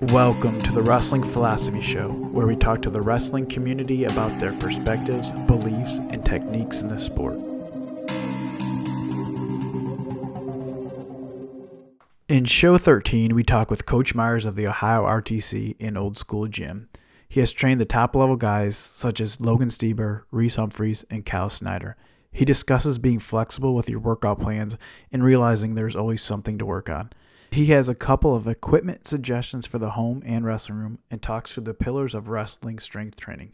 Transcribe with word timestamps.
Welcome 0.00 0.60
to 0.60 0.70
the 0.70 0.80
Wrestling 0.80 1.24
Philosophy 1.24 1.80
Show, 1.80 2.12
where 2.12 2.46
we 2.46 2.54
talk 2.54 2.82
to 2.82 2.90
the 2.90 3.00
wrestling 3.00 3.46
community 3.46 4.04
about 4.04 4.38
their 4.38 4.52
perspectives, 4.52 5.32
beliefs, 5.32 5.98
and 5.98 6.24
techniques 6.24 6.82
in 6.82 6.88
the 6.88 7.00
sport. 7.00 7.34
In 12.28 12.44
show 12.44 12.78
13, 12.78 13.34
we 13.34 13.42
talk 13.42 13.72
with 13.72 13.86
Coach 13.86 14.14
Myers 14.14 14.44
of 14.44 14.54
the 14.54 14.68
Ohio 14.68 15.02
RTC 15.02 15.74
in 15.80 15.96
Old 15.96 16.16
School 16.16 16.46
Gym. 16.46 16.88
He 17.28 17.40
has 17.40 17.52
trained 17.52 17.80
the 17.80 17.84
top 17.84 18.14
level 18.14 18.36
guys 18.36 18.76
such 18.76 19.20
as 19.20 19.40
Logan 19.40 19.70
Stieber, 19.70 20.22
Reece 20.30 20.54
Humphries, 20.54 21.04
and 21.10 21.26
Kyle 21.26 21.50
Snyder. 21.50 21.96
He 22.30 22.44
discusses 22.44 22.98
being 22.98 23.18
flexible 23.18 23.74
with 23.74 23.90
your 23.90 23.98
workout 23.98 24.38
plans 24.38 24.76
and 25.10 25.24
realizing 25.24 25.74
there's 25.74 25.96
always 25.96 26.22
something 26.22 26.56
to 26.58 26.66
work 26.66 26.88
on. 26.88 27.10
He 27.50 27.66
has 27.66 27.88
a 27.88 27.94
couple 27.94 28.34
of 28.34 28.46
equipment 28.46 29.08
suggestions 29.08 29.66
for 29.66 29.78
the 29.78 29.90
home 29.90 30.22
and 30.24 30.44
wrestling 30.44 30.78
room 30.78 30.98
and 31.10 31.20
talks 31.20 31.52
through 31.52 31.64
the 31.64 31.74
pillars 31.74 32.14
of 32.14 32.28
wrestling 32.28 32.78
strength 32.78 33.18
training. 33.18 33.52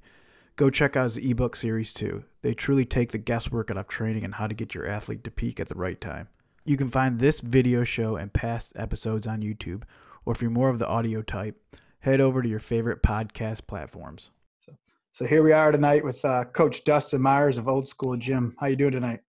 Go 0.57 0.69
check 0.69 0.97
out 0.97 1.05
his 1.05 1.19
ebook 1.19 1.57
series 1.57 1.93
too. 1.93 2.25
They 2.43 2.55
truly 2.55 2.85
take 2.85 3.13
the 3.13 3.19
guesswork 3.19 3.71
out 3.71 3.77
of 3.77 3.89
training 3.89 4.25
and 4.25 4.35
how 4.35 4.47
to 4.47 4.55
get 4.55 4.75
your 4.75 4.87
athlete 4.87 5.25
to 5.25 5.31
peak 5.31 5.59
at 5.59 5.69
the 5.69 5.75
right 5.75 6.01
time. 6.01 6.29
You 6.65 6.77
can 6.77 6.91
find 6.91 7.19
this 7.19 7.41
video 7.41 7.85
show 7.85 8.17
and 8.17 8.33
past 8.33 8.73
episodes 8.77 9.27
on 9.27 9.43
YouTube, 9.43 9.83
or 10.25 10.33
if 10.33 10.41
you're 10.41 10.51
more 10.51 10.71
of 10.71 10.79
the 10.79 10.87
audio 10.87 11.23
type, 11.23 11.61
head 12.01 12.21
over 12.21 12.43
to 12.43 12.49
your 12.49 12.59
favorite 12.59 13.03
podcast 13.03 13.67
platforms. 13.67 14.31
So, 14.65 14.73
so 15.13 15.25
here 15.25 15.43
we 15.43 15.53
are 15.53 15.73
tonight 15.73 16.05
with 16.05 16.25
uh, 16.25 16.45
Coach 16.45 16.85
Dustin 16.85 17.21
Myers 17.21 17.59
of 17.59 17.69
Old 17.69 17.89
School 17.89 18.17
Gym. 18.17 18.55
How 18.59 18.67
you 18.67 18.77
doing 18.77 18.93
tonight? 18.93 19.21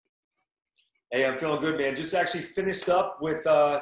Hey, 1.10 1.26
I'm 1.26 1.38
feeling 1.38 1.60
good, 1.60 1.78
man. 1.78 1.94
Just 1.94 2.14
actually 2.14 2.42
finished 2.42 2.88
up 2.88 3.18
with 3.20 3.46
uh, 3.46 3.80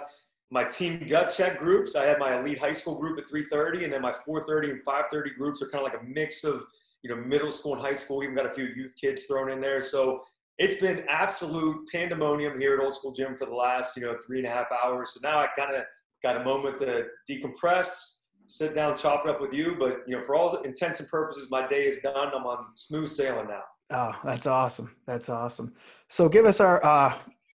my 0.53 0.65
team 0.65 1.05
gut 1.09 1.33
check 1.35 1.59
groups. 1.59 1.97
I 1.97 2.05
have 2.05 2.19
my 2.19 2.39
elite 2.39 2.59
high 2.59 2.73
school 2.73 2.99
group 2.99 3.19
at 3.19 3.25
3:30, 3.27 3.85
and 3.85 3.93
then 3.93 4.03
my 4.03 4.13
4:30 4.13 4.71
and 4.71 4.85
5:30 4.85 5.35
groups 5.35 5.63
are 5.63 5.69
kind 5.69 5.85
of 5.85 5.91
like 5.91 6.01
a 6.01 6.05
mix 6.05 6.45
of 6.45 6.67
you 7.03 7.09
know 7.09 7.17
middle 7.17 7.51
school 7.51 7.73
and 7.73 7.81
high 7.81 7.95
school. 7.95 8.19
We 8.19 8.27
even 8.27 8.37
got 8.37 8.45
a 8.45 8.51
few 8.51 8.67
youth 8.67 8.95
kids 9.01 9.25
thrown 9.25 9.51
in 9.51 9.63
there. 9.63 9.81
So 9.81 10.23
it's 10.59 10.79
been 10.79 11.07
absolute 11.09 11.89
pandemonium 11.91 12.61
here 12.61 12.75
at 12.75 12.85
Old 12.85 12.93
School 12.93 13.13
Gym 13.13 13.35
for 13.35 13.47
the 13.47 13.55
last 13.55 13.97
you 13.97 14.03
know 14.03 14.15
three 14.25 14.39
and 14.39 14.47
a 14.47 14.51
half 14.51 14.67
hours. 14.71 15.15
So 15.15 15.27
now 15.27 15.39
I 15.39 15.49
kind 15.59 15.75
of 15.75 15.85
got 16.23 16.37
a 16.37 16.45
moment 16.45 16.77
to 16.79 17.07
decompress, 17.29 18.25
sit 18.45 18.75
down, 18.75 18.95
chop 18.95 19.25
it 19.25 19.31
up 19.31 19.41
with 19.41 19.55
you. 19.55 19.77
But 19.79 20.03
you 20.07 20.19
know, 20.19 20.23
for 20.23 20.35
all 20.35 20.55
intents 20.61 21.01
and 21.01 21.09
purposes, 21.09 21.51
my 21.51 21.67
day 21.67 21.85
is 21.87 22.01
done. 22.01 22.31
I'm 22.35 22.45
on 22.45 22.67
smooth 22.75 23.09
sailing 23.09 23.49
now. 23.49 23.63
Oh, 23.91 24.13
that's 24.23 24.47
awesome. 24.47 24.95
That's 25.07 25.31
awesome. 25.31 25.73
So 26.11 26.29
give 26.29 26.45
us 26.45 26.61
our 26.61 26.85
uh, 26.85 27.17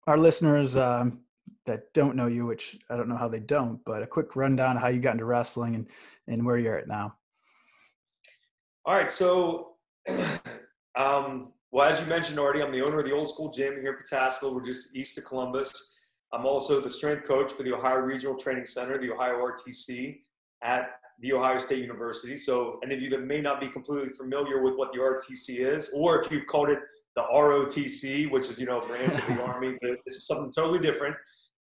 our 0.07 0.19
listeners. 0.19 0.77
Um, 0.77 1.23
that 1.67 1.93
don't 1.93 2.17
know 2.17 2.27
you, 2.27 2.47
which 2.47 2.79
I 2.91 2.97
don't 2.97 3.09
know 3.09 3.17
how 3.17 3.29
they 3.29 3.41
don't, 3.41 3.83
but 3.85 4.03
a 4.03 4.07
quick 4.07 4.35
rundown 4.37 4.77
of 4.77 4.83
how 4.83 4.89
you 4.89 5.01
got 5.01 5.13
into 5.13 5.25
wrestling 5.25 5.75
and, 5.75 5.87
and 6.27 6.45
where 6.45 6.59
you're 6.59 6.77
at 6.77 6.89
now. 6.89 7.15
All 8.85 8.95
right. 8.95 9.11
So, 9.11 9.75
um, 10.97 11.53
well, 11.71 11.89
as 11.89 12.01
you 12.01 12.07
mentioned 12.07 12.39
already, 12.39 12.63
I'm 12.63 12.73
the 12.73 12.83
owner 12.83 12.99
of 12.99 13.05
the 13.05 13.13
old 13.13 13.29
school 13.29 13.51
gym 13.51 13.77
here 13.81 13.93
in 13.93 13.99
Pataskala. 13.99 14.53
We're 14.53 14.65
just 14.65 14.97
east 14.97 15.17
of 15.19 15.25
Columbus. 15.25 15.99
I'm 16.33 16.47
also 16.47 16.81
the 16.81 16.91
strength 16.91 17.27
coach 17.27 17.53
for 17.53 17.63
the 17.63 17.75
Ohio 17.75 17.99
Regional 17.99 18.37
Training 18.37 18.67
Center, 18.67 18.99
the 18.99 19.13
Ohio 19.13 19.35
RTC, 19.35 20.21
at 20.63 20.97
the 21.21 21.33
Ohio 21.33 21.59
State 21.59 21.81
University. 21.81 22.37
So, 22.37 22.81
any 22.83 22.95
of 22.97 23.03
you 23.03 23.11
that 23.11 23.23
may 23.23 23.41
not 23.41 23.61
be 23.61 23.69
completely 23.69 24.13
familiar 24.15 24.63
with 24.63 24.75
what 24.77 24.93
the 24.93 24.99
RTC 24.99 25.75
is, 25.75 25.93
or 25.95 26.21
if 26.21 26.33
you've 26.33 26.47
called 26.47 26.71
it 26.71 26.81
the 27.15 27.23
ROTC, 27.23 28.31
which 28.31 28.49
is, 28.49 28.59
you 28.59 28.67
know, 28.67 28.81
a 28.81 28.87
branch 28.87 29.15
of 29.15 29.27
the 29.27 29.43
Army, 29.45 29.77
but 29.81 29.91
it's 30.07 30.27
something 30.27 30.51
totally 30.51 30.81
different 30.81 31.15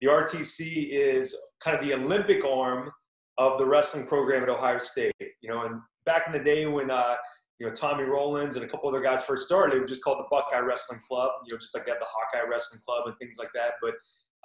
the 0.01 0.09
RTC 0.09 0.89
is 0.91 1.37
kind 1.62 1.77
of 1.77 1.84
the 1.84 1.95
Olympic 1.95 2.45
arm 2.45 2.91
of 3.39 3.59
the 3.59 3.67
wrestling 3.67 4.06
program 4.06 4.43
at 4.43 4.48
Ohio 4.48 4.79
State. 4.79 5.12
You 5.41 5.51
know, 5.51 5.62
and 5.65 5.81
back 6.05 6.27
in 6.27 6.33
the 6.33 6.43
day 6.43 6.67
when 6.67 6.91
uh, 6.91 7.17
you 7.59 7.67
know 7.67 7.73
Tommy 7.73 8.05
Rowlands 8.05 8.56
and 8.56 8.65
a 8.65 8.69
couple 8.69 8.89
other 8.89 9.01
guys 9.01 9.23
first 9.23 9.47
started, 9.47 9.77
it 9.77 9.81
was 9.81 9.91
just 9.91 10.05
called 10.05 10.19
the 10.19 10.28
Buckeye 10.31 10.59
Wrestling 10.59 11.01
Club. 11.06 11.31
You 11.47 11.55
know, 11.55 11.59
just 11.59 11.75
like 11.75 11.87
that, 11.87 11.99
the 12.00 12.06
Hawkeye 12.06 12.49
Wrestling 12.49 12.81
Club 12.87 13.06
and 13.06 13.16
things 13.19 13.37
like 13.39 13.50
that. 13.55 13.75
But 13.83 13.94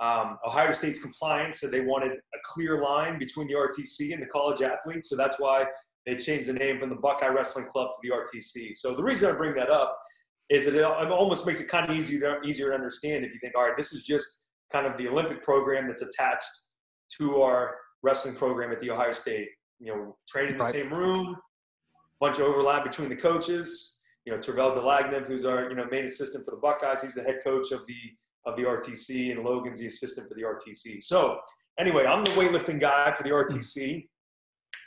um, 0.06 0.38
Ohio 0.46 0.72
State's 0.72 1.02
compliance 1.02 1.62
said 1.62 1.72
they 1.72 1.82
wanted 1.82 2.12
a 2.12 2.38
clear 2.44 2.82
line 2.82 3.18
between 3.18 3.48
the 3.48 3.54
RTC 3.54 4.14
and 4.14 4.22
the 4.22 4.28
college 4.28 4.62
athletes, 4.62 5.10
so 5.10 5.16
that's 5.16 5.40
why 5.40 5.66
they 6.06 6.16
changed 6.16 6.48
the 6.48 6.54
name 6.54 6.80
from 6.80 6.90
the 6.90 6.96
Buckeye 6.96 7.28
Wrestling 7.28 7.66
Club 7.66 7.90
to 7.90 7.98
the 8.04 8.14
RTC. 8.14 8.76
So 8.76 8.94
the 8.94 9.04
reason 9.04 9.34
I 9.34 9.38
bring 9.38 9.56
that 9.56 9.70
up 9.70 9.98
is 10.50 10.66
that 10.66 10.76
it 10.76 10.84
almost 10.84 11.48
makes 11.48 11.60
it 11.60 11.68
kind 11.68 11.90
of 11.90 11.96
easier 11.96 12.20
to, 12.20 12.48
easier 12.48 12.70
to 12.70 12.76
understand 12.76 13.26
if 13.26 13.34
you 13.34 13.40
think, 13.42 13.56
all 13.56 13.64
right, 13.64 13.76
this 13.76 13.94
is 13.94 14.04
just 14.04 14.45
kind 14.72 14.86
of 14.86 14.98
the 14.98 15.08
Olympic 15.08 15.42
program 15.42 15.88
that's 15.88 16.02
attached 16.02 16.50
to 17.18 17.42
our 17.42 17.76
wrestling 18.04 18.36
program 18.36 18.72
at 18.72 18.82
the 18.82 18.92
Ohio 18.92 19.12
State. 19.12 19.48
You 19.80 19.94
know, 19.94 20.18
training 20.28 20.54
in 20.54 20.58
the 20.58 20.64
same 20.64 20.92
room, 20.92 21.36
bunch 22.20 22.38
of 22.38 22.44
overlap 22.44 22.84
between 22.84 23.10
the 23.10 23.16
coaches. 23.16 24.02
You 24.26 24.34
know, 24.34 24.40
Tervel 24.40 24.76
Dlagnev, 24.78 25.28
who's 25.28 25.46
our 25.46 25.70
you 25.70 25.76
know 25.76 25.86
main 25.92 26.06
assistant 26.06 26.46
for 26.46 26.52
the 26.52 26.58
Buckeyes, 26.58 27.02
he's 27.02 27.16
the 27.16 27.24
head 27.24 27.40
coach 27.44 27.72
of 27.72 27.86
the 27.88 27.96
of 28.46 28.56
the 28.56 28.64
RTC, 28.64 29.32
and 29.32 29.44
Logan's 29.44 29.80
the 29.80 29.88
assistant 29.88 30.28
for 30.30 30.36
the 30.36 30.44
RTC. 30.44 31.04
So 31.04 31.40
anyway, 31.80 32.06
I'm 32.06 32.24
the 32.24 32.32
weightlifting 32.32 32.80
guy 32.80 33.12
for 33.12 33.24
the 33.24 33.32
RTC. 33.32 34.08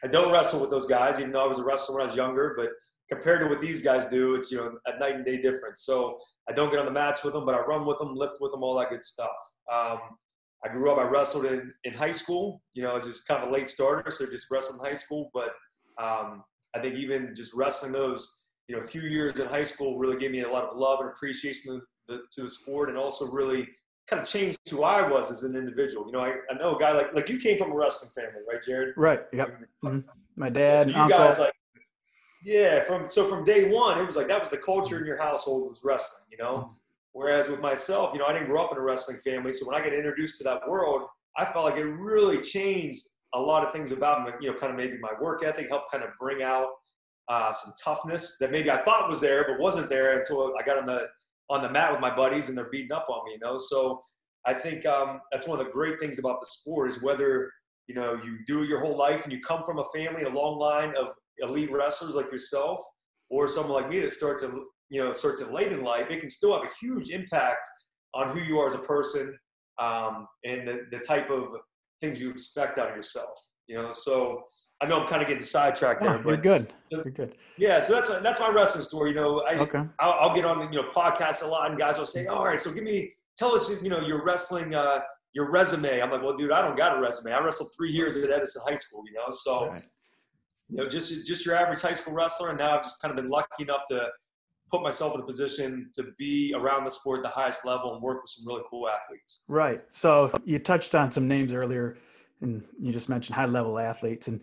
I 0.05 0.07
don't 0.07 0.33
wrestle 0.33 0.61
with 0.61 0.71
those 0.71 0.87
guys, 0.87 1.19
even 1.19 1.33
though 1.33 1.45
I 1.45 1.49
was 1.49 1.59
a 1.59 1.65
wrestler 1.65 1.97
when 1.97 2.05
I 2.05 2.07
was 2.07 2.17
younger. 2.17 2.55
But 2.57 2.69
compared 3.11 3.41
to 3.41 3.47
what 3.47 3.61
these 3.61 3.83
guys 3.83 4.07
do, 4.07 4.35
it's 4.35 4.51
you 4.51 4.59
know 4.59 4.73
a 4.87 4.99
night 4.99 5.17
and 5.17 5.25
day 5.25 5.41
difference. 5.41 5.83
So 5.83 6.19
I 6.49 6.53
don't 6.53 6.71
get 6.71 6.79
on 6.79 6.87
the 6.87 6.93
mats 6.93 7.25
with 7.25 7.35
them, 7.35 7.45
but 7.45 7.55
I 7.55 7.61
run 7.61 7.85
with 7.85 7.99
them, 7.99 8.15
lift 8.15 8.41
with 8.41 8.53
them, 8.53 8.63
all 8.63 8.79
that 8.79 8.91
good 8.91 9.05
stuff. 9.05 9.31
Um, 9.73 9.99
I 10.65 10.73
grew 10.73 10.91
up, 10.91 10.99
I 10.99 11.09
wrestled 11.09 11.45
in, 11.45 11.73
in 11.85 11.95
high 11.95 12.11
school, 12.11 12.63
you 12.75 12.83
know, 12.83 13.01
just 13.01 13.27
kind 13.29 13.43
of 13.43 13.49
a 13.49 13.53
late 13.53 13.69
starter, 13.69 14.11
so 14.11 14.27
just 14.27 14.51
wrestled 14.51 14.81
in 14.81 14.87
high 14.87 14.95
school. 14.95 15.31
But 15.33 15.51
um, 16.03 16.43
I 16.75 16.81
think 16.81 16.97
even 16.97 17.35
just 17.37 17.55
wrestling 17.55 17.93
those, 17.93 18.47
you 18.67 18.77
know, 18.77 18.83
a 18.83 18.87
few 18.87 19.03
years 19.03 19.39
in 19.39 19.47
high 19.47 19.63
school 19.63 19.99
really 19.99 20.19
gave 20.19 20.33
me 20.33 20.43
a 20.43 20.51
lot 20.51 20.65
of 20.65 20.77
love 20.77 21.01
and 21.01 21.11
appreciation 21.11 21.75
to 21.75 21.81
the, 22.09 22.19
to 22.33 22.43
the 22.43 22.51
sport 22.51 22.89
and 22.89 22.99
also 22.99 23.31
really 23.31 23.69
kind 24.09 24.21
of 24.21 24.29
changed 24.29 24.59
who 24.71 24.83
I 24.83 25.09
was 25.09 25.31
as 25.31 25.45
an 25.45 25.55
individual. 25.55 26.07
You 26.07 26.13
know, 26.13 26.21
I, 26.21 26.35
I 26.51 26.59
know 26.59 26.77
a 26.77 26.81
guy 26.81 26.93
like, 26.93 27.15
like 27.15 27.29
you 27.29 27.39
came 27.39 27.59
from 27.59 27.71
a 27.71 27.77
wrestling 27.77 28.11
family, 28.17 28.41
right, 28.51 28.63
Jared? 28.63 28.95
Right. 28.97 29.21
Yep. 29.33 29.61
Mm-hmm. 29.85 30.09
My 30.37 30.49
dad, 30.49 30.89
so 30.89 30.97
you 30.97 31.03
uncle. 31.03 31.19
guys 31.19 31.39
like, 31.39 31.53
yeah, 32.45 32.85
from 32.85 33.07
so 33.07 33.27
from 33.27 33.45
day 33.45 33.69
one, 33.69 33.99
it 33.99 34.07
was 34.07 34.17
like 34.17 34.29
that 34.29 34.39
was 34.39 34.49
the 34.49 34.59
culture 34.59 34.99
in 34.99 35.05
your 35.05 35.19
household 35.19 35.69
was 35.69 35.81
wrestling, 35.85 36.29
you 36.31 36.39
know. 36.39 36.71
Whereas 37.13 37.49
with 37.49 37.61
myself, 37.61 38.11
you 38.13 38.19
know, 38.19 38.27
I 38.27 38.33
didn't 38.33 38.49
grow 38.49 38.65
up 38.65 38.73
in 38.73 38.79
a 38.79 38.83
wrestling 38.83 39.19
family, 39.25 39.53
so 39.53 39.67
when 39.67 39.81
I 39.81 39.85
got 39.85 39.93
introduced 39.93 40.39
to 40.39 40.45
that 40.45 40.69
world, 40.69 41.03
I 41.37 41.51
felt 41.51 41.65
like 41.65 41.77
it 41.77 41.85
really 41.85 42.41
changed 42.41 43.09
a 43.35 43.41
lot 43.41 43.65
of 43.65 43.73
things 43.73 43.93
about 43.93 44.25
me. 44.25 44.33
You 44.41 44.53
know, 44.53 44.59
kind 44.59 44.71
of 44.73 44.77
maybe 44.77 44.99
my 44.99 45.13
work 45.21 45.43
ethic 45.45 45.69
helped 45.71 45.91
kind 45.91 46.03
of 46.03 46.11
bring 46.21 46.43
out 46.43 46.69
uh, 47.29 47.53
some 47.53 47.73
toughness 47.83 48.39
that 48.39 48.51
maybe 48.51 48.71
I 48.71 48.83
thought 48.83 49.09
was 49.09 49.21
there 49.21 49.45
but 49.47 49.61
wasn't 49.61 49.89
there 49.89 50.19
until 50.19 50.53
I 50.59 50.65
got 50.65 50.79
on 50.79 50.87
the 50.87 51.07
on 51.51 51.63
the 51.63 51.71
mat 51.71 51.93
with 51.93 52.01
my 52.01 52.15
buddies 52.15 52.49
and 52.49 52.59
they're 52.59 52.71
beating 52.71 52.93
up 52.93 53.07
on 53.09 53.25
me. 53.27 53.33
You 53.33 53.39
know, 53.41 53.57
so 53.57 54.03
I 54.47 54.55
think 54.55 54.87
um, 54.87 55.21
that's 55.33 55.47
one 55.47 55.61
of 55.61 55.67
the 55.67 55.73
great 55.73 56.01
things 56.01 56.19
about 56.19 56.41
the 56.41 56.47
sport 56.47 56.89
is 56.89 57.03
whether 57.03 57.51
you 57.87 57.95
know 57.95 58.19
you 58.23 58.39
do 58.47 58.63
it 58.63 58.69
your 58.69 58.81
whole 58.81 58.97
life 58.97 59.25
and 59.25 59.33
you 59.33 59.41
come 59.41 59.63
from 59.65 59.79
a 59.79 59.85
family, 59.95 60.23
a 60.23 60.29
long 60.29 60.59
line 60.59 60.95
of 60.97 61.09
elite 61.39 61.71
wrestlers 61.71 62.15
like 62.15 62.33
yourself, 62.33 62.81
or 63.31 63.47
someone 63.47 63.83
like 63.83 63.91
me 63.91 64.01
that 64.01 64.13
starts 64.13 64.43
in 64.43 64.65
you 64.91 65.03
know 65.03 65.13
starts 65.13 65.41
in 65.41 65.53
late 65.53 65.73
in 65.73 65.83
life, 65.83 66.07
it 66.11 66.21
can 66.21 66.31
still 66.31 66.55
have 66.55 66.63
a 66.63 66.75
huge 66.81 67.11
impact 67.11 67.69
on 68.15 68.29
who 68.31 68.41
you 68.41 68.59
are 68.59 68.67
as 68.67 68.75
a 68.75 68.79
person 68.79 69.39
um, 69.79 70.27
and 70.45 70.67
the, 70.67 70.87
the 70.91 70.99
type 70.99 71.31
of 71.31 71.49
things 72.01 72.21
you 72.21 72.31
expect 72.31 72.79
out 72.79 72.91
of 72.91 72.97
yourself. 72.97 73.29
You 73.67 73.77
know, 73.77 73.93
so 73.93 74.45
I 74.81 74.87
know 74.87 75.01
I'm 75.01 75.09
kind 75.09 75.21
of 75.21 75.29
getting 75.29 75.43
sidetracked 75.43 76.03
there. 76.03 76.17
Oh, 76.17 76.23
but, 76.23 76.29
you're 76.29 76.37
good. 76.39 76.73
You're 76.91 77.05
good. 77.05 77.35
Yeah, 77.59 77.79
so 77.79 77.95
that's 77.95 78.09
that's 78.09 78.41
my 78.41 78.51
wrestling 78.51 78.85
story. 78.85 79.11
You 79.11 79.17
know, 79.17 79.41
I 79.41 79.55
okay. 79.59 79.85
I'll, 80.01 80.13
I'll, 80.21 80.35
get 80.35 80.45
on 80.45 80.73
you 80.73 80.83
know 80.83 80.89
podcasts 80.95 81.43
a 81.43 81.47
lot, 81.47 81.71
and 81.71 81.79
guys 81.79 81.99
will 81.99 82.07
say, 82.07 82.27
"All 82.27 82.45
right, 82.45 82.59
so 82.59 82.73
give 82.73 82.85
me 82.85 83.13
tell 83.37 83.55
us 83.55 83.71
you 83.83 83.89
know 83.89 84.01
your 84.01 84.25
wrestling 84.25 84.75
uh, 84.75 85.01
your 85.35 85.51
resume." 85.51 86.01
I'm 86.01 86.11
like, 86.11 86.23
"Well, 86.23 86.37
dude, 86.37 86.53
I 86.53 86.63
don't 86.63 86.77
got 86.77 86.97
a 86.97 87.01
resume. 87.01 87.33
I 87.33 87.41
wrestled 87.41 87.71
three 87.77 87.91
years 87.91 88.17
at 88.17 88.31
Edison 88.31 88.63
High 88.67 88.77
School. 88.77 89.03
You 89.07 89.15
know, 89.15 89.31
so 89.31 89.69
right 89.69 89.85
you 90.69 90.77
know, 90.77 90.89
just 90.89 91.27
just 91.27 91.47
your 91.47 91.57
average 91.57 91.81
high 91.81 91.93
school 91.93 92.15
wrestler, 92.15 92.51
and 92.51 92.59
now 92.59 92.77
I've 92.77 92.83
just 92.83 93.01
kind 93.01 93.11
of 93.11 93.17
been 93.17 93.31
lucky 93.31 93.63
enough 93.63 93.83
to 93.91 94.09
put 94.71 94.83
myself 94.83 95.15
in 95.15 95.21
a 95.21 95.25
position 95.25 95.91
to 95.95 96.05
be 96.19 96.55
around 96.57 96.85
the 96.85 96.91
sport 96.91 97.19
at 97.19 97.23
the 97.23 97.29
highest 97.29 97.65
level 97.65 97.95
and 97.95 98.03
work 98.03 98.23
with 98.23 98.31
some 98.31 98.47
really 98.47 98.63
cool 98.71 98.89
athletes. 98.89 99.45
Right. 99.49 99.83
So 99.91 100.33
you 100.45 100.59
touched 100.59 100.95
on 100.95 101.11
some 101.11 101.27
names 101.27 101.53
earlier, 101.53 101.97
and 102.41 102.65
you 102.79 102.93
just 102.93 103.09
mentioned 103.09 103.37
high 103.37 103.47
level 103.47 103.79
athletes, 103.79 104.29
and 104.29 104.41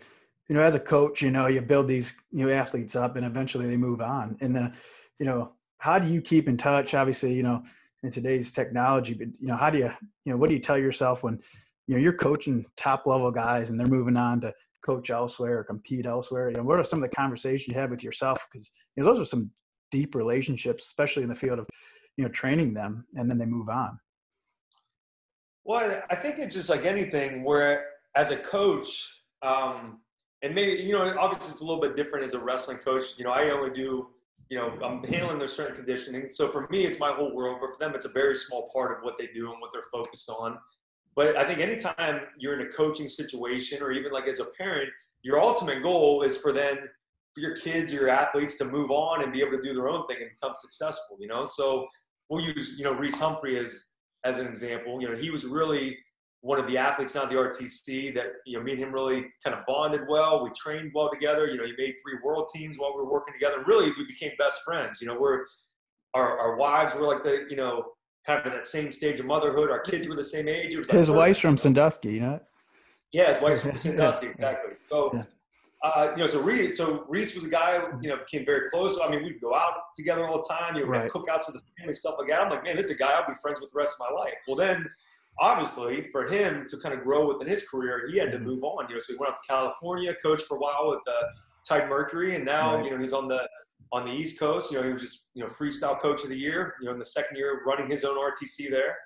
you 0.48 0.56
know, 0.56 0.62
as 0.62 0.76
a 0.76 0.80
coach, 0.80 1.22
you 1.22 1.32
know, 1.32 1.48
you 1.48 1.62
build 1.62 1.88
these 1.88 2.14
new 2.32 2.52
athletes 2.52 2.96
up, 2.96 3.16
and 3.16 3.26
eventually 3.26 3.68
they 3.68 3.78
move 3.78 4.02
on. 4.02 4.38
And 4.42 4.56
then, 4.56 4.76
you 5.18 5.26
know, 5.26 5.54
how 5.80 5.98
do 5.98 6.08
you 6.08 6.22
keep 6.22 6.48
in 6.48 6.58
touch? 6.58 6.94
Obviously, 6.94 7.34
you 7.34 7.44
know, 7.44 7.64
in 8.04 8.12
today's 8.12 8.52
technology, 8.52 9.14
but 9.14 9.28
you 9.40 9.48
know, 9.48 9.56
how 9.56 9.70
do 9.70 9.80
you, 9.80 9.92
you 10.24 10.32
know, 10.32 10.38
what 10.38 10.50
do 10.50 10.56
you 10.56 10.62
tell 10.62 10.78
yourself 10.78 11.24
when, 11.24 11.42
you 11.88 11.96
know, 11.96 12.02
you're 12.02 12.14
coaching 12.14 12.66
top 12.78 13.08
level 13.08 13.32
guys 13.32 13.70
and 13.70 13.80
they're 13.80 13.88
moving 13.88 14.18
on 14.18 14.40
to 14.42 14.54
coach 14.84 15.10
elsewhere 15.10 15.60
or 15.60 15.64
compete 15.64 16.06
elsewhere? 16.06 16.50
You 16.50 16.58
know, 16.58 16.64
what 16.64 16.80
are 16.80 16.84
some 16.84 17.02
of 17.02 17.10
the 17.10 17.16
conversations 17.16 17.68
you 17.68 17.80
have 17.80 17.90
with 17.90 18.04
yourself? 18.04 18.46
Because 18.52 18.70
you 18.96 19.04
know, 19.04 19.10
those 19.10 19.20
are 19.20 19.26
some 19.26 19.50
deep 19.96 20.14
relationships, 20.14 20.84
especially 20.84 21.24
in 21.24 21.30
the 21.30 21.36
field 21.36 21.58
of 21.58 21.68
you 22.18 22.24
know 22.26 22.30
training 22.30 22.74
them, 22.74 23.06
and 23.16 23.30
then 23.30 23.38
they 23.38 23.46
move 23.46 23.70
on. 23.70 23.98
Well, 25.64 26.02
I 26.10 26.16
think 26.16 26.38
it's 26.38 26.54
just 26.54 26.70
like 26.70 26.86
anything 26.86 27.44
where, 27.44 27.86
as 28.16 28.30
a 28.30 28.38
coach, 28.38 28.90
um, 29.42 30.02
and 30.42 30.54
maybe 30.54 30.84
you 30.84 30.94
know 30.94 31.16
obviously 31.18 31.52
it's 31.52 31.62
a 31.62 31.66
little 31.66 31.82
bit 31.82 31.96
different 31.96 32.26
as 32.26 32.34
a 32.34 32.40
wrestling 32.40 32.78
coach. 32.78 33.04
You 33.18 33.24
know, 33.24 33.32
I 33.32 33.50
only 33.52 33.72
do 33.74 34.08
you 34.50 34.58
know 34.58 34.68
I'm 34.84 35.02
handling 35.04 35.40
their 35.40 35.48
strength 35.48 35.76
conditioning. 35.76 36.30
So 36.30 36.50
for 36.50 36.68
me, 36.70 36.86
it's 36.86 37.00
my 37.00 37.12
whole 37.12 37.34
world, 37.34 37.60
but 37.62 37.70
for 37.74 37.80
them, 37.80 37.96
it's 37.96 38.06
a 38.06 38.16
very 38.22 38.36
small 38.36 38.70
part 38.74 38.92
of 38.98 39.04
what 39.04 39.18
they 39.18 39.28
do 39.28 39.52
and 39.52 39.62
what 39.62 39.72
they're 39.74 39.90
focused 39.92 40.30
on. 40.30 40.58
But 41.16 41.38
I 41.38 41.46
think 41.46 41.62
anytime 41.62 42.22
you're 42.38 42.60
in 42.60 42.68
a 42.68 42.70
coaching 42.70 43.08
situation 43.08 43.82
or 43.82 43.94
even 43.94 44.12
like 44.12 44.28
as 44.28 44.42
a 44.42 44.48
parent, 44.58 44.90
your 45.22 45.40
ultimate 45.40 45.82
goal 45.82 46.24
is 46.24 46.36
for 46.38 46.52
then 46.52 46.90
for 47.36 47.42
your 47.42 47.56
kids 47.56 47.94
or 47.94 47.98
your 47.98 48.10
athletes 48.10 48.58
to 48.58 48.66
move 48.66 48.90
on 48.90 49.22
and 49.22 49.32
be 49.32 49.42
able 49.42 49.52
to 49.52 49.62
do 49.62 49.74
their 49.74 49.90
own 49.90 50.08
thing 50.08 50.18
and 50.22 50.32
become 50.40 50.56
successful, 50.56 51.18
you 51.20 51.28
know? 51.28 51.46
So 51.46 51.88
we'll 52.30 52.44
use, 52.44 52.76
you 52.80 52.86
know, 52.86 52.94
Reece 52.94 53.20
Humphrey 53.20 53.60
as 53.60 53.92
as 54.24 54.40
an 54.40 54.48
example. 54.48 55.00
You 55.02 55.10
know, 55.10 55.18
he 55.18 55.30
was 55.30 55.46
really 55.46 55.98
one 56.42 56.60
of 56.60 56.68
the 56.68 56.78
athletes 56.78 57.16
on 57.16 57.28
the 57.28 57.36
RTC 57.36 58.14
that, 58.16 58.26
you 58.46 58.58
know, 58.58 58.64
me 58.64 58.72
and 58.72 58.80
him 58.80 58.94
really 58.94 59.26
kind 59.44 59.56
of 59.56 59.66
bonded 59.68 60.02
well. 60.08 60.44
We 60.44 60.52
trained 60.56 60.92
well 60.96 61.12
together. 61.12 61.48
You 61.48 61.58
know, 61.58 61.66
he 61.66 61.74
made 61.78 61.96
three 62.02 62.20
world 62.24 62.48
teams 62.54 62.78
while 62.78 62.94
we 62.96 63.02
were 63.02 63.12
working 63.12 63.34
together. 63.34 63.64
Really, 63.66 63.92
we 63.98 64.06
became 64.08 64.32
best 64.40 64.62
friends. 64.64 65.02
You 65.02 65.08
know, 65.08 65.18
we're 65.20 65.46
our, 66.14 66.40
our 66.40 66.56
wives 66.56 66.96
were 66.96 67.02
like 67.02 67.24
the, 67.24 67.46
you 67.50 67.58
know, 67.58 67.84
kind 68.26 68.46
of 68.46 68.54
that 68.54 68.66
same 68.66 68.92
stage 68.92 69.20
of 69.20 69.26
motherhood. 69.26 69.70
Our 69.70 69.82
kids 69.82 70.08
were 70.08 70.16
the 70.16 70.24
same 70.24 70.48
age. 70.48 70.74
It 70.74 70.80
was 70.80 70.90
his 70.90 71.12
wife's 71.12 71.40
from 71.40 71.58
Sandusky, 71.58 72.14
you 72.14 72.22
know? 72.22 72.40
Yeah, 73.12 73.34
his 73.34 73.42
wife's 73.42 73.62
from 73.62 73.78
Sandusky, 73.78 74.28
exactly. 74.28 74.74
So, 74.90 75.12
yeah. 75.14 75.24
Uh, 75.86 76.12
you 76.16 76.22
know, 76.22 76.26
so 76.26 76.42
Reece, 76.42 76.78
so 76.78 77.06
Reece 77.08 77.36
was 77.36 77.44
a 77.44 77.50
guy, 77.50 77.80
you 78.02 78.10
know, 78.10 78.18
became 78.18 78.44
very 78.44 78.70
close. 78.72 79.00
I 79.04 79.08
mean, 79.08 79.24
we'd 79.24 79.40
go 79.40 79.54
out 79.54 79.74
together 79.96 80.26
all 80.26 80.38
the 80.38 80.48
time. 80.52 80.76
You 80.76 80.84
know, 80.84 80.90
right. 80.90 81.04
have 81.04 81.12
cookouts 81.12 81.46
with 81.46 81.56
the 81.56 81.62
family, 81.78 81.94
stuff 81.94 82.16
like 82.18 82.30
that. 82.30 82.42
I'm 82.42 82.50
like, 82.50 82.64
man, 82.64 82.76
this 82.76 82.86
is 82.86 82.96
a 82.96 82.98
guy 82.98 83.12
I'll 83.12 83.28
be 83.28 83.36
friends 83.40 83.62
with 83.62 83.72
the 83.72 83.78
rest 83.78 83.98
of 84.02 84.10
my 84.10 84.20
life. 84.20 84.34
Well, 84.48 84.56
then, 84.56 84.90
obviously, 85.40 86.08
for 86.12 86.26
him 86.26 86.66
to 86.70 86.78
kind 86.78 86.96
of 86.96 87.04
grow 87.04 87.28
within 87.28 87.48
his 87.48 87.70
career, 87.70 88.10
he 88.12 88.18
had 88.18 88.32
to 88.32 88.38
mm-hmm. 88.38 88.48
move 88.48 88.64
on. 88.64 88.88
You 88.90 88.96
know, 88.96 89.00
so 89.00 89.14
he 89.14 89.20
went 89.20 89.34
up 89.34 89.44
to 89.44 89.48
California, 89.48 90.16
coached 90.24 90.48
for 90.48 90.58
a 90.58 90.60
while 90.60 90.90
with 90.90 91.02
uh, 91.08 91.26
Titan 91.68 91.88
Mercury, 91.88 92.36
and 92.36 92.44
now, 92.44 92.78
right. 92.78 92.86
you 92.86 92.90
know, 92.90 92.98
he's 92.98 93.14
on 93.14 93.28
the 93.28 93.48
on 93.92 94.06
the 94.06 94.12
East 94.12 94.40
Coast. 94.40 94.72
You 94.72 94.80
know, 94.80 94.88
he 94.88 94.94
was 94.94 95.04
just 95.04 95.30
you 95.36 95.44
know 95.44 95.50
freestyle 95.50 96.02
coach 96.02 96.24
of 96.24 96.30
the 96.30 96.38
year. 96.38 96.74
You 96.80 96.88
know, 96.88 96.94
in 96.94 97.00
the 97.00 97.06
second 97.06 97.38
year 97.38 97.62
running 97.64 97.88
his 97.90 98.04
own 98.04 98.18
RTC 98.18 98.72
there. 98.72 98.98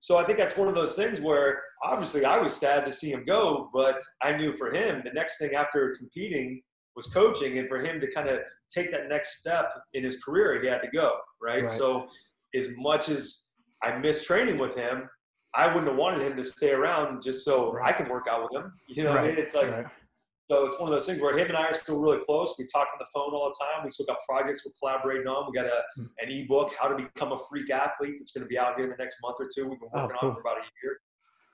So 0.00 0.18
I 0.18 0.24
think 0.24 0.38
that's 0.38 0.56
one 0.56 0.68
of 0.68 0.74
those 0.74 0.94
things 0.94 1.20
where 1.20 1.60
obviously 1.82 2.24
I 2.24 2.38
was 2.38 2.54
sad 2.54 2.84
to 2.84 2.92
see 2.92 3.10
him 3.10 3.24
go, 3.24 3.70
but 3.72 4.00
I 4.22 4.36
knew 4.36 4.52
for 4.52 4.72
him 4.72 5.02
the 5.04 5.12
next 5.12 5.38
thing 5.38 5.54
after 5.54 5.94
competing 5.98 6.62
was 6.94 7.06
coaching, 7.08 7.58
and 7.58 7.68
for 7.68 7.78
him 7.78 8.00
to 8.00 8.10
kind 8.10 8.28
of 8.28 8.40
take 8.74 8.90
that 8.90 9.08
next 9.08 9.38
step 9.38 9.70
in 9.92 10.02
his 10.02 10.22
career, 10.22 10.60
he 10.60 10.66
had 10.66 10.80
to 10.80 10.88
go. 10.88 11.16
Right. 11.42 11.60
right. 11.60 11.68
So 11.68 12.08
as 12.54 12.68
much 12.78 13.10
as 13.10 13.52
I 13.82 13.98
miss 13.98 14.24
training 14.24 14.58
with 14.58 14.74
him, 14.74 15.08
I 15.54 15.66
wouldn't 15.66 15.88
have 15.88 15.96
wanted 15.96 16.22
him 16.22 16.36
to 16.36 16.44
stay 16.44 16.72
around 16.72 17.22
just 17.22 17.44
so 17.44 17.72
right. 17.72 17.88
I 17.88 17.92
can 17.92 18.08
work 18.08 18.26
out 18.30 18.42
with 18.42 18.62
him. 18.62 18.72
You 18.88 19.04
know, 19.04 19.14
right. 19.14 19.24
I 19.24 19.28
mean? 19.28 19.38
it's 19.38 19.54
like 19.54 19.86
so 20.48 20.64
it's 20.64 20.78
one 20.78 20.88
of 20.88 20.92
those 20.92 21.06
things 21.06 21.20
where 21.20 21.36
him 21.36 21.48
and 21.48 21.56
I 21.56 21.64
are 21.64 21.74
still 21.74 22.00
really 22.00 22.22
close. 22.24 22.54
We 22.56 22.66
talk 22.66 22.86
on 22.92 22.98
the 23.00 23.06
phone 23.12 23.34
all 23.34 23.48
the 23.48 23.64
time. 23.64 23.84
We 23.84 23.90
still 23.90 24.06
got 24.06 24.18
projects 24.28 24.64
we're 24.64 24.72
collaborating 24.78 25.26
on. 25.26 25.50
We 25.50 25.56
got 25.56 25.66
a, 25.66 25.82
hmm. 25.96 26.04
an 26.20 26.30
ebook, 26.30 26.72
How 26.80 26.88
to 26.88 26.94
Become 26.94 27.32
a 27.32 27.38
Freak 27.50 27.70
Athlete. 27.70 28.16
It's 28.20 28.30
going 28.30 28.44
to 28.44 28.48
be 28.48 28.56
out 28.56 28.76
here 28.76 28.84
in 28.84 28.90
the 28.90 28.96
next 28.96 29.16
month 29.22 29.36
or 29.40 29.48
two. 29.52 29.68
We've 29.68 29.80
been 29.80 29.88
oh, 29.92 30.02
working 30.02 30.16
oh, 30.16 30.20
cool. 30.20 30.28
on 30.30 30.34
for 30.36 30.40
about 30.40 30.58
a 30.58 30.66
year. 30.84 30.98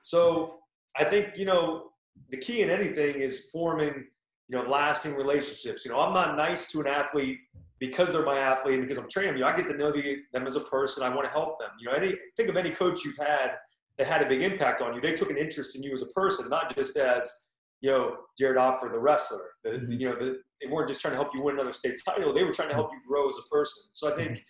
So 0.03 0.59
I 0.97 1.05
think, 1.05 1.31
you 1.37 1.47
know, 1.47 1.93
the 2.31 2.37
key 2.37 2.61
in 2.61 2.69
anything 2.69 3.15
is 3.17 3.49
forming, 3.51 4.09
you 4.49 4.59
know, 4.59 4.69
lasting 4.69 5.15
relationships. 5.15 5.87
You 5.87 5.93
know, 5.93 6.01
I'm 6.01 6.13
not 6.13 6.37
nice 6.37 6.71
to 6.73 6.81
an 6.81 6.87
athlete 6.87 7.39
because 7.79 8.13
they're 8.13 8.27
my 8.27 8.39
athlete 8.39 8.75
and 8.75 8.83
because 8.83 8.99
I'm 8.99 9.09
training 9.09 9.39
them. 9.39 9.49
I 9.49 9.57
get 9.57 9.69
to 9.69 9.77
know 9.77 9.91
the, 9.91 10.19
them 10.35 10.47
as 10.47 10.57
a 10.57 10.61
person. 10.61 11.03
I 11.03 11.09
want 11.09 11.27
to 11.27 11.33
help 11.33 11.59
them. 11.59 11.71
You 11.81 11.89
know, 11.89 11.97
any 11.97 12.15
think 12.37 12.51
of 12.51 12.59
any 12.59 12.73
coach 12.73 13.07
you've 13.07 13.17
had 13.17 13.53
that 13.97 14.07
had 14.07 14.21
a 14.21 14.29
big 14.29 14.43
impact 14.43 14.83
on 14.83 14.95
you. 14.95 15.01
They 15.01 15.15
took 15.15 15.31
an 15.31 15.39
interest 15.39 15.77
in 15.77 15.83
you 15.83 15.95
as 15.95 16.03
a 16.03 16.07
person, 16.09 16.51
not 16.51 16.77
just 16.77 16.99
as– 16.99 17.33
you 17.83 17.91
know, 17.91 18.17
Jared 18.39 18.57
Opfer, 18.57 18.91
the 18.91 18.99
wrestler. 18.99 19.41
The, 19.65 19.71
mm-hmm. 19.71 19.93
You 19.93 20.11
know, 20.11 20.19
the, 20.19 20.39
they 20.63 20.71
weren't 20.71 20.89
just 20.89 21.01
trying 21.01 21.13
to 21.13 21.19
help 21.19 21.35
you 21.35 21.43
win 21.43 21.57
another 21.57 21.73
state 21.73 21.97
title; 22.05 22.33
they 22.33 22.45
were 22.45 22.53
trying 22.53 22.69
to 22.69 22.75
help 22.75 22.91
you 22.93 23.01
grow 23.07 23.29
as 23.29 23.35
a 23.45 23.49
person. 23.49 23.83
So 23.93 24.13
I 24.13 24.17
think 24.17 24.31
mm-hmm. 24.31 24.43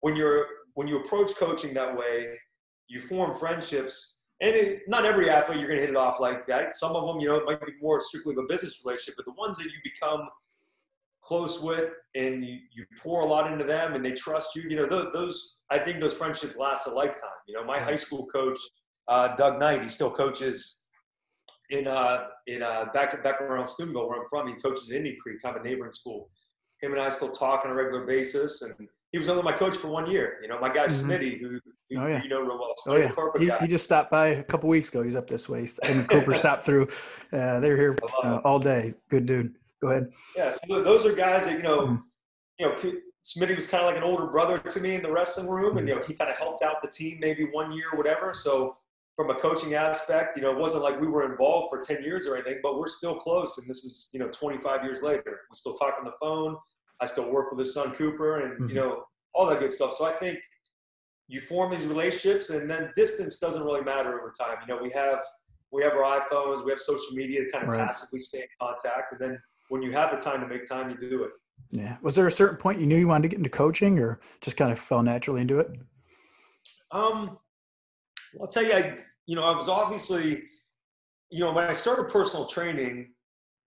when 0.00 0.16
you're 0.16 0.46
when 0.74 0.88
you 0.88 1.00
approach 1.00 1.34
coaching 1.36 1.74
that 1.74 1.96
way, 1.96 2.34
you 2.88 3.00
form 3.00 3.34
friendships. 3.34 4.16
And 4.42 4.56
it, 4.56 4.80
not 4.88 5.04
every 5.04 5.28
athlete 5.28 5.58
you're 5.58 5.68
going 5.68 5.76
to 5.76 5.82
hit 5.82 5.90
it 5.90 5.96
off 5.96 6.18
like 6.18 6.46
that. 6.46 6.74
Some 6.74 6.96
of 6.96 7.06
them, 7.06 7.20
you 7.20 7.28
know, 7.28 7.36
it 7.36 7.44
might 7.44 7.60
be 7.60 7.74
more 7.82 8.00
strictly 8.00 8.32
of 8.32 8.38
a 8.38 8.46
business 8.48 8.80
relationship, 8.82 9.16
but 9.16 9.26
the 9.26 9.34
ones 9.38 9.58
that 9.58 9.64
you 9.64 9.78
become 9.84 10.26
close 11.22 11.62
with 11.62 11.90
and 12.14 12.42
you, 12.42 12.58
you 12.72 12.86
pour 13.02 13.20
a 13.20 13.26
lot 13.26 13.52
into 13.52 13.64
them 13.64 13.92
and 13.92 14.02
they 14.02 14.12
trust 14.12 14.56
you, 14.56 14.62
you 14.62 14.76
know, 14.76 14.86
those, 14.86 15.08
those 15.12 15.60
I 15.70 15.78
think 15.78 16.00
those 16.00 16.14
friendships 16.14 16.56
last 16.56 16.86
a 16.86 16.90
lifetime. 16.90 17.28
You 17.46 17.56
know, 17.56 17.64
my 17.64 17.78
high 17.78 17.96
school 17.96 18.26
coach, 18.28 18.58
uh, 19.08 19.36
Doug 19.36 19.60
Knight, 19.60 19.82
he 19.82 19.88
still 19.88 20.10
coaches 20.10 20.79
in 21.70 21.86
uh, 21.86 22.24
in 22.46 22.62
uh, 22.62 22.86
back 22.92 23.22
back 23.22 23.40
around 23.40 23.66
Steubenville, 23.66 24.08
where 24.08 24.20
I'm 24.20 24.28
from. 24.28 24.48
He 24.48 24.54
coaches 24.54 24.90
at 24.90 24.96
Indian 24.96 25.16
Creek, 25.22 25.40
kind 25.42 25.56
of 25.56 25.62
a 25.62 25.64
neighboring 25.64 25.92
school. 25.92 26.30
Him 26.80 26.92
and 26.92 27.00
I 27.00 27.10
still 27.10 27.30
talk 27.30 27.64
on 27.64 27.70
a 27.70 27.74
regular 27.74 28.06
basis, 28.06 28.62
and 28.62 28.88
he 29.12 29.18
was 29.18 29.28
only 29.28 29.42
my 29.42 29.52
coach 29.52 29.76
for 29.76 29.88
one 29.88 30.10
year. 30.10 30.38
You 30.42 30.48
know, 30.48 30.58
my 30.60 30.68
guy 30.68 30.86
mm-hmm. 30.86 31.10
Smitty, 31.10 31.40
who, 31.40 31.60
who 31.90 32.00
oh, 32.00 32.06
yeah. 32.06 32.22
you 32.22 32.28
know 32.28 32.40
real 32.40 32.58
well. 32.58 32.74
Oh 32.88 32.96
yeah, 32.96 33.58
he, 33.58 33.64
he, 33.64 33.68
just 33.68 33.84
stopped 33.84 34.10
by 34.10 34.28
a 34.28 34.42
couple 34.44 34.68
weeks 34.68 34.88
ago. 34.88 35.02
He's 35.02 35.16
up 35.16 35.28
this 35.28 35.48
way, 35.48 35.68
and 35.82 36.08
Cooper 36.08 36.34
stopped 36.34 36.64
through. 36.64 36.88
Uh, 37.32 37.60
they're 37.60 37.76
here 37.76 37.96
uh, 38.24 38.40
all 38.44 38.58
day. 38.58 38.94
Good 39.10 39.26
dude. 39.26 39.54
Go 39.82 39.88
ahead. 39.88 40.10
Yeah, 40.36 40.50
so 40.50 40.82
those 40.82 41.06
are 41.06 41.14
guys 41.14 41.46
that 41.46 41.56
you 41.56 41.62
know. 41.62 41.80
Mm-hmm. 41.80 41.96
You 42.58 42.66
know, 42.66 42.76
Smitty 43.22 43.54
was 43.54 43.66
kind 43.66 43.82
of 43.82 43.88
like 43.88 43.96
an 43.96 44.02
older 44.02 44.26
brother 44.26 44.58
to 44.58 44.80
me 44.80 44.94
in 44.94 45.02
the 45.02 45.10
wrestling 45.10 45.48
room, 45.48 45.78
and 45.78 45.86
mm-hmm. 45.86 45.88
you 45.88 45.94
know, 45.94 46.06
he 46.06 46.14
kind 46.14 46.30
of 46.30 46.38
helped 46.38 46.62
out 46.62 46.82
the 46.82 46.88
team 46.88 47.18
maybe 47.20 47.44
one 47.52 47.72
year, 47.72 47.86
or 47.92 47.96
whatever. 47.96 48.34
So 48.34 48.76
from 49.20 49.36
a 49.36 49.38
coaching 49.38 49.74
aspect, 49.74 50.34
you 50.34 50.42
know, 50.42 50.50
it 50.50 50.56
wasn't 50.56 50.82
like 50.82 50.98
we 50.98 51.06
were 51.06 51.30
involved 51.30 51.68
for 51.68 51.78
10 51.78 52.02
years 52.02 52.26
or 52.26 52.36
anything, 52.36 52.58
but 52.62 52.78
we're 52.78 52.88
still 52.88 53.14
close. 53.14 53.58
And 53.58 53.68
this 53.68 53.84
is, 53.84 54.08
you 54.14 54.18
know, 54.18 54.28
25 54.28 54.82
years 54.82 55.02
later. 55.02 55.40
We 55.50 55.54
still 55.54 55.74
talk 55.74 55.96
on 55.98 56.06
the 56.06 56.14
phone. 56.18 56.56
I 57.00 57.04
still 57.04 57.30
work 57.30 57.50
with 57.50 57.58
his 57.58 57.74
son 57.74 57.90
Cooper 57.90 58.40
and, 58.40 58.54
mm-hmm. 58.54 58.68
you 58.70 58.74
know, 58.76 59.04
all 59.34 59.44
that 59.48 59.60
good 59.60 59.72
stuff. 59.72 59.92
So 59.92 60.06
I 60.06 60.12
think 60.12 60.38
you 61.28 61.38
form 61.42 61.70
these 61.70 61.86
relationships 61.86 62.48
and 62.48 62.70
then 62.70 62.92
distance 62.96 63.36
doesn't 63.36 63.62
really 63.62 63.82
matter 63.82 64.18
over 64.18 64.32
time. 64.38 64.56
You 64.66 64.74
know, 64.74 64.82
we 64.82 64.90
have 64.92 65.20
we 65.70 65.82
have 65.82 65.92
our 65.92 66.20
iPhones, 66.20 66.64
we 66.64 66.70
have 66.70 66.80
social 66.80 67.12
media 67.12 67.44
to 67.44 67.50
kind 67.50 67.64
of 67.64 67.70
right. 67.70 67.86
passively 67.86 68.20
stay 68.20 68.38
in 68.38 68.46
contact. 68.58 69.12
And 69.12 69.20
then 69.20 69.38
when 69.68 69.82
you 69.82 69.92
have 69.92 70.10
the 70.12 70.16
time 70.16 70.40
to 70.40 70.48
make 70.48 70.64
time, 70.64 70.88
you 70.88 70.96
do 70.96 71.24
it. 71.24 71.30
Yeah. 71.70 71.98
Was 72.00 72.14
there 72.14 72.26
a 72.26 72.32
certain 72.32 72.56
point 72.56 72.80
you 72.80 72.86
knew 72.86 72.96
you 72.96 73.06
wanted 73.06 73.24
to 73.24 73.28
get 73.28 73.36
into 73.36 73.50
coaching 73.50 73.98
or 73.98 74.18
just 74.40 74.56
kind 74.56 74.72
of 74.72 74.80
fell 74.80 75.02
naturally 75.02 75.42
into 75.42 75.58
it? 75.58 75.68
Um, 76.90 77.38
I'll 78.40 78.46
tell 78.46 78.64
you, 78.64 78.72
I, 78.72 78.98
you 79.26 79.36
know, 79.36 79.44
I 79.44 79.54
was 79.54 79.68
obviously, 79.68 80.42
you 81.30 81.40
know, 81.40 81.52
when 81.52 81.64
I 81.64 81.72
started 81.72 82.10
personal 82.10 82.46
training, 82.46 83.12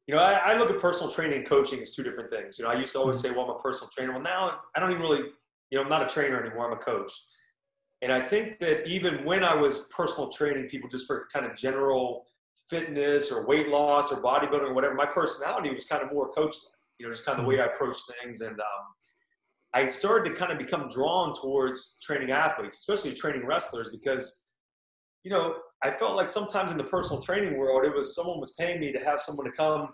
you 0.08 0.16
know, 0.16 0.22
I, 0.22 0.34
I, 0.34 0.58
look 0.58 0.70
at 0.70 0.82
personal 0.82 1.12
training 1.12 1.40
and 1.40 1.48
coaching 1.48 1.80
as 1.80 1.96
two 1.96 2.04
different 2.04 2.30
things. 2.30 2.60
You 2.60 2.66
know, 2.66 2.72
I 2.72 2.76
used 2.76 2.92
to 2.94 3.00
always 3.00 3.18
mm-hmm. 3.18 3.34
say, 3.34 3.38
well, 3.38 3.50
I'm 3.50 3.58
a 3.58 3.60
personal 3.60 3.90
trainer. 3.96 4.12
Well, 4.12 4.22
now 4.22 4.60
I 4.76 4.80
don't 4.80 4.92
even 4.92 5.02
really, 5.02 5.30
you 5.70 5.78
know, 5.78 5.84
I'm 5.84 5.90
not 5.90 6.04
a 6.04 6.08
trainer 6.08 6.44
anymore. 6.44 6.68
I'm 6.68 6.78
a 6.78 6.82
coach. 6.82 7.12
And 8.02 8.12
I 8.12 8.20
think 8.20 8.60
that 8.60 8.86
even 8.86 9.24
when 9.24 9.46
I 9.46 9.56
was 9.56 9.88
personal 9.96 10.30
training 10.30 10.68
people 10.68 10.90
just 10.90 11.08
for 11.08 11.28
kind 11.32 11.46
of 11.46 11.56
general 11.56 12.26
fitness 12.70 13.32
or 13.32 13.48
weight 13.48 13.70
loss 13.70 14.12
or 14.12 14.22
bodybuilding 14.22 14.70
or 14.70 14.74
whatever, 14.74 14.94
my 14.94 15.06
personality 15.06 15.72
was 15.74 15.86
kind 15.86 16.04
of 16.04 16.12
more 16.12 16.30
coach 16.30 16.56
you 17.04 17.06
know, 17.06 17.12
just 17.12 17.26
kind 17.26 17.38
of 17.38 17.44
the 17.44 17.50
way 17.50 17.56
mm-hmm. 17.56 17.70
I 17.70 17.74
approach 17.74 17.98
things. 18.22 18.42
And 18.42 18.60
um, 18.60 18.86
I 19.74 19.86
started 19.86 20.30
to 20.30 20.36
kind 20.36 20.52
of 20.52 20.58
become 20.58 20.88
drawn 20.90 21.34
towards 21.34 21.98
training 22.02 22.32
athletes, 22.32 22.78
especially 22.78 23.14
training 23.14 23.46
wrestlers, 23.46 23.90
because 23.90 24.46
you 25.24 25.32
know, 25.32 25.56
I 25.82 25.92
felt 25.92 26.16
like 26.16 26.30
sometimes 26.30 26.72
in 26.72 26.78
the 26.78 26.84
personal 26.84 27.22
training 27.22 27.58
world, 27.58 27.86
it 27.86 27.96
was 27.96 28.16
someone 28.16 28.40
was 28.40 28.54
paying 28.54 28.80
me 28.80 28.92
to 28.92 29.00
have 29.00 29.22
someone 29.22 29.46
to 29.46 29.52
come 29.52 29.90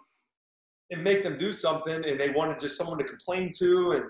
and 0.92 1.04
make 1.04 1.24
them 1.24 1.38
do 1.38 1.54
something, 1.54 2.04
and 2.06 2.20
they 2.20 2.30
wanted 2.32 2.60
just 2.60 2.78
someone 2.78 2.98
to 2.98 3.04
complain 3.04 3.52
to. 3.60 3.92
And 3.92 4.06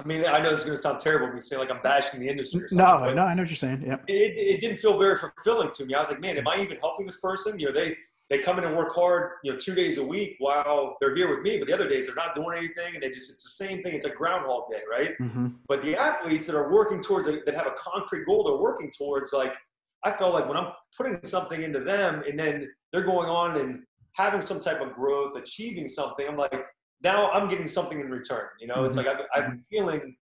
I 0.00 0.06
mean, 0.06 0.24
I 0.24 0.40
know 0.40 0.50
this 0.50 0.60
is 0.60 0.66
going 0.66 0.76
to 0.76 0.82
sound 0.82 1.00
terrible 1.00 1.32
me 1.32 1.40
saying 1.40 1.60
like 1.60 1.70
I'm 1.70 1.82
bashing 1.82 2.20
the 2.20 2.28
industry. 2.28 2.62
no, 2.72 3.12
no, 3.12 3.22
I 3.22 3.34
know 3.34 3.42
what 3.42 3.50
you're 3.50 3.56
saying. 3.56 3.84
Yeah, 3.86 3.96
it, 4.08 4.12
it 4.36 4.60
didn't 4.60 4.78
feel 4.78 4.98
very 4.98 5.16
fulfilling 5.16 5.70
to 5.72 5.84
me. 5.84 5.94
I 5.94 5.98
was 5.98 6.10
like, 6.10 6.20
man, 6.20 6.38
am 6.38 6.48
I 6.48 6.56
even 6.60 6.78
helping 6.78 7.06
this 7.06 7.20
person? 7.20 7.58
You 7.58 7.66
know, 7.66 7.72
they 7.72 7.96
they 8.30 8.38
come 8.38 8.58
in 8.58 8.64
and 8.64 8.74
work 8.74 8.94
hard, 8.94 9.32
you 9.42 9.52
know, 9.52 9.58
two 9.58 9.74
days 9.74 9.98
a 9.98 10.04
week 10.04 10.36
while 10.38 10.96
they're 11.00 11.14
here 11.14 11.28
with 11.28 11.40
me, 11.40 11.58
but 11.58 11.68
the 11.68 11.74
other 11.74 11.88
days 11.88 12.06
they're 12.06 12.16
not 12.16 12.34
doing 12.34 12.56
anything, 12.56 12.94
and 12.94 13.02
they 13.02 13.10
just 13.10 13.30
it's 13.30 13.42
the 13.42 13.50
same 13.50 13.82
thing. 13.82 13.94
It's 13.94 14.06
a 14.06 14.10
Groundhog 14.10 14.70
Day, 14.70 14.80
right? 14.90 15.10
Mm-hmm. 15.20 15.48
But 15.68 15.82
the 15.82 15.94
athletes 15.94 16.46
that 16.46 16.56
are 16.56 16.72
working 16.72 17.02
towards 17.02 17.28
a, 17.28 17.40
that 17.44 17.54
have 17.54 17.66
a 17.66 17.74
concrete 17.76 18.24
goal 18.24 18.44
they're 18.44 18.56
working 18.56 18.90
towards, 18.90 19.34
like 19.34 19.54
I 20.04 20.12
felt 20.12 20.34
like 20.34 20.46
when 20.48 20.56
I'm 20.56 20.72
putting 20.96 21.18
something 21.22 21.62
into 21.62 21.80
them 21.80 22.22
and 22.28 22.38
then 22.38 22.68
they're 22.92 23.04
going 23.04 23.28
on 23.28 23.58
and 23.58 23.82
having 24.14 24.40
some 24.40 24.60
type 24.60 24.80
of 24.80 24.92
growth, 24.92 25.36
achieving 25.36 25.88
something, 25.88 26.26
I'm 26.28 26.36
like, 26.36 26.64
now 27.02 27.30
I'm 27.30 27.48
getting 27.48 27.66
something 27.66 28.00
in 28.00 28.10
return. 28.10 28.46
You 28.60 28.66
know, 28.66 28.76
mm-hmm. 28.76 28.86
it's 28.86 28.96
like 28.96 29.06
I'm, 29.08 29.18
I'm 29.34 29.64
feeling 29.70 30.16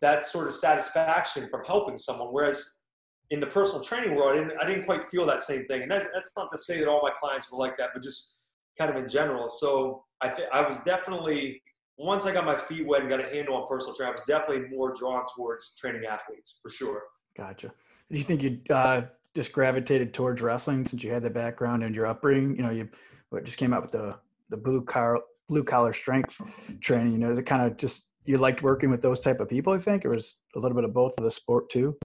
that 0.00 0.24
sort 0.24 0.46
of 0.46 0.54
satisfaction 0.54 1.48
from 1.50 1.64
helping 1.64 1.96
someone. 1.96 2.28
Whereas 2.28 2.82
in 3.30 3.40
the 3.40 3.46
personal 3.46 3.84
training 3.84 4.16
world, 4.16 4.32
I 4.32 4.42
didn't, 4.42 4.60
I 4.60 4.66
didn't 4.66 4.84
quite 4.84 5.04
feel 5.04 5.24
that 5.26 5.40
same 5.40 5.64
thing. 5.66 5.82
And 5.82 5.90
that, 5.90 6.06
that's 6.14 6.32
not 6.36 6.48
to 6.52 6.58
say 6.58 6.80
that 6.80 6.88
all 6.88 7.00
my 7.02 7.12
clients 7.20 7.52
were 7.52 7.58
like 7.58 7.76
that, 7.78 7.90
but 7.94 8.02
just 8.02 8.46
kind 8.78 8.90
of 8.90 8.96
in 8.96 9.08
general. 9.08 9.48
So 9.48 10.04
I 10.20 10.28
think 10.28 10.48
I 10.52 10.62
was 10.62 10.78
definitely, 10.78 11.62
once 11.98 12.26
I 12.26 12.32
got 12.32 12.44
my 12.44 12.56
feet 12.56 12.86
wet 12.86 13.02
and 13.02 13.10
got 13.10 13.20
a 13.20 13.28
handle 13.28 13.54
on 13.56 13.68
personal 13.68 13.94
training, 13.94 14.12
I 14.12 14.20
was 14.20 14.26
definitely 14.26 14.68
more 14.68 14.94
drawn 14.98 15.24
towards 15.36 15.76
training 15.76 16.06
athletes 16.06 16.58
for 16.62 16.70
sure. 16.70 17.02
Gotcha. 17.36 17.72
Do 18.10 18.18
you 18.18 18.24
think 18.24 18.42
you 18.42 18.58
uh, 18.70 19.02
just 19.34 19.52
gravitated 19.52 20.12
towards 20.12 20.42
wrestling 20.42 20.86
since 20.86 21.02
you 21.02 21.10
had 21.10 21.22
the 21.22 21.30
background 21.30 21.84
and 21.84 21.94
your 21.94 22.06
upbringing? 22.06 22.56
You 22.56 22.62
know, 22.62 22.70
you 22.70 22.88
what, 23.30 23.44
just 23.44 23.58
came 23.58 23.72
out 23.72 23.82
with 23.82 23.92
the 23.92 24.16
the 24.50 24.56
blue 24.56 24.82
collar 24.82 25.20
blue 25.48 25.64
collar 25.64 25.92
strength 25.92 26.40
training? 26.80 27.12
You 27.12 27.18
know, 27.18 27.30
is 27.30 27.38
it 27.38 27.44
kind 27.44 27.62
of 27.62 27.76
just 27.76 28.10
you 28.24 28.38
liked 28.38 28.62
working 28.62 28.90
with 28.90 29.02
those 29.02 29.20
type 29.20 29.40
of 29.40 29.48
people? 29.48 29.72
I 29.72 29.78
think, 29.78 30.04
or 30.04 30.10
was 30.10 30.36
a 30.56 30.58
little 30.58 30.74
bit 30.74 30.84
of 30.84 30.92
both 30.92 31.14
of 31.18 31.24
the 31.24 31.30
sport 31.30 31.70
too. 31.70 31.96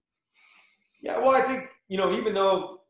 Yeah, 1.02 1.18
well, 1.18 1.30
I 1.30 1.42
think 1.42 1.68
you 1.88 1.98
know, 1.98 2.12
even 2.12 2.34
though 2.34 2.80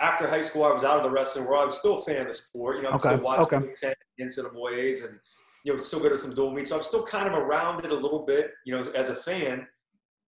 after 0.00 0.28
high 0.28 0.40
school 0.40 0.64
I 0.64 0.72
was 0.72 0.84
out 0.84 0.96
of 0.96 1.04
the 1.04 1.10
wrestling 1.10 1.46
world, 1.46 1.62
I 1.62 1.66
was 1.66 1.78
still 1.78 1.98
a 1.98 2.02
fan 2.02 2.22
of 2.22 2.26
the 2.28 2.32
sport. 2.32 2.76
You 2.76 2.82
know, 2.82 2.88
I'm 2.90 2.94
okay. 2.96 3.10
still 3.10 3.20
watching 3.20 3.74
okay. 3.82 3.94
NCAA's 4.20 5.02
and 5.02 5.18
you 5.64 5.74
know, 5.74 5.80
still 5.80 6.00
go 6.00 6.08
to 6.08 6.16
some 6.16 6.34
dual 6.34 6.50
meets. 6.52 6.70
So 6.70 6.76
I'm 6.76 6.82
still 6.82 7.04
kind 7.04 7.26
of 7.26 7.34
around 7.34 7.84
it 7.84 7.90
a 7.90 7.94
little 7.94 8.24
bit, 8.26 8.52
you 8.66 8.76
know, 8.76 8.90
as 8.92 9.08
a 9.08 9.14
fan. 9.14 9.66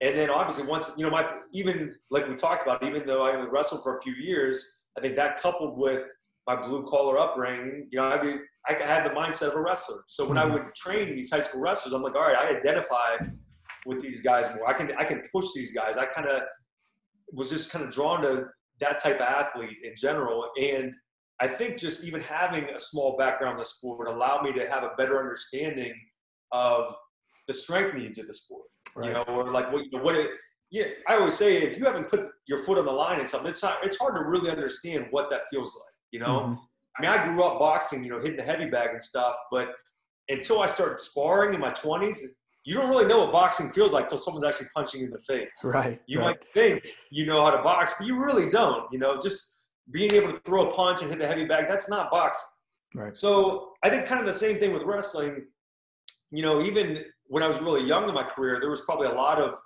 And 0.01 0.19
then 0.19 0.31
obviously 0.31 0.67
once, 0.67 0.93
you 0.97 1.05
know, 1.05 1.11
my 1.11 1.25
even 1.53 1.95
like 2.11 2.29
we 2.29 2.35
talked 2.35 2.63
about, 2.63 2.83
even 2.83 3.07
though 3.07 3.27
I 3.27 3.35
only 3.37 3.49
wrestled 3.51 3.83
for 3.83 3.97
a 3.97 4.03
few 4.03 4.15
years, 4.15 4.85
I 4.99 5.01
think 5.01 5.17
that 5.17 5.41
coupled 5.41 5.79
with 5.79 6.03
my 6.47 6.57
blue 6.67 6.85
collar 6.87 7.19
upbringing, 7.19 7.89
you 7.91 7.99
know, 7.99 8.07
I 8.07 8.23
mean, 8.23 8.41
I 8.69 8.75
had 8.85 9.05
the 9.05 9.11
mindset 9.11 9.49
of 9.49 9.55
a 9.55 9.63
wrestler. 9.63 9.99
So 10.09 10.27
when 10.27 10.37
mm-hmm. 10.37 10.51
I 10.51 10.55
would 10.55 10.75
train 10.75 11.15
these 11.15 11.31
high 11.31 11.41
school 11.41 11.63
wrestlers, 11.63 11.93
I'm 11.95 12.03
like, 12.03 12.17
all 12.17 12.23
right, 12.23 12.37
I 12.37 12.57
identify 12.57 13.17
with 13.87 14.03
these 14.03 14.21
guys 14.21 14.51
more. 14.55 14.69
I 14.69 14.75
can 14.75 14.93
I 14.99 15.05
can 15.05 15.23
push 15.33 15.47
these 15.55 15.73
guys. 15.73 15.97
I 15.97 16.07
kind 16.07 16.27
of 16.27 16.43
was 17.33 17.51
just 17.51 17.71
kind 17.73 17.85
of 17.85 17.91
drawn 17.91 18.23
to 18.23 18.47
that 18.81 19.03
type 19.03 19.17
of 19.17 19.23
athlete 19.23 19.79
in 19.83 19.95
general. 19.97 20.51
And 20.61 20.93
I 21.41 21.49
think 21.49 21.79
just 21.79 22.05
even 22.07 22.21
having 22.21 22.65
a 22.65 22.79
small 22.79 23.17
background 23.17 23.55
in 23.55 23.59
the 23.59 23.65
sport 23.65 24.09
allowed 24.09 24.43
me 24.43 24.53
to 24.53 24.69
have 24.69 24.83
a 24.83 24.91
better 24.97 25.19
understanding 25.19 25.95
of 26.53 26.95
the 27.49 27.55
strength 27.55 27.95
needs 27.95 28.19
of 28.19 28.27
the 28.27 28.33
sport. 28.33 28.67
Right. 28.95 29.09
You 29.09 29.13
know, 29.15 29.23
or 29.25 29.51
like 29.51 29.73
what 29.73 29.85
you 29.85 29.91
know, 29.93 30.03
what 30.03 30.15
it. 30.15 30.31
Yeah, 30.71 30.87
I 31.09 31.17
always 31.17 31.35
say 31.35 31.63
if 31.63 31.79
you 31.79 31.85
haven't 31.85 32.09
put 32.09 32.29
your 32.47 32.59
foot 32.59 32.79
on 32.79 32.87
the 32.87 32.93
line 32.93 33.21
in 33.21 33.27
something, 33.27 33.51
it's 33.51 33.63
not. 33.63 33.79
It's 33.85 33.99
hard 33.99 34.17
to 34.17 34.25
really 34.25 34.51
understand 34.51 35.07
what 35.11 35.31
that 35.31 35.43
feels 35.51 35.75
like. 35.75 35.95
You 36.11 36.21
know, 36.21 36.41
mm-hmm. 36.41 36.55
I 36.99 37.03
mean, 37.03 37.11
I 37.11 37.25
grew 37.25 37.45
up 37.45 37.59
boxing, 37.59 38.05
you 38.05 38.11
know, 38.11 38.21
hitting 38.21 38.37
the 38.37 38.43
heavy 38.43 38.67
bag 38.67 38.91
and 38.91 39.03
stuff, 39.03 39.35
but 39.51 39.69
until 40.29 40.61
I 40.61 40.67
started 40.67 40.99
sparring 40.99 41.55
in 41.55 41.61
my 41.61 41.71
20s, 41.71 42.19
you 42.65 42.75
don't 42.75 42.89
really 42.89 43.07
know 43.07 43.21
what 43.21 43.33
boxing 43.33 43.69
feels 43.71 43.93
like 43.93 44.05
until 44.05 44.19
someone's 44.19 44.45
actually 44.45 44.69
punching 44.75 45.01
you 45.01 45.07
in 45.07 45.13
the 45.13 45.19
face. 45.19 45.61
Right. 45.65 46.01
You 46.07 46.21
right. 46.21 46.27
might 46.27 46.53
think 46.55 46.83
you 47.11 47.27
know 47.27 47.45
how 47.45 47.51
to 47.51 47.63
box, 47.63 47.95
but 47.99 48.07
you 48.07 48.19
really 48.19 48.49
don't. 48.49 48.91
You 48.91 48.99
know, 48.99 49.19
just 49.21 49.65
being 49.91 50.13
able 50.13 50.33
to 50.33 50.41
throw 50.47 50.71
a 50.71 50.75
punch 50.75 51.03
and 51.03 51.11
hit 51.11 51.19
the 51.19 51.27
heavy 51.27 51.45
bag, 51.45 51.67
that's 51.69 51.91
not 51.91 52.11
boxing. 52.11 52.49
Right. 52.95 53.17
So 53.17 53.73
I 53.83 53.91
think 53.91 54.07
kind 54.07 54.21
of 54.21 54.27
the 54.27 54.33
same 54.33 54.59
thing 54.59 54.73
with 54.73 54.83
wrestling. 54.85 55.47
You 56.31 56.43
know, 56.43 56.63
even 56.63 57.05
when 57.35 57.43
I 57.43 57.49
was 57.49 57.61
really 57.61 57.85
young 57.85 58.09
in 58.09 58.15
my 58.15 58.23
career, 58.23 58.59
there 58.61 58.71
was 58.71 58.83
probably 58.83 59.09
a 59.09 59.13
lot 59.13 59.41
of 59.41 59.57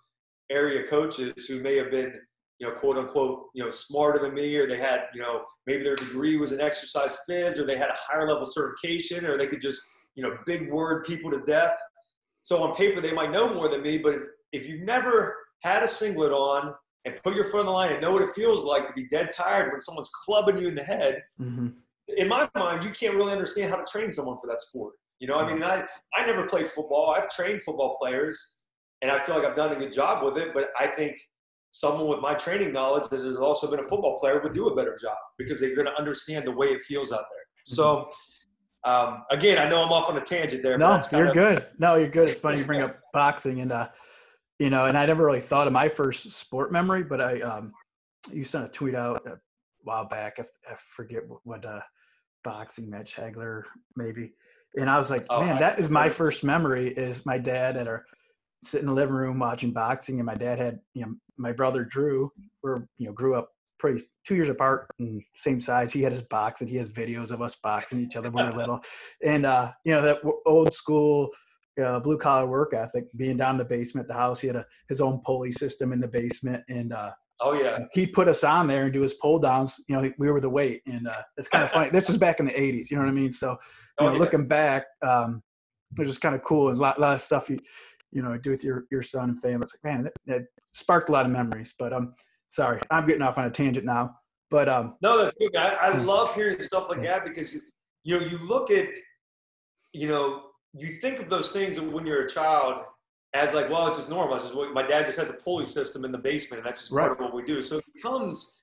area 0.51 0.89
coaches 0.89 1.45
who 1.45 1.61
may 1.61 1.77
have 1.77 1.91
been, 1.91 2.15
you 2.59 2.67
know, 2.67 2.73
quote 2.73 2.97
unquote, 2.97 3.43
you 3.55 3.63
know, 3.63 3.69
smarter 3.69 4.19
than 4.19 4.33
me, 4.33 4.57
or 4.57 4.67
they 4.67 4.79
had, 4.79 5.01
you 5.13 5.21
know, 5.21 5.43
maybe 5.67 5.83
their 5.83 5.95
degree 5.95 6.39
was 6.39 6.53
in 6.53 6.63
exercise 6.63 7.19
phys, 7.29 7.59
or 7.59 7.67
they 7.67 7.77
had 7.77 7.91
a 7.91 7.97
higher 7.99 8.27
level 8.27 8.47
certification, 8.47 9.27
or 9.27 9.37
they 9.37 9.47
could 9.47 9.61
just, 9.61 9.83
you 10.15 10.23
know, 10.23 10.35
big 10.47 10.73
word 10.73 11.05
people 11.05 11.31
to 11.31 11.43
death. 11.45 11.77
So 12.41 12.63
on 12.63 12.75
paper, 12.75 13.03
they 13.03 13.13
might 13.13 13.33
know 13.33 13.53
more 13.53 13.69
than 13.69 13.83
me, 13.83 13.99
but 13.99 14.15
if, 14.15 14.23
if 14.53 14.67
you've 14.67 14.87
never 14.87 15.37
had 15.63 15.83
a 15.83 15.89
singlet 15.89 16.33
on 16.33 16.73
and 17.05 17.23
put 17.23 17.35
your 17.35 17.45
foot 17.45 17.61
on 17.61 17.67
the 17.67 17.73
line 17.73 17.93
and 17.93 18.01
know 18.01 18.13
what 18.13 18.23
it 18.23 18.31
feels 18.31 18.65
like 18.65 18.89
to 18.89 18.95
be 18.95 19.07
dead 19.09 19.29
tired 19.37 19.73
when 19.73 19.81
someone's 19.81 20.11
clubbing 20.25 20.57
you 20.57 20.69
in 20.69 20.75
the 20.75 20.83
head, 20.83 21.23
mm-hmm. 21.39 21.69
in 22.17 22.29
my 22.29 22.49
mind, 22.55 22.83
you 22.83 22.91
can't 22.93 23.15
really 23.15 23.33
understand 23.33 23.71
how 23.71 23.77
to 23.77 23.85
train 23.85 24.11
someone 24.11 24.39
for 24.41 24.47
that 24.47 24.59
sport. 24.59 24.95
You 25.21 25.29
know, 25.29 25.39
I 25.39 25.53
mean, 25.53 25.63
I, 25.63 25.85
I 26.17 26.27
never 26.27 26.47
played 26.47 26.69
football. 26.69 27.15
I've 27.17 27.29
trained 27.29 27.63
football 27.63 27.97
players, 28.01 28.63
and 29.03 29.11
I 29.11 29.19
feel 29.19 29.37
like 29.37 29.45
I've 29.45 29.57
done 29.57 29.73
a 29.73 29.77
good 29.77 29.93
job 29.93 30.25
with 30.25 30.37
it, 30.39 30.55
but 30.55 30.69
I 30.79 30.87
think 30.87 31.17
someone 31.71 32.09
with 32.09 32.21
my 32.21 32.35
training 32.35 32.73
knowledge 32.73 33.09
that 33.11 33.25
has 33.25 33.37
also 33.37 33.71
been 33.71 33.81
a 33.81 33.89
football 33.89 34.19
player 34.19 34.41
would 34.43 34.55
do 34.55 34.69
a 34.69 34.77
better 34.77 34.97
job 35.01 35.17
because 35.37 35.61
they're 35.61 35.75
going 35.75 35.87
to 35.87 35.95
understand 35.99 36.47
the 36.47 36.53
way 36.53 36.69
it 36.69 36.81
feels 36.83 37.13
out 37.13 37.19
there. 37.19 37.45
So, 37.65 38.09
um, 38.85 39.25
again, 39.31 39.59
I 39.59 39.69
know 39.69 39.85
I'm 39.85 39.93
off 39.93 40.09
on 40.09 40.17
a 40.17 40.21
tangent 40.21 40.63
there. 40.63 40.79
No, 40.79 40.99
you're 41.13 41.29
of, 41.29 41.35
good. 41.35 41.67
No, 41.79 41.97
you're 41.97 42.09
good. 42.09 42.29
It's 42.29 42.41
funny 42.41 42.59
you 42.59 42.65
bring 42.65 42.81
up 42.81 42.99
boxing 43.13 43.61
and, 43.61 43.73
uh, 43.73 43.89
you 44.59 44.71
know, 44.71 44.87
and 44.87 44.97
I 44.97 45.07
never 45.07 45.25
really 45.25 45.41
thought 45.41 45.67
of 45.67 45.73
my 45.73 45.89
first 45.89 46.31
sport 46.33 46.73
memory, 46.73 47.05
but 47.05 47.21
I, 47.21 47.41
um, 47.43 47.73
you 48.33 48.45
sent 48.45 48.65
a 48.65 48.69
tweet 48.69 48.95
out 48.95 49.25
a 49.27 49.39
while 49.83 50.09
back. 50.09 50.37
I, 50.39 50.43
I 50.73 50.77
forget 50.97 51.23
what, 51.45 51.65
uh, 51.65 51.81
boxing 52.45 52.89
match, 52.89 53.15
Hagler, 53.15 53.65
maybe. 53.97 54.33
And 54.77 54.89
I 54.89 54.99
was 54.99 55.11
like, 55.11 55.27
oh, 55.31 55.41
man, 55.41 55.57
I, 55.57 55.61
that 55.61 55.79
is 55.79 55.91
my 55.91 56.09
first 56.09 56.45
memory 56.45 56.93
is 56.93 57.25
my 57.27 57.39
dad 57.39 57.77
at 57.77 57.89
our 57.89 58.05
sitting 58.63 58.89
in 58.89 58.95
the 58.95 58.95
living 58.95 59.15
room 59.15 59.39
watching 59.39 59.73
boxing 59.73 60.19
and 60.19 60.27
my 60.27 60.35
dad 60.35 60.59
had, 60.59 60.81
you 60.95 61.03
know, 61.03 61.15
my 61.37 61.53
brother 61.53 61.85
Drew, 61.85 62.31
we're, 62.63 62.87
you 62.99 63.07
know, 63.07 63.13
grew 63.13 63.37
up 63.37 63.51
pretty 63.79 64.05
two 64.27 64.35
years 64.35 64.49
apart 64.49 64.89
and 64.99 65.23
same 65.37 65.61
size. 65.61 65.93
He 65.93 66.03
had 66.03 66.13
his 66.13 66.23
box 66.23 66.61
and 66.61 66.69
he 66.69 66.77
has 66.77 66.91
videos 66.91 67.31
of 67.31 67.41
us 67.41 67.57
boxing 67.63 68.01
each 68.01 68.17
other 68.17 68.31
when 68.31 68.47
we 68.47 68.53
were 68.53 68.59
little. 68.59 68.81
And, 69.25 69.47
uh, 69.47 69.73
you 69.85 69.93
know, 69.93 70.03
that 70.03 70.19
old 70.47 70.75
school, 70.75 71.31
uh, 71.83 72.01
blue 72.01 72.19
collar 72.19 72.47
work 72.47 72.75
ethic, 72.75 73.05
being 73.17 73.37
down 73.37 73.53
in 73.53 73.59
the 73.59 73.65
basement 73.65 74.09
the 74.09 74.15
house. 74.15 74.41
He 74.41 74.49
had 74.49 74.57
a, 74.57 74.67
his 74.89 75.01
own 75.01 75.21
pulley 75.25 75.53
system 75.53 75.93
in 75.93 76.01
the 76.01 76.09
basement, 76.09 76.63
and 76.69 76.93
uh, 76.93 77.11
oh 77.41 77.53
yeah, 77.53 77.79
he 77.93 78.07
put 78.07 78.29
us 78.29 78.45
on 78.45 78.67
there 78.67 78.85
and 78.85 78.93
do 78.93 79.03
his 79.03 79.15
pull 79.15 79.39
downs. 79.39 79.77
You 79.89 79.97
know, 79.97 80.13
we 80.19 80.31
were 80.31 80.41
the 80.41 80.49
weight, 80.49 80.83
and 80.87 81.09
uh, 81.09 81.23
it's 81.37 81.49
kind 81.49 81.65
of 81.65 81.71
funny. 81.73 81.91
This 81.91 82.09
was 82.09 82.17
back 82.17 82.41
in 82.41 82.47
the 82.47 82.53
'80s. 82.53 82.91
You 82.91 82.97
know 82.97 83.05
what 83.05 83.11
I 83.11 83.15
mean? 83.15 83.33
So, 83.33 83.51
you 83.51 83.57
oh, 83.99 84.07
know, 84.07 84.13
yeah. 84.15 84.19
looking 84.19 84.47
back, 84.47 84.85
um, 85.07 85.43
it 85.97 86.01
was 86.01 86.09
just 86.09 86.21
kind 86.21 86.35
of 86.35 86.43
cool 86.43 86.69
and 86.69 86.79
a 86.79 86.81
lot, 86.81 87.01
lot 87.01 87.15
of 87.15 87.21
stuff 87.21 87.49
you, 87.49 87.59
you 88.13 88.23
know, 88.23 88.37
do 88.37 88.51
with 88.51 88.65
your 88.65 88.85
your 88.91 89.03
son 89.03 89.31
and 89.31 89.41
family. 89.41 89.65
It's 89.65 89.75
like, 89.75 89.93
man, 89.93 90.05
that, 90.05 90.13
that 90.27 90.43
sparked 90.75 91.09
a 91.09 91.13
lot 91.13 91.27
of 91.27 91.33
memories. 91.33 91.75
But 91.79 91.93
um, 91.93 92.15
sorry, 92.51 92.81
I'm 92.91 93.07
getting 93.07 93.23
off 93.23 93.39
on 93.39 93.47
a 93.47 93.51
tangent 93.51 93.87
now. 93.87 94.15
But 94.51 94.69
um, 94.69 94.97
no, 95.03 95.23
that's 95.23 95.37
good. 95.39 95.55
I, 95.57 95.75
I 95.75 95.99
love 95.99 96.35
hearing 96.35 96.59
stuff 96.61 96.89
like 96.89 97.03
that 97.03 97.25
because 97.25 97.55
you 98.05 98.19
know 98.19 98.27
you 98.27 98.39
look 98.39 98.71
at 98.71 98.89
you 99.93 100.09
know 100.09 100.43
you 100.75 100.89
think 100.89 101.21
of 101.21 101.29
those 101.29 101.53
things 101.53 101.81
when 101.81 102.07
you're 102.07 102.25
a 102.25 102.29
child 102.29 102.85
as 103.39 103.55
like, 103.55 103.71
well, 103.71 103.87
it's 103.87 103.97
just 103.97 104.11
normal. 104.11 104.35
It's 104.35 104.45
just 104.45 104.57
what, 104.57 104.73
my 104.73 104.87
dad 104.87 105.07
just 105.07 105.19
has 105.19 105.31
a 105.31 105.35
pulley 105.35 105.65
system 105.65 106.05
in 106.05 106.13
the 106.13 106.19
basement, 106.19 106.61
and 106.61 106.67
that's 106.67 106.81
just 106.81 106.93
right. 106.93 107.07
part 107.07 107.19
of 107.19 107.25
what 107.25 107.35
we 107.35 107.43
do. 107.43 107.63
So 107.63 107.79
it 107.79 107.85
becomes 107.95 108.63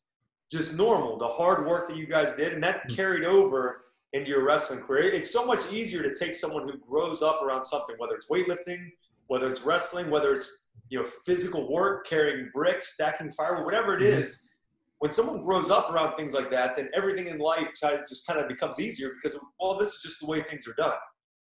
just 0.52 0.78
normal. 0.78 1.18
The 1.18 1.28
hard 1.28 1.66
work 1.66 1.88
that 1.90 1.98
you 1.98 2.08
guys 2.08 2.36
did, 2.36 2.54
and 2.54 2.64
that 2.64 2.88
mm. 2.88 2.96
carried 2.96 3.26
over 3.26 3.82
into 4.14 4.30
your 4.30 4.46
wrestling 4.46 4.82
career. 4.82 5.14
It's 5.14 5.32
so 5.32 5.46
much 5.46 5.72
easier 5.72 6.02
to 6.02 6.14
take 6.18 6.36
someone 6.36 6.64
who 6.64 6.78
grows 6.78 7.22
up 7.22 7.42
around 7.42 7.64
something, 7.64 7.96
whether 7.98 8.16
it's 8.16 8.30
weightlifting, 8.30 8.90
whether 9.28 9.50
it's 9.50 9.64
wrestling, 9.64 10.10
whether 10.10 10.32
it's 10.32 10.70
you 10.90 11.00
know 11.00 11.06
physical 11.26 11.72
work, 11.72 12.08
carrying 12.08 12.50
bricks, 12.54 12.94
stacking 12.94 13.32
firewood, 13.32 13.66
whatever 13.66 13.98
it 13.98 14.02
mm-hmm. 14.02 14.22
is. 14.22 14.54
When 15.00 15.12
someone 15.12 15.44
grows 15.44 15.70
up 15.70 15.92
around 15.92 16.16
things 16.16 16.34
like 16.34 16.50
that, 16.52 16.78
then 16.78 16.90
everything 16.96 17.28
in 17.28 17.38
life 17.38 17.70
just 17.82 18.26
kind 18.26 18.40
of 18.40 18.48
becomes 18.48 18.80
easier 18.80 19.12
because 19.22 19.38
well, 19.60 19.78
this 19.78 19.96
is 19.96 20.02
just 20.02 20.22
the 20.22 20.28
way 20.28 20.42
things 20.42 20.68
are 20.68 20.74
done. 20.78 20.96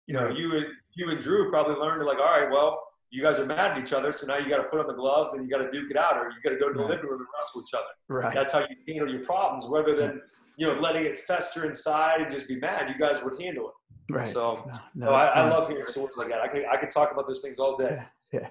You 0.07 0.15
know, 0.15 0.29
you 0.31 0.57
and 0.57 0.67
you 0.95 1.11
and 1.11 1.21
Drew 1.21 1.51
probably 1.51 1.75
learned 1.75 2.05
like, 2.05 2.19
all 2.19 2.41
right, 2.41 2.51
well, 2.51 2.83
you 3.13 3.23
guys 3.23 3.39
are 3.39 3.45
mad 3.45 3.73
at 3.73 3.79
each 3.79 3.93
other, 3.93 4.11
so 4.11 4.27
now 4.27 4.39
you 4.39 4.49
got 4.49 4.57
to 4.57 4.65
put 4.65 4.81
on 4.81 4.87
the 4.87 4.95
gloves 4.95 5.35
and 5.35 5.45
you 5.45 5.51
got 5.51 5.63
to 5.63 5.71
duke 5.71 5.91
it 5.91 5.99
out, 5.99 6.17
or 6.17 6.31
you 6.31 6.41
got 6.43 6.51
to 6.51 6.57
go 6.57 6.69
to 6.69 6.75
the 6.75 6.81
right. 6.81 6.91
living 6.91 7.05
room 7.05 7.21
and 7.21 7.29
wrestle 7.37 7.63
each 7.63 7.75
other. 7.75 7.85
Right. 8.09 8.35
That's 8.35 8.55
how 8.55 8.61
you 8.61 8.77
handle 8.89 9.15
your 9.15 9.23
problems, 9.23 9.67
rather 9.69 9.95
than 9.95 10.23
you 10.57 10.67
know 10.67 10.81
letting 10.81 11.05
it 11.05 11.19
fester 11.19 11.67
inside 11.67 12.23
and 12.23 12.31
just 12.31 12.49
be 12.49 12.59
mad. 12.59 12.89
You 12.89 12.99
guys 12.99 13.23
would 13.23 13.41
handle 13.41 13.69
it. 13.69 14.15
Right. 14.15 14.25
So, 14.25 14.69
no, 14.95 15.07
no, 15.07 15.13
I, 15.13 15.27
I, 15.27 15.49
love 15.49 15.69
hearing 15.69 15.85
stories 15.85 16.17
like 16.17 16.29
that. 16.29 16.41
I 16.41 16.49
could 16.49 16.65
I 16.67 16.77
could 16.79 16.91
talk 16.91 17.13
about 17.13 17.29
those 17.29 17.43
things 17.43 17.59
all 17.59 17.77
day. 17.77 18.03
Yeah. 18.33 18.41
yeah. 18.41 18.49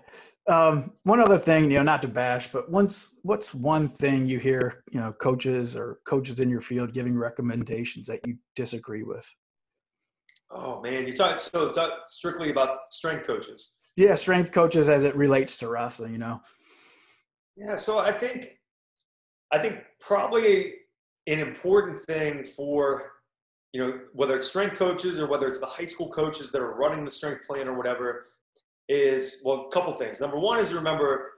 Um, 0.48 0.94
one 1.04 1.20
other 1.20 1.38
thing, 1.38 1.70
you 1.70 1.78
know, 1.78 1.84
not 1.84 2.02
to 2.04 2.08
bash, 2.08 2.52
but 2.52 2.70
once 2.70 3.16
what's 3.24 3.54
one 3.54 3.90
thing 3.90 4.28
you 4.28 4.40
hear, 4.40 4.84
you 4.92 5.00
know, 5.00 5.12
coaches 5.14 5.76
or 5.76 6.00
coaches 6.08 6.40
in 6.40 6.50
your 6.50 6.62
field 6.62 6.94
giving 6.94 7.18
recommendations 7.18 8.08
that 8.08 8.26
you 8.28 8.38
disagree 8.56 9.04
with? 9.04 9.28
Oh 10.52 10.82
man, 10.82 11.08
you 11.08 11.14
talk 11.14 11.38
so 11.40 11.72
talk 11.72 11.92
strictly 12.08 12.52
about 12.52 12.92
strength 12.92 13.26
coaches. 13.26 13.81
Yeah, 13.96 14.16
strength 14.16 14.52
coaches 14.52 14.90
as 14.90 15.04
it 15.04 15.16
relates 15.16 15.58
to 15.60 15.70
wrestling, 15.70 16.14
you 16.14 16.18
know. 16.18 16.42
Yeah, 17.58 17.78
so 17.78 18.00
I 18.00 18.12
think 18.12 18.58
I 19.52 19.60
think 19.60 19.80
probably 20.00 20.74
an 21.28 21.40
important 21.40 22.06
thing 22.06 22.44
for 22.44 23.12
you 23.74 23.82
know 23.82 24.00
whether 24.14 24.36
it's 24.36 24.48
strength 24.48 24.78
coaches 24.78 25.20
or 25.20 25.28
whether 25.28 25.48
it's 25.48 25.60
the 25.60 25.66
high 25.66 25.86
school 25.86 26.10
coaches 26.10 26.52
that 26.52 26.62
are 26.62 26.74
running 26.74 27.04
the 27.04 27.12
strength 27.12 27.46
plan 27.46 27.68
or 27.68 27.78
whatever 27.78 28.28
is 28.90 29.42
well 29.46 29.68
a 29.68 29.72
couple 29.72 29.94
things. 29.94 30.20
Number 30.22 30.40
one 30.40 30.60
is 30.60 30.74
remember 30.74 31.32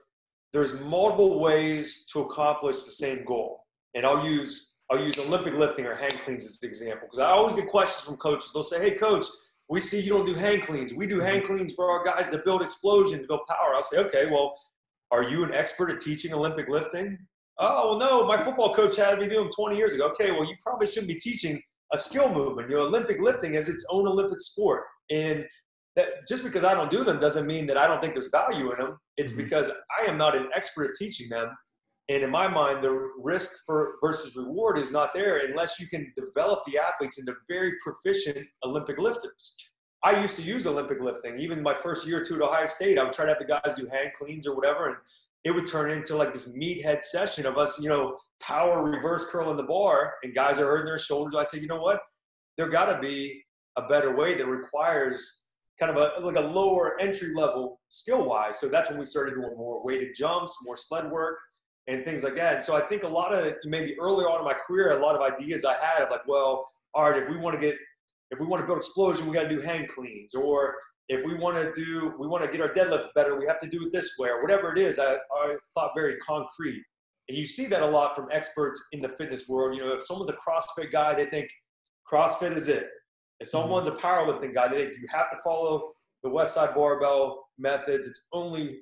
there's 0.52 0.80
multiple 0.80 1.40
ways 1.40 2.06
to 2.12 2.20
accomplish 2.20 2.84
the 2.84 2.90
same 2.90 3.24
goal, 3.24 3.64
and 3.94 4.06
I'll 4.06 4.24
use 4.24 4.82
I'll 4.90 5.02
use 5.02 5.18
Olympic 5.18 5.54
lifting 5.54 5.86
or 5.86 5.94
hang 5.94 6.10
cleans 6.10 6.44
as 6.44 6.58
an 6.62 6.68
example 6.68 7.08
because 7.10 7.18
I 7.18 7.30
always 7.30 7.54
get 7.54 7.68
questions 7.68 8.06
from 8.06 8.16
coaches. 8.16 8.52
They'll 8.52 8.62
say, 8.62 8.80
"Hey, 8.80 8.96
coach, 8.96 9.26
we 9.68 9.80
see 9.80 10.00
you 10.00 10.10
don't 10.10 10.26
do 10.26 10.34
hang 10.34 10.60
cleans. 10.60 10.92
We 10.94 11.06
do 11.06 11.20
hang 11.20 11.42
cleans 11.42 11.72
for 11.72 11.90
our 11.90 12.04
guys 12.04 12.30
to 12.30 12.38
build 12.38 12.62
explosion, 12.62 13.20
to 13.20 13.26
build 13.26 13.40
power." 13.48 13.74
I'll 13.74 13.82
say, 13.82 13.98
"Okay, 13.98 14.26
well, 14.26 14.54
are 15.10 15.22
you 15.22 15.44
an 15.44 15.54
expert 15.54 15.90
at 15.90 16.00
teaching 16.00 16.32
Olympic 16.32 16.68
lifting?" 16.68 17.18
Oh, 17.58 17.90
well, 17.90 17.98
no, 17.98 18.26
my 18.26 18.42
football 18.42 18.74
coach 18.74 18.96
had 18.96 19.18
me 19.18 19.28
do 19.28 19.36
them 19.36 19.50
20 19.54 19.76
years 19.76 19.94
ago. 19.94 20.06
Okay, 20.08 20.32
well, 20.32 20.44
you 20.44 20.56
probably 20.60 20.88
shouldn't 20.88 21.06
be 21.06 21.14
teaching 21.14 21.62
a 21.92 21.98
skill 21.98 22.32
movement. 22.32 22.68
You 22.68 22.76
know, 22.76 22.82
Olympic 22.82 23.20
lifting 23.20 23.54
is 23.54 23.68
its 23.68 23.86
own 23.90 24.08
Olympic 24.08 24.40
sport, 24.40 24.82
and 25.10 25.44
that 25.96 26.26
just 26.28 26.42
because 26.42 26.64
I 26.64 26.74
don't 26.74 26.90
do 26.90 27.04
them 27.04 27.20
doesn't 27.20 27.46
mean 27.46 27.66
that 27.66 27.78
I 27.78 27.86
don't 27.86 28.00
think 28.00 28.14
there's 28.14 28.30
value 28.30 28.72
in 28.72 28.78
them. 28.78 28.98
It's 29.16 29.32
mm-hmm. 29.32 29.44
because 29.44 29.70
I 29.98 30.04
am 30.04 30.18
not 30.18 30.36
an 30.36 30.48
expert 30.54 30.90
at 30.90 30.96
teaching 30.98 31.28
them 31.28 31.50
And 32.08 32.22
in 32.22 32.30
my 32.30 32.48
mind, 32.48 32.84
the 32.84 33.12
risk 33.18 33.64
for 33.64 33.94
versus 34.02 34.36
reward 34.36 34.78
is 34.78 34.92
not 34.92 35.14
there 35.14 35.46
unless 35.46 35.80
you 35.80 35.86
can 35.86 36.12
develop 36.16 36.60
the 36.66 36.78
athletes 36.78 37.18
into 37.18 37.34
very 37.48 37.72
proficient 37.82 38.46
Olympic 38.62 38.98
lifters. 38.98 39.56
I 40.02 40.20
used 40.20 40.36
to 40.36 40.42
use 40.42 40.66
Olympic 40.66 41.00
lifting. 41.00 41.38
Even 41.38 41.62
my 41.62 41.74
first 41.74 42.06
year 42.06 42.20
or 42.20 42.24
two 42.24 42.34
at 42.34 42.42
Ohio 42.42 42.66
State, 42.66 42.98
I 42.98 43.04
would 43.04 43.14
try 43.14 43.24
to 43.24 43.30
have 43.30 43.38
the 43.38 43.46
guys 43.46 43.74
do 43.74 43.86
hang 43.86 44.10
cleans 44.18 44.46
or 44.46 44.54
whatever, 44.54 44.88
and 44.88 44.96
it 45.44 45.50
would 45.50 45.64
turn 45.64 45.90
into 45.90 46.14
like 46.14 46.34
this 46.34 46.54
meathead 46.54 47.02
session 47.02 47.46
of 47.46 47.56
us, 47.56 47.80
you 47.80 47.88
know, 47.88 48.18
power 48.38 48.82
reverse 48.84 49.30
curl 49.30 49.50
in 49.50 49.56
the 49.56 49.62
bar, 49.62 50.16
and 50.22 50.34
guys 50.34 50.58
are 50.58 50.66
hurting 50.66 50.84
their 50.84 50.98
shoulders. 50.98 51.34
I 51.34 51.44
said, 51.44 51.62
you 51.62 51.68
know 51.68 51.80
what? 51.80 52.00
There 52.58 52.68
got 52.68 52.92
to 52.92 53.00
be 53.00 53.42
a 53.76 53.88
better 53.88 54.14
way 54.14 54.34
that 54.34 54.46
requires 54.46 55.48
kind 55.80 55.90
of 55.90 55.96
a 55.96 56.24
like 56.24 56.36
a 56.36 56.40
lower 56.40 57.00
entry 57.00 57.34
level 57.34 57.80
skill 57.88 58.26
wise. 58.26 58.60
So 58.60 58.68
that's 58.68 58.90
when 58.90 58.98
we 58.98 59.04
started 59.04 59.36
doing 59.36 59.56
more 59.56 59.82
weighted 59.82 60.14
jumps, 60.14 60.56
more 60.66 60.76
sled 60.76 61.10
work, 61.10 61.38
and 61.86 62.04
things 62.04 62.24
like 62.24 62.34
that. 62.36 62.54
And 62.54 62.62
so 62.62 62.76
I 62.76 62.80
think 62.80 63.02
a 63.02 63.08
lot 63.08 63.32
of 63.32 63.54
maybe 63.64 63.96
earlier 64.00 64.28
on 64.28 64.40
in 64.40 64.44
my 64.44 64.54
career, 64.54 64.98
a 64.98 65.02
lot 65.02 65.14
of 65.14 65.20
ideas 65.20 65.64
I 65.64 65.74
had 65.74 66.02
of 66.02 66.10
like, 66.10 66.26
well, 66.26 66.66
all 66.94 67.10
right, 67.10 67.22
if 67.22 67.28
we 67.28 67.36
want 67.36 67.54
to 67.54 67.60
get 67.60 67.76
if 68.30 68.40
we 68.40 68.46
want 68.46 68.62
to 68.62 68.66
build 68.66 68.78
explosion, 68.78 69.26
we 69.26 69.34
got 69.34 69.42
to 69.42 69.48
do 69.48 69.60
hang 69.60 69.86
cleans, 69.86 70.34
or 70.34 70.74
if 71.08 71.24
we 71.26 71.34
want 71.34 71.56
to 71.56 71.72
do 71.74 72.14
we 72.18 72.26
want 72.26 72.44
to 72.44 72.50
get 72.50 72.60
our 72.60 72.72
deadlift 72.72 73.08
better, 73.14 73.38
we 73.38 73.46
have 73.46 73.60
to 73.60 73.68
do 73.68 73.86
it 73.86 73.92
this 73.92 74.16
way, 74.18 74.28
or 74.28 74.40
whatever 74.42 74.72
it 74.72 74.78
is. 74.78 74.98
I, 74.98 75.14
I 75.14 75.56
thought 75.74 75.92
very 75.94 76.16
concrete. 76.18 76.82
And 77.28 77.38
you 77.38 77.46
see 77.46 77.66
that 77.66 77.82
a 77.82 77.86
lot 77.86 78.14
from 78.14 78.28
experts 78.30 78.86
in 78.92 79.00
the 79.00 79.08
fitness 79.08 79.48
world. 79.48 79.76
You 79.76 79.84
know, 79.84 79.94
if 79.94 80.04
someone's 80.04 80.30
a 80.30 80.34
CrossFit 80.34 80.92
guy, 80.92 81.14
they 81.14 81.26
think 81.26 81.48
CrossFit 82.10 82.54
is 82.54 82.68
it. 82.68 82.88
If 83.40 83.48
mm-hmm. 83.48 83.62
someone's 83.62 83.88
a 83.88 83.92
powerlifting 83.92 84.54
guy, 84.54 84.68
they 84.68 84.84
think 84.84 84.98
you 85.00 85.06
have 85.10 85.30
to 85.30 85.36
follow 85.42 85.92
the 86.22 86.28
West 86.28 86.54
Side 86.54 86.74
Barbell 86.74 87.46
methods. 87.58 88.06
It's 88.06 88.26
only 88.32 88.80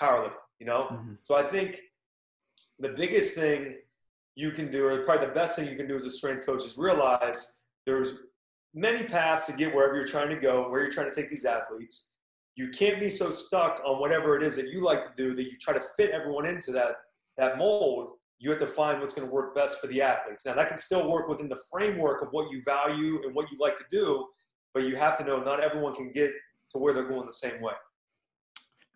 powerlifting, 0.00 0.36
you 0.58 0.66
know? 0.66 0.88
Mm-hmm. 0.90 1.12
So 1.20 1.36
I 1.36 1.42
think 1.42 1.80
the 2.82 2.90
biggest 2.90 3.34
thing 3.34 3.76
you 4.34 4.50
can 4.50 4.70
do, 4.70 4.86
or 4.86 5.04
probably 5.04 5.26
the 5.26 5.32
best 5.32 5.58
thing 5.58 5.68
you 5.68 5.76
can 5.76 5.86
do 5.86 5.94
as 5.94 6.04
a 6.04 6.10
strength 6.10 6.44
coach, 6.44 6.64
is 6.64 6.76
realize 6.76 7.60
there's 7.86 8.14
many 8.74 9.04
paths 9.04 9.46
to 9.46 9.52
get 9.52 9.74
wherever 9.74 9.94
you're 9.94 10.06
trying 10.06 10.28
to 10.28 10.40
go, 10.40 10.68
where 10.68 10.82
you're 10.82 10.90
trying 10.90 11.10
to 11.10 11.14
take 11.14 11.30
these 11.30 11.44
athletes. 11.44 12.14
You 12.56 12.68
can't 12.68 13.00
be 13.00 13.08
so 13.08 13.30
stuck 13.30 13.80
on 13.86 14.00
whatever 14.00 14.36
it 14.36 14.42
is 14.42 14.56
that 14.56 14.68
you 14.68 14.82
like 14.82 15.02
to 15.04 15.12
do 15.16 15.34
that 15.34 15.44
you 15.44 15.56
try 15.60 15.74
to 15.74 15.82
fit 15.96 16.10
everyone 16.10 16.44
into 16.44 16.72
that 16.72 16.96
that 17.38 17.56
mold. 17.56 18.10
You 18.38 18.50
have 18.50 18.58
to 18.58 18.66
find 18.66 19.00
what's 19.00 19.14
going 19.14 19.28
to 19.28 19.32
work 19.32 19.54
best 19.54 19.80
for 19.80 19.86
the 19.86 20.02
athletes. 20.02 20.44
Now 20.44 20.54
that 20.54 20.68
can 20.68 20.76
still 20.76 21.08
work 21.08 21.28
within 21.28 21.48
the 21.48 21.58
framework 21.70 22.22
of 22.22 22.28
what 22.32 22.50
you 22.50 22.60
value 22.64 23.22
and 23.24 23.34
what 23.34 23.50
you 23.50 23.58
like 23.58 23.78
to 23.78 23.84
do, 23.90 24.26
but 24.74 24.82
you 24.82 24.96
have 24.96 25.16
to 25.18 25.24
know 25.24 25.42
not 25.42 25.60
everyone 25.60 25.94
can 25.94 26.10
get 26.12 26.32
to 26.72 26.78
where 26.78 26.92
they're 26.92 27.08
going 27.08 27.24
the 27.24 27.32
same 27.32 27.62
way. 27.62 27.74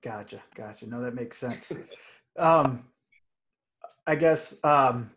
Gotcha, 0.02 0.42
gotcha. 0.54 0.86
No, 0.86 1.00
that 1.00 1.14
makes 1.14 1.38
sense. 1.38 1.72
um, 2.38 2.84
I 4.06 4.14
guess 4.14 4.54
um, 4.62 5.10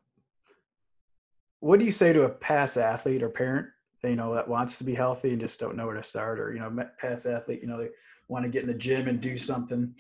what 1.59 1.79
do 1.79 1.85
you 1.85 1.91
say 1.91 2.13
to 2.13 2.23
a 2.23 2.29
past 2.29 2.77
athlete 2.77 3.23
or 3.23 3.29
parent 3.29 3.67
you 4.03 4.15
know 4.15 4.33
that 4.33 4.47
wants 4.47 4.77
to 4.77 4.83
be 4.83 4.93
healthy 4.93 5.31
and 5.31 5.41
just 5.41 5.59
don't 5.59 5.75
know 5.75 5.85
where 5.85 5.95
to 5.95 6.03
start 6.03 6.39
or 6.39 6.53
you 6.53 6.59
know 6.59 6.73
past 6.99 7.25
athlete 7.25 7.59
you 7.61 7.67
know 7.67 7.77
they 7.77 7.89
want 8.29 8.43
to 8.43 8.49
get 8.49 8.61
in 8.61 8.67
the 8.67 8.73
gym 8.73 9.07
and 9.07 9.19
do 9.19 9.35
something 9.35 9.93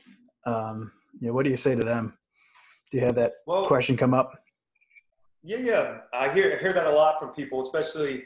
um 0.45 0.91
you 1.19 1.27
know 1.27 1.33
what 1.33 1.43
do 1.43 1.49
you 1.49 1.57
say 1.57 1.75
to 1.75 1.83
them? 1.83 2.13
Do 2.91 2.97
you 2.97 3.05
have 3.05 3.15
that 3.15 3.33
well, 3.45 3.65
question 3.65 3.97
come 3.97 4.13
up? 4.13 4.41
Yeah 5.43 5.57
yeah. 5.57 5.97
I 6.13 6.31
hear 6.33 6.55
I 6.55 6.59
hear 6.59 6.73
that 6.73 6.87
a 6.87 6.91
lot 6.91 7.19
from 7.19 7.29
people 7.29 7.61
especially 7.61 8.23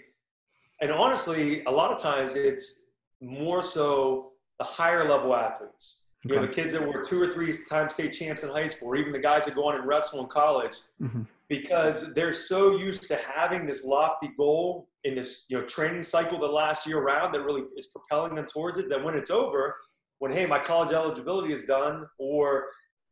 and 0.81 0.91
honestly 0.91 1.63
a 1.65 1.71
lot 1.71 1.91
of 1.91 1.99
times 2.01 2.35
it's 2.35 2.85
more 3.21 3.61
so 3.61 4.31
the 4.59 4.65
higher 4.65 5.07
level 5.07 5.35
athletes. 5.35 6.02
You 6.23 6.35
know 6.35 6.41
the 6.41 6.47
kids 6.47 6.73
that 6.73 6.85
were 6.85 7.03
two 7.03 7.21
or 7.21 7.33
three 7.33 7.53
time 7.69 7.89
state 7.89 8.13
champs 8.13 8.43
in 8.43 8.49
high 8.49 8.67
school 8.67 8.89
or 8.89 8.95
even 8.95 9.11
the 9.11 9.19
guys 9.19 9.45
that 9.45 9.55
go 9.55 9.67
on 9.67 9.75
and 9.75 9.85
wrestle 9.85 10.21
in 10.21 10.27
college 10.27 10.75
mm-hmm. 11.01 11.23
because 11.49 12.13
they're 12.13 12.33
so 12.33 12.77
used 12.77 13.03
to 13.03 13.19
having 13.35 13.65
this 13.65 13.83
lofty 13.83 14.29
goal 14.37 14.87
in 15.03 15.15
this 15.15 15.45
you 15.49 15.57
know 15.57 15.65
training 15.65 16.03
cycle 16.03 16.39
the 16.39 16.45
last 16.45 16.87
year 16.87 17.01
round 17.01 17.33
that 17.33 17.41
really 17.41 17.63
is 17.75 17.87
propelling 17.87 18.35
them 18.35 18.45
towards 18.45 18.77
it 18.77 18.89
that 18.89 19.03
when 19.03 19.15
it's 19.15 19.31
over 19.31 19.75
when 20.19 20.31
hey 20.31 20.45
my 20.45 20.59
college 20.59 20.93
eligibility 20.93 21.53
is 21.53 21.65
done 21.65 22.05
or 22.17 22.67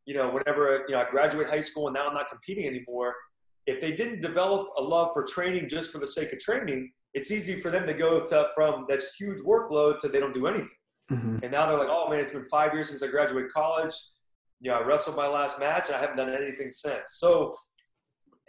you 0.06 0.14
know 0.14 0.30
whenever 0.30 0.86
you 0.88 0.96
know 0.96 1.02
i 1.02 1.10
graduate 1.10 1.50
high 1.50 1.60
school 1.60 1.88
and 1.88 1.94
now 1.94 2.08
i'm 2.08 2.14
not 2.14 2.30
competing 2.30 2.66
anymore 2.66 3.14
if 3.68 3.80
they 3.82 3.92
didn't 3.92 4.22
develop 4.22 4.70
a 4.78 4.82
love 4.82 5.10
for 5.14 5.26
training 5.26 5.68
just 5.68 5.92
for 5.92 6.00
the 6.00 6.08
sake 6.08 6.32
of 6.32 6.40
training 6.40 6.90
it's 7.14 7.30
easy 7.30 7.60
for 7.60 7.72
them 7.72 7.86
to 7.86 7.94
go 7.94 8.24
to 8.24 8.48
from 8.56 8.86
this 8.88 9.16
huge 9.16 9.40
workload 9.42 10.00
to 10.00 10.08
they 10.08 10.20
don't 10.20 10.34
do 10.34 10.48
anything 10.48 10.70
mm-hmm. 11.12 11.38
and 11.44 11.52
now 11.52 11.66
they're 11.68 11.78
like 11.78 11.90
oh 11.90 12.10
man 12.10 12.20
it's 12.20 12.34
been 12.34 12.46
five 12.46 12.74
years 12.74 12.90
since 12.90 13.04
i 13.04 13.08
graduated 13.08 13.52
college 13.52 13.94
you 14.60 14.72
know 14.72 14.78
i 14.78 14.82
wrestled 14.82 15.16
my 15.16 15.28
last 15.28 15.60
match 15.60 15.88
and 15.88 15.96
i 15.96 16.00
haven't 16.00 16.18
done 16.18 16.34
anything 16.34 16.72
since 16.72 17.14
so 17.14 17.56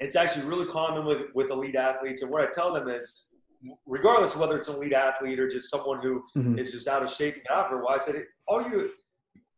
it's 0.03 0.17
actually 0.17 0.45
really 0.47 0.67
common 0.67 1.05
with 1.05 1.35
with 1.35 1.51
elite 1.51 1.77
athletes. 1.77 2.23
And 2.23 2.31
what 2.31 2.43
I 2.43 2.51
tell 2.51 2.75
them 2.75 2.89
is, 2.89 3.37
regardless 3.87 4.35
of 4.35 4.41
whether 4.41 4.57
it's 4.57 4.69
an 4.69 4.77
elite 4.77 4.93
athlete 4.93 5.39
or 5.39 5.49
just 5.49 5.71
someone 5.71 6.01
who 6.01 6.25
mm-hmm. 6.37 6.59
is 6.59 6.73
just 6.73 6.89
out 6.89 7.03
of 7.03 7.11
shape 7.11 7.37
and 7.37 7.47
out 7.51 7.69
for 7.69 7.83
while, 7.83 7.95
I 7.95 7.99
said, 7.99 8.25
all 8.49 8.63
you 8.63 8.91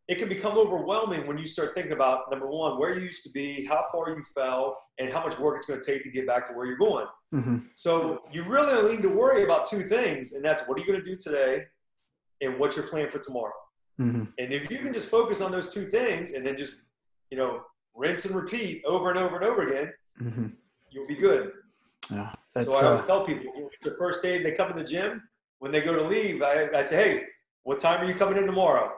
it 0.07 0.19
can 0.19 0.29
become 0.29 0.55
overwhelming 0.55 1.25
when 1.25 1.35
you 1.39 1.47
start 1.47 1.73
thinking 1.73 1.93
about 1.93 2.29
number 2.29 2.47
one, 2.47 2.79
where 2.79 2.93
you 2.93 3.01
used 3.01 3.23
to 3.23 3.31
be, 3.31 3.65
how 3.65 3.83
far 3.91 4.09
you 4.09 4.21
fell, 4.35 4.77
and 4.99 5.11
how 5.11 5.23
much 5.23 5.39
work 5.39 5.57
it's 5.57 5.65
going 5.65 5.79
to 5.79 5.85
take 5.85 6.03
to 6.03 6.11
get 6.11 6.27
back 6.27 6.45
to 6.47 6.53
where 6.53 6.67
you're 6.67 6.77
going. 6.77 7.07
Mm-hmm. 7.33 7.57
So 7.73 8.21
you 8.31 8.43
really 8.43 8.95
need 8.95 9.01
to 9.01 9.09
worry 9.09 9.43
about 9.43 9.67
two 9.67 9.81
things, 9.81 10.33
and 10.33 10.45
that's 10.45 10.67
what 10.67 10.77
are 10.77 10.81
you 10.81 10.85
going 10.85 11.03
to 11.03 11.05
do 11.05 11.17
today, 11.17 11.63
and 12.41 12.59
what's 12.59 12.75
your 12.75 12.87
plan 12.87 13.09
for 13.09 13.19
tomorrow. 13.19 13.53
Mm-hmm. 13.99 14.23
And 14.37 14.53
if 14.53 14.69
you 14.69 14.79
can 14.79 14.93
just 14.93 15.09
focus 15.09 15.41
on 15.41 15.51
those 15.51 15.73
two 15.73 15.85
things, 15.85 16.33
and 16.33 16.45
then 16.45 16.57
just 16.57 16.81
you 17.31 17.37
know 17.37 17.61
rinse 17.95 18.25
and 18.25 18.35
repeat 18.35 18.83
over 18.85 19.09
and 19.09 19.19
over 19.19 19.37
and 19.37 19.45
over 19.45 19.67
again, 19.67 19.93
mm-hmm. 20.21 20.47
you'll 20.91 21.07
be 21.07 21.15
good. 21.15 21.51
Yeah, 22.11 22.33
so 22.59 22.73
I 22.73 22.83
always 22.83 23.03
uh, 23.03 23.07
tell 23.07 23.25
people, 23.25 23.69
the 23.83 23.95
first 23.97 24.21
day 24.21 24.43
they 24.43 24.51
come 24.51 24.69
to 24.69 24.75
the 24.75 24.83
gym, 24.83 25.21
when 25.59 25.71
they 25.71 25.81
go 25.81 25.95
to 25.95 26.07
leave, 26.07 26.41
I, 26.41 26.67
I 26.75 26.83
say, 26.83 26.95
hey, 26.95 27.23
what 27.63 27.79
time 27.79 28.01
are 28.01 28.05
you 28.05 28.15
coming 28.15 28.37
in 28.37 28.45
tomorrow? 28.45 28.91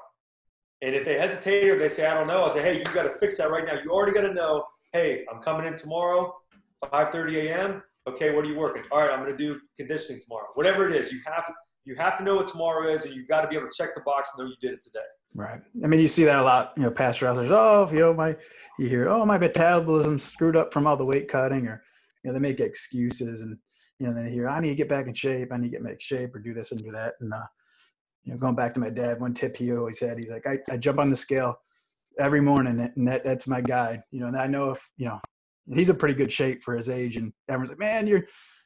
And 0.82 0.94
if 0.94 1.06
they 1.06 1.18
hesitate 1.18 1.70
or 1.70 1.80
they 1.80 1.88
say, 1.88 2.06
I 2.06 2.14
don't 2.14 2.28
know, 2.28 2.44
I 2.44 2.50
say, 2.50 2.62
hey, 2.62 2.78
you 2.78 2.84
got 2.86 3.04
to 3.04 3.18
fix 3.18 3.38
that 3.38 3.50
right 3.50 3.66
now. 3.66 3.80
You 3.84 3.92
already 3.92 4.14
got 4.14 4.28
to 4.28 4.34
know, 4.34 4.66
hey, 4.94 5.26
I'm 5.32 5.42
coming 5.42 5.66
in 5.66 5.76
tomorrow, 5.76 6.36
5.30 6.84 7.48
a.m. 7.48 7.84
Okay, 8.08 8.36
what 8.36 8.46
are 8.46 8.48
you 8.48 8.58
working? 8.58 8.84
All 8.92 9.00
right, 9.00 9.12
I'm 9.12 9.24
going 9.24 9.36
to 9.36 9.38
do 9.38 9.60
conditioning 9.78 10.22
tomorrow. 10.22 10.48
Whatever 10.54 10.88
it 10.90 10.96
is, 10.96 11.12
you 11.12 11.20
have 11.26 11.48
to, 11.48 11.54
you 11.88 11.96
have 11.96 12.18
to 12.18 12.24
know 12.24 12.36
what 12.36 12.48
tomorrow 12.48 12.92
is, 12.94 13.06
and 13.06 13.16
you've 13.16 13.30
got 13.30 13.42
to 13.42 13.48
be 13.48 13.56
able 13.56 13.68
to 13.68 13.74
check 13.76 13.96
the 13.96 14.02
box 14.02 14.34
and 14.38 14.46
know 14.46 14.50
you 14.50 14.58
did 14.60 14.76
it 14.76 14.84
today. 14.84 15.00
Right. 15.34 15.62
I 15.84 15.88
mean, 15.88 16.02
you 16.02 16.08
see 16.10 16.26
that 16.26 16.40
a 16.40 16.44
lot. 16.44 16.74
You 16.76 16.84
know, 16.84 16.92
past 16.92 17.22
wrestlers. 17.22 17.50
Oh, 17.50 17.90
you 17.92 18.00
know, 18.00 18.14
my 18.14 18.36
you 18.78 18.90
hear, 18.90 19.08
oh, 19.08 19.26
my 19.26 19.38
metabolism 19.38 20.20
screwed 20.20 20.58
up 20.58 20.74
from 20.74 20.86
all 20.86 20.98
the 20.98 21.06
weight 21.06 21.30
cutting, 21.30 21.66
or 21.66 21.82
you 22.24 22.30
know, 22.30 22.34
they 22.34 22.42
make 22.42 22.60
excuses, 22.60 23.40
and 23.40 23.58
you 24.00 24.08
know, 24.08 24.14
they 24.14 24.30
hear, 24.30 24.50
I 24.50 24.60
need 24.60 24.70
to 24.70 24.76
get 24.76 24.90
back 24.90 25.08
in 25.08 25.14
shape. 25.14 25.54
I 25.54 25.58
need 25.58 25.68
to 25.68 25.72
get 25.72 25.82
make 25.82 26.02
shape, 26.02 26.36
or 26.36 26.40
do 26.40 26.54
this 26.54 26.72
and 26.72 26.82
do 26.82 26.92
that. 26.92 27.14
And 27.22 27.34
uh, 27.34 27.46
you 28.26 28.34
know, 28.34 28.38
going 28.38 28.56
back 28.56 28.74
to 28.74 28.82
my 28.82 28.90
dad, 28.90 29.22
one 29.22 29.34
tip 29.34 29.56
he 29.56 29.72
always 29.72 30.00
had, 30.02 30.18
he's 30.18 30.30
like, 30.30 30.46
I, 30.46 30.60
I 30.70 30.76
jump 30.76 31.00
on 31.00 31.10
the 31.10 31.16
scale 31.16 31.56
every 32.20 32.42
morning, 32.42 32.92
and 32.98 33.08
that, 33.08 33.24
that's 33.24 33.48
my 33.48 33.62
guide. 33.62 34.02
You 34.12 34.20
know, 34.20 34.28
and 34.28 34.38
I 34.38 34.48
know 34.48 34.72
if 34.72 34.90
you 34.98 35.06
know, 35.06 35.22
he's 35.74 35.90
in 35.90 35.96
pretty 35.96 36.16
good 36.16 36.32
shape 36.34 36.64
for 36.64 36.76
his 36.76 36.90
age, 36.90 37.16
and 37.16 37.32
everyone's 37.48 37.70
like, 37.70 37.80
man, 37.80 38.08
your 38.08 38.26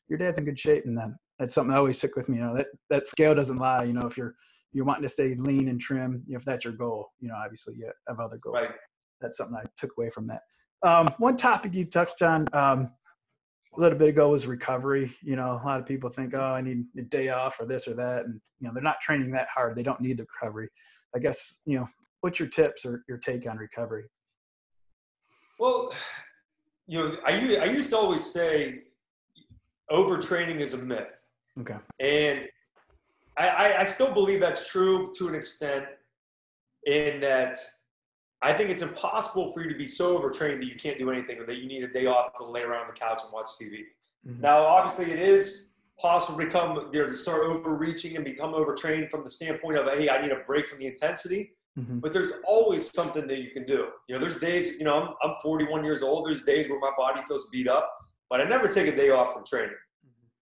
your 0.09 0.17
dad's 0.17 0.39
in 0.39 0.45
good 0.45 0.57
shape, 0.59 0.85
and 0.85 0.97
then 0.97 1.15
that's 1.41 1.55
something 1.55 1.71
that 1.71 1.79
always 1.79 1.97
stuck 1.97 2.15
with 2.15 2.29
me. 2.29 2.37
You 2.37 2.43
know, 2.43 2.55
that 2.55 2.67
that 2.91 3.07
scale 3.07 3.33
doesn't 3.33 3.57
lie. 3.57 3.83
You 3.83 3.93
know, 3.93 4.05
if 4.05 4.15
you're 4.15 4.35
you're 4.73 4.85
wanting 4.85 5.03
to 5.03 5.09
stay 5.09 5.33
lean 5.35 5.69
and 5.69 5.81
trim, 5.81 6.23
if 6.29 6.45
that's 6.45 6.63
your 6.63 6.73
goal, 6.73 7.09
you 7.19 7.29
know, 7.29 7.35
obviously 7.35 7.75
you 7.75 7.91
have 8.07 8.19
other 8.19 8.37
goals. 8.37 8.57
Right. 8.61 8.71
That's 9.19 9.37
something 9.37 9.57
I 9.57 9.63
took 9.75 9.91
away 9.97 10.11
from 10.11 10.27
that. 10.27 10.41
Um, 10.83 11.13
one 11.17 11.37
topic 11.37 11.73
you 11.73 11.85
touched 11.85 12.21
on 12.21 12.47
um, 12.53 12.91
a 13.75 13.79
little 13.79 13.97
bit 13.97 14.09
ago 14.09 14.29
was 14.29 14.47
recovery. 14.47 15.15
You 15.21 15.35
know, 15.35 15.59
a 15.61 15.65
lot 15.65 15.79
of 15.79 15.85
people 15.85 16.09
think, 16.09 16.33
oh, 16.33 16.39
I 16.39 16.61
need 16.61 16.85
a 16.97 17.01
day 17.01 17.29
off 17.29 17.59
or 17.59 17.65
this 17.65 17.87
or 17.87 17.95
that. 17.95 18.25
And, 18.25 18.39
you 18.59 18.67
know, 18.67 18.73
they're 18.73 18.83
not 18.83 19.01
training 19.01 19.31
that 19.31 19.47
hard. 19.53 19.75
They 19.75 19.83
don't 19.83 19.99
need 19.99 20.17
the 20.17 20.25
recovery. 20.41 20.69
I 21.15 21.19
guess, 21.19 21.59
you 21.65 21.77
know, 21.77 21.89
what's 22.21 22.39
your 22.39 22.47
tips 22.49 22.85
or 22.85 23.03
your 23.09 23.17
take 23.17 23.49
on 23.49 23.57
recovery? 23.57 24.05
Well, 25.59 25.93
you 26.87 26.99
know, 26.99 27.17
I, 27.25 27.57
I 27.57 27.65
used 27.65 27.89
to 27.91 27.97
always 27.97 28.23
say 28.23 28.83
overtraining 29.91 30.59
is 30.61 30.73
a 30.73 30.83
myth. 30.83 31.20
Okay. 31.59 31.75
And 31.99 32.47
I, 33.37 33.75
I 33.79 33.83
still 33.83 34.13
believe 34.13 34.39
that's 34.39 34.69
true 34.69 35.11
to 35.17 35.27
an 35.27 35.35
extent 35.35 35.85
in 36.85 37.19
that 37.21 37.55
I 38.41 38.53
think 38.53 38.69
it's 38.69 38.81
impossible 38.81 39.51
for 39.51 39.61
you 39.61 39.69
to 39.69 39.77
be 39.77 39.85
so 39.85 40.17
overtrained 40.17 40.61
that 40.61 40.65
you 40.67 40.75
can't 40.75 40.97
do 40.97 41.11
anything 41.11 41.37
or 41.37 41.45
that 41.45 41.57
you 41.57 41.67
need 41.67 41.83
a 41.83 41.87
day 41.87 42.07
off 42.07 42.33
to 42.37 42.43
lay 42.43 42.61
around 42.61 42.87
the 42.87 42.99
couch 42.99 43.19
and 43.23 43.31
watch 43.31 43.49
TV. 43.61 43.81
Mm-hmm. 44.27 44.41
Now, 44.41 44.63
obviously, 44.63 45.11
it 45.11 45.19
is 45.19 45.69
possible 45.99 46.39
to 46.39 46.45
become, 46.45 46.89
you 46.91 47.01
know, 47.01 47.07
to 47.07 47.13
start 47.13 47.43
overreaching 47.43 48.15
and 48.15 48.25
become 48.25 48.53
overtrained 48.53 49.11
from 49.11 49.23
the 49.23 49.29
standpoint 49.29 49.77
of, 49.77 49.85
hey, 49.93 50.09
I 50.09 50.21
need 50.21 50.31
a 50.31 50.39
break 50.47 50.67
from 50.67 50.79
the 50.79 50.87
intensity. 50.87 51.51
Mm-hmm. 51.77 51.99
But 51.99 52.13
there's 52.13 52.31
always 52.45 52.91
something 52.91 53.27
that 53.27 53.39
you 53.39 53.51
can 53.51 53.65
do. 53.65 53.87
You 54.07 54.15
know, 54.15 54.19
there's 54.19 54.39
days, 54.39 54.77
you 54.79 54.85
know, 54.85 55.01
I'm, 55.01 55.29
I'm 55.31 55.35
41 55.41 55.83
years 55.83 56.03
old. 56.03 56.25
There's 56.25 56.43
days 56.43 56.67
where 56.67 56.79
my 56.79 56.91
body 56.97 57.21
feels 57.27 57.47
beat 57.51 57.67
up, 57.67 57.89
but 58.29 58.41
I 58.41 58.45
never 58.45 58.67
take 58.67 58.87
a 58.87 58.95
day 58.95 59.11
off 59.11 59.33
from 59.33 59.45
training. 59.45 59.75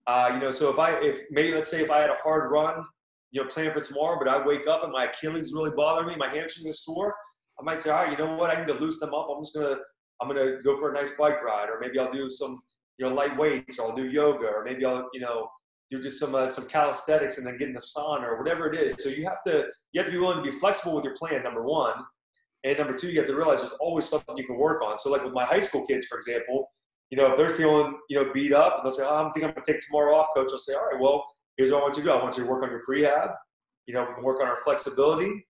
Uh, 0.08 0.32
you 0.34 0.40
know, 0.40 0.52
so 0.52 0.70
if 0.70 0.80
I, 0.80 0.94
if 1.02 1.22
maybe 1.30 1.54
let's 1.54 1.70
say 1.70 1.82
if 1.82 1.92
I 1.92 2.02
had 2.02 2.10
a 2.10 2.16
hard 2.16 2.52
run, 2.52 2.84
you 3.32 3.44
know, 3.44 3.50
plan 3.50 3.72
for 3.72 3.82
tomorrow, 3.82 4.18
but 4.18 4.28
I 4.28 4.44
wake 4.46 4.68
up 4.68 4.84
and 4.84 4.92
my 4.92 5.06
Achilles 5.06 5.54
really 5.54 5.72
bother 5.76 6.06
me, 6.06 6.16
my 6.16 6.30
hamstrings 6.30 6.68
are 6.68 6.74
sore, 6.74 7.16
I 7.60 7.64
might 7.64 7.80
say, 7.80 7.92
all 7.92 8.04
right, 8.04 8.12
you 8.12 8.18
know 8.18 8.36
what, 8.36 8.56
I 8.56 8.60
need 8.60 8.68
to 8.74 8.80
loosen 8.80 9.08
them 9.08 9.14
up. 9.14 9.28
I'm 9.30 9.44
just 9.44 9.56
gonna 9.56 9.78
I'm 10.22 10.28
gonna 10.28 10.62
go 10.64 10.78
for 10.78 10.92
a 10.92 10.94
nice 10.94 11.16
bike 11.18 11.44
ride, 11.44 11.70
or 11.70 11.80
maybe 11.80 12.00
I'll 12.00 12.12
do 12.12 12.30
some 12.30 12.60
you 12.98 13.08
know 13.08 13.14
light 13.14 13.38
weights, 13.38 13.80
or 13.80 13.90
I'll 13.90 13.96
do 13.96 14.10
yoga, 14.10 14.48
or 14.48 14.64
maybe 14.64 14.86
I'll 14.86 15.08
you 15.14 15.20
know 15.20 15.48
do 15.90 16.00
just 16.00 16.20
some 16.20 16.36
uh, 16.36 16.50
some 16.50 16.68
calisthenics 16.68 17.38
and 17.38 17.48
then 17.48 17.58
get 17.58 17.68
in 17.68 17.74
the 17.74 17.80
sauna 17.80 18.24
or 18.24 18.38
whatever 18.38 18.72
it 18.72 18.80
is. 18.80 18.96
So 19.00 19.10
you 19.10 19.26
have 19.26 19.42
to 19.46 19.68
you 19.92 20.02
have 20.02 20.06
to 20.06 20.12
be 20.12 20.18
willing 20.18 20.44
to 20.44 20.52
be 20.52 20.58
flexible 20.58 20.96
with 20.96 21.04
your 21.04 21.16
plan. 21.16 21.44
Number 21.44 21.64
one, 21.64 21.96
and 22.64 22.78
number 22.78 22.94
two, 22.94 23.10
you 23.10 23.20
have 23.20 23.28
to 23.28 23.36
realize 23.36 23.62
there's 23.62 23.74
always 23.80 24.06
something 24.06 24.38
you 24.38 24.46
can 24.46 24.58
work 24.58 24.82
on. 24.82 24.98
So 24.98 25.12
like 25.12 25.24
with 25.24 25.34
my 25.34 25.46
high 25.46 25.60
school 25.60 25.86
kids, 25.88 26.06
for 26.06 26.18
example, 26.18 26.70
you 27.10 27.18
know 27.18 27.32
if 27.32 27.38
they're 27.38 27.50
feeling 27.50 27.98
you 28.10 28.22
know 28.22 28.32
beat 28.34 28.54
up 28.54 28.78
and 28.78 28.86
they'll 28.86 28.92
say, 28.92 29.04
oh, 29.06 29.26
I'm 29.26 29.32
thinking 29.32 29.50
I'm 29.50 29.56
gonna 29.56 29.66
take 29.66 29.86
tomorrow 29.86 30.16
off, 30.16 30.28
coach. 30.34 30.50
I'll 30.52 30.60
say, 30.60 30.74
all 30.74 30.90
right, 30.92 31.00
well 31.00 31.26
here's 31.58 31.72
what 31.72 31.80
I 31.80 31.82
want 31.84 31.98
you 31.98 32.04
to 32.04 32.10
do. 32.10 32.14
I 32.14 32.24
want 32.24 32.38
you 32.38 32.44
to 32.44 32.50
work 32.50 32.64
on 32.64 32.70
your 32.70 32.84
prehab. 32.88 33.34
You 33.88 33.94
know 33.94 34.06
we 34.08 34.14
can 34.16 34.24
work 34.24 34.42
on 34.42 34.48
our 34.48 34.58
flexibility. 34.64 35.46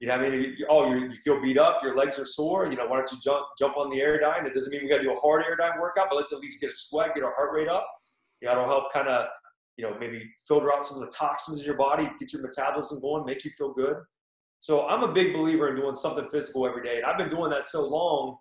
You 0.00 0.08
know, 0.08 0.14
I 0.14 0.30
mean, 0.30 0.56
oh, 0.70 0.90
you, 0.90 1.08
you 1.08 1.14
feel 1.14 1.42
beat 1.42 1.58
up, 1.58 1.82
your 1.82 1.94
legs 1.94 2.18
are 2.18 2.24
sore. 2.24 2.70
You 2.70 2.76
know, 2.78 2.86
why 2.86 2.96
don't 2.96 3.12
you 3.12 3.18
jump 3.22 3.44
jump 3.58 3.76
on 3.76 3.90
the 3.90 4.00
air 4.00 4.18
Airdyne? 4.18 4.44
That 4.44 4.54
doesn't 4.54 4.72
mean 4.72 4.82
we 4.82 4.88
got 4.88 4.96
to 4.96 5.02
do 5.02 5.12
a 5.12 5.20
hard 5.20 5.42
Airdyne 5.42 5.78
workout, 5.78 6.06
but 6.08 6.16
let's 6.16 6.32
at 6.32 6.38
least 6.38 6.60
get 6.60 6.70
a 6.70 6.72
sweat, 6.72 7.14
get 7.14 7.22
our 7.22 7.34
heart 7.34 7.50
rate 7.52 7.68
up. 7.68 7.86
You 8.40 8.48
know, 8.48 8.52
it'll 8.52 8.66
help 8.66 8.92
kind 8.94 9.08
of 9.08 9.26
you 9.80 9.88
know, 9.88 9.96
maybe 9.98 10.30
filter 10.46 10.70
out 10.70 10.84
some 10.84 11.02
of 11.02 11.08
the 11.08 11.16
toxins 11.16 11.60
in 11.60 11.64
your 11.64 11.74
body, 11.74 12.10
get 12.18 12.34
your 12.34 12.42
metabolism 12.42 13.00
going, 13.00 13.24
make 13.24 13.46
you 13.46 13.50
feel 13.50 13.72
good. 13.72 13.96
So 14.58 14.86
I'm 14.86 15.02
a 15.02 15.10
big 15.10 15.32
believer 15.32 15.70
in 15.70 15.76
doing 15.76 15.94
something 15.94 16.28
physical 16.30 16.66
every 16.66 16.82
day. 16.82 16.98
And 16.98 17.06
I've 17.06 17.16
been 17.16 17.30
doing 17.30 17.48
that 17.50 17.64
so 17.64 17.88
long 17.88 18.36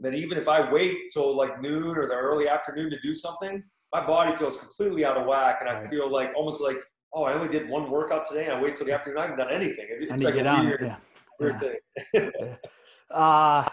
that 0.00 0.14
even 0.14 0.38
if 0.38 0.48
I 0.48 0.70
wait 0.70 1.10
till 1.12 1.36
like 1.36 1.60
noon 1.60 1.96
or 1.96 2.08
the 2.08 2.14
early 2.14 2.48
afternoon 2.48 2.90
to 2.90 3.00
do 3.02 3.14
something, 3.14 3.62
my 3.92 4.04
body 4.04 4.34
feels 4.36 4.56
completely 4.56 5.04
out 5.04 5.16
of 5.16 5.26
whack. 5.26 5.58
And 5.60 5.68
I 5.68 5.86
feel 5.86 6.10
like 6.10 6.32
almost 6.36 6.60
like, 6.62 6.78
oh, 7.12 7.24
I 7.24 7.32
only 7.32 7.48
did 7.48 7.68
one 7.68 7.90
workout 7.90 8.28
today 8.28 8.44
and 8.44 8.54
I 8.54 8.62
wait 8.62 8.74
till 8.74 8.86
the 8.86 8.92
afternoon. 8.92 9.18
I 9.18 9.22
haven't 9.22 9.38
done 9.38 9.50
anything. 9.50 9.86
It's 9.88 10.22
like 10.22 10.34
a 10.34 10.62
weird, 10.62 10.80
yeah. 10.80 10.96
weird 11.38 11.78
yeah. 12.12 12.30
thing. 12.30 12.56
uh, 13.10 13.68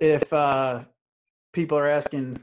if 0.00 0.32
uh, 0.32 0.84
people 1.52 1.78
are 1.78 1.88
asking 1.88 2.42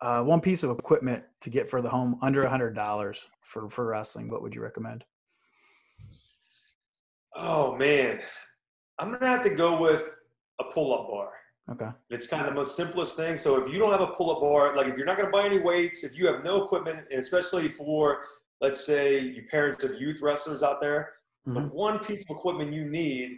uh, 0.00 0.22
one 0.22 0.40
piece 0.40 0.62
of 0.62 0.70
equipment 0.70 1.22
to 1.40 1.50
get 1.50 1.70
for 1.70 1.80
the 1.80 1.88
home 1.88 2.18
under 2.22 2.42
a 2.42 2.50
hundred 2.50 2.74
dollars 2.74 3.26
for 3.42 3.68
for 3.70 3.86
wrestling, 3.86 4.28
what 4.28 4.42
would 4.42 4.54
you 4.54 4.62
recommend? 4.62 5.04
Oh 7.34 7.76
man, 7.76 8.20
I'm 8.98 9.12
gonna 9.12 9.26
have 9.26 9.44
to 9.44 9.50
go 9.50 9.80
with 9.80 10.16
a 10.60 10.64
pull-up 10.64 11.08
bar. 11.08 11.30
Okay. 11.70 11.88
It's 12.10 12.26
kind 12.28 12.42
of 12.42 12.48
the 12.48 12.54
most 12.54 12.76
simplest 12.76 13.16
thing. 13.16 13.36
So 13.36 13.64
if 13.64 13.72
you 13.72 13.78
don't 13.78 13.90
have 13.90 14.00
a 14.00 14.12
pull-up 14.12 14.40
bar, 14.40 14.76
like 14.76 14.86
if 14.86 14.96
you're 14.96 15.06
not 15.06 15.16
gonna 15.16 15.30
buy 15.30 15.44
any 15.44 15.58
weights, 15.58 16.04
if 16.04 16.16
you 16.16 16.26
have 16.26 16.44
no 16.44 16.64
equipment, 16.64 17.06
and 17.10 17.20
especially 17.20 17.68
for 17.68 18.20
let's 18.60 18.86
say 18.86 19.18
you 19.18 19.42
parents 19.50 19.84
of 19.84 20.00
youth 20.00 20.20
wrestlers 20.22 20.62
out 20.62 20.80
there, 20.80 21.10
mm-hmm. 21.46 21.54
the 21.54 21.74
one 21.74 21.98
piece 21.98 22.22
of 22.22 22.36
equipment 22.36 22.72
you 22.72 22.88
need 22.88 23.36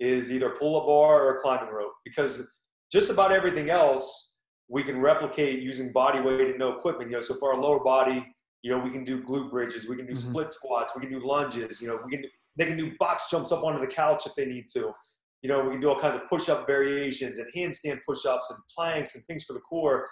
is 0.00 0.32
either 0.32 0.50
pull-up 0.50 0.86
bar 0.86 1.22
or 1.22 1.36
a 1.36 1.40
climbing 1.40 1.72
rope 1.72 1.92
because 2.04 2.56
just 2.90 3.10
about 3.10 3.32
everything 3.32 3.68
else 3.68 4.36
we 4.68 4.82
can 4.82 5.00
replicate 5.00 5.60
using 5.60 5.92
body 5.92 6.20
weight 6.20 6.48
and 6.48 6.58
no 6.58 6.72
equipment. 6.72 7.10
You 7.10 7.16
know, 7.16 7.20
so 7.20 7.34
for 7.34 7.54
our 7.54 7.60
lower 7.60 7.82
body, 7.82 8.24
you 8.62 8.70
know, 8.70 8.78
we 8.78 8.90
can 8.90 9.04
do 9.04 9.22
glute 9.22 9.50
bridges, 9.50 9.88
we 9.88 9.96
can 9.96 10.06
do 10.06 10.12
mm-hmm. 10.12 10.30
split 10.30 10.50
squats, 10.50 10.92
we 10.94 11.02
can 11.02 11.10
do 11.10 11.26
lunges. 11.26 11.80
You 11.80 11.88
know, 11.88 12.00
we 12.04 12.10
can 12.10 12.24
they 12.56 12.66
can 12.66 12.76
do 12.76 12.92
box 12.98 13.30
jumps 13.30 13.52
up 13.52 13.64
onto 13.64 13.80
the 13.80 13.92
couch 13.92 14.24
if 14.26 14.34
they 14.34 14.44
need 14.44 14.68
to. 14.74 14.92
You 15.42 15.48
know, 15.48 15.62
we 15.64 15.72
can 15.72 15.80
do 15.80 15.88
all 15.88 15.98
kinds 15.98 16.16
of 16.16 16.28
push-up 16.28 16.66
variations 16.66 17.38
and 17.38 17.46
handstand 17.56 17.98
push-ups 18.06 18.50
and 18.50 18.58
planks 18.74 19.14
and 19.14 19.24
things 19.24 19.44
for 19.44 19.52
the 19.52 19.60
core. 19.60 20.06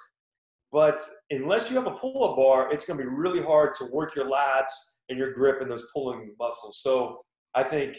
But 0.73 1.01
unless 1.31 1.71
you 1.71 1.77
have 1.77 1.87
a 1.87 1.93
pull-up 1.93 2.37
bar, 2.37 2.73
it's 2.73 2.87
going 2.87 2.99
to 2.99 3.05
be 3.05 3.11
really 3.11 3.43
hard 3.43 3.75
to 3.75 3.87
work 3.93 4.15
your 4.15 4.29
lats 4.29 4.71
and 5.09 5.19
your 5.19 5.33
grip 5.33 5.61
and 5.61 5.71
those 5.71 5.89
pulling 5.93 6.35
muscles. 6.39 6.81
So 6.83 7.21
I 7.55 7.63
think, 7.63 7.97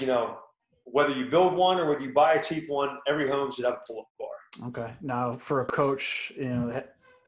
you 0.00 0.06
know, 0.06 0.36
whether 0.84 1.12
you 1.12 1.26
build 1.30 1.54
one 1.54 1.78
or 1.78 1.86
whether 1.86 2.04
you 2.04 2.12
buy 2.12 2.34
a 2.34 2.42
cheap 2.42 2.64
one, 2.68 2.98
every 3.06 3.28
home 3.28 3.50
should 3.50 3.64
have 3.64 3.74
a 3.74 3.80
pull-up 3.86 4.06
bar. 4.18 4.68
Okay. 4.68 4.92
Now, 5.00 5.36
for 5.36 5.60
a 5.60 5.66
coach, 5.66 6.32
you 6.36 6.48
know, 6.48 6.82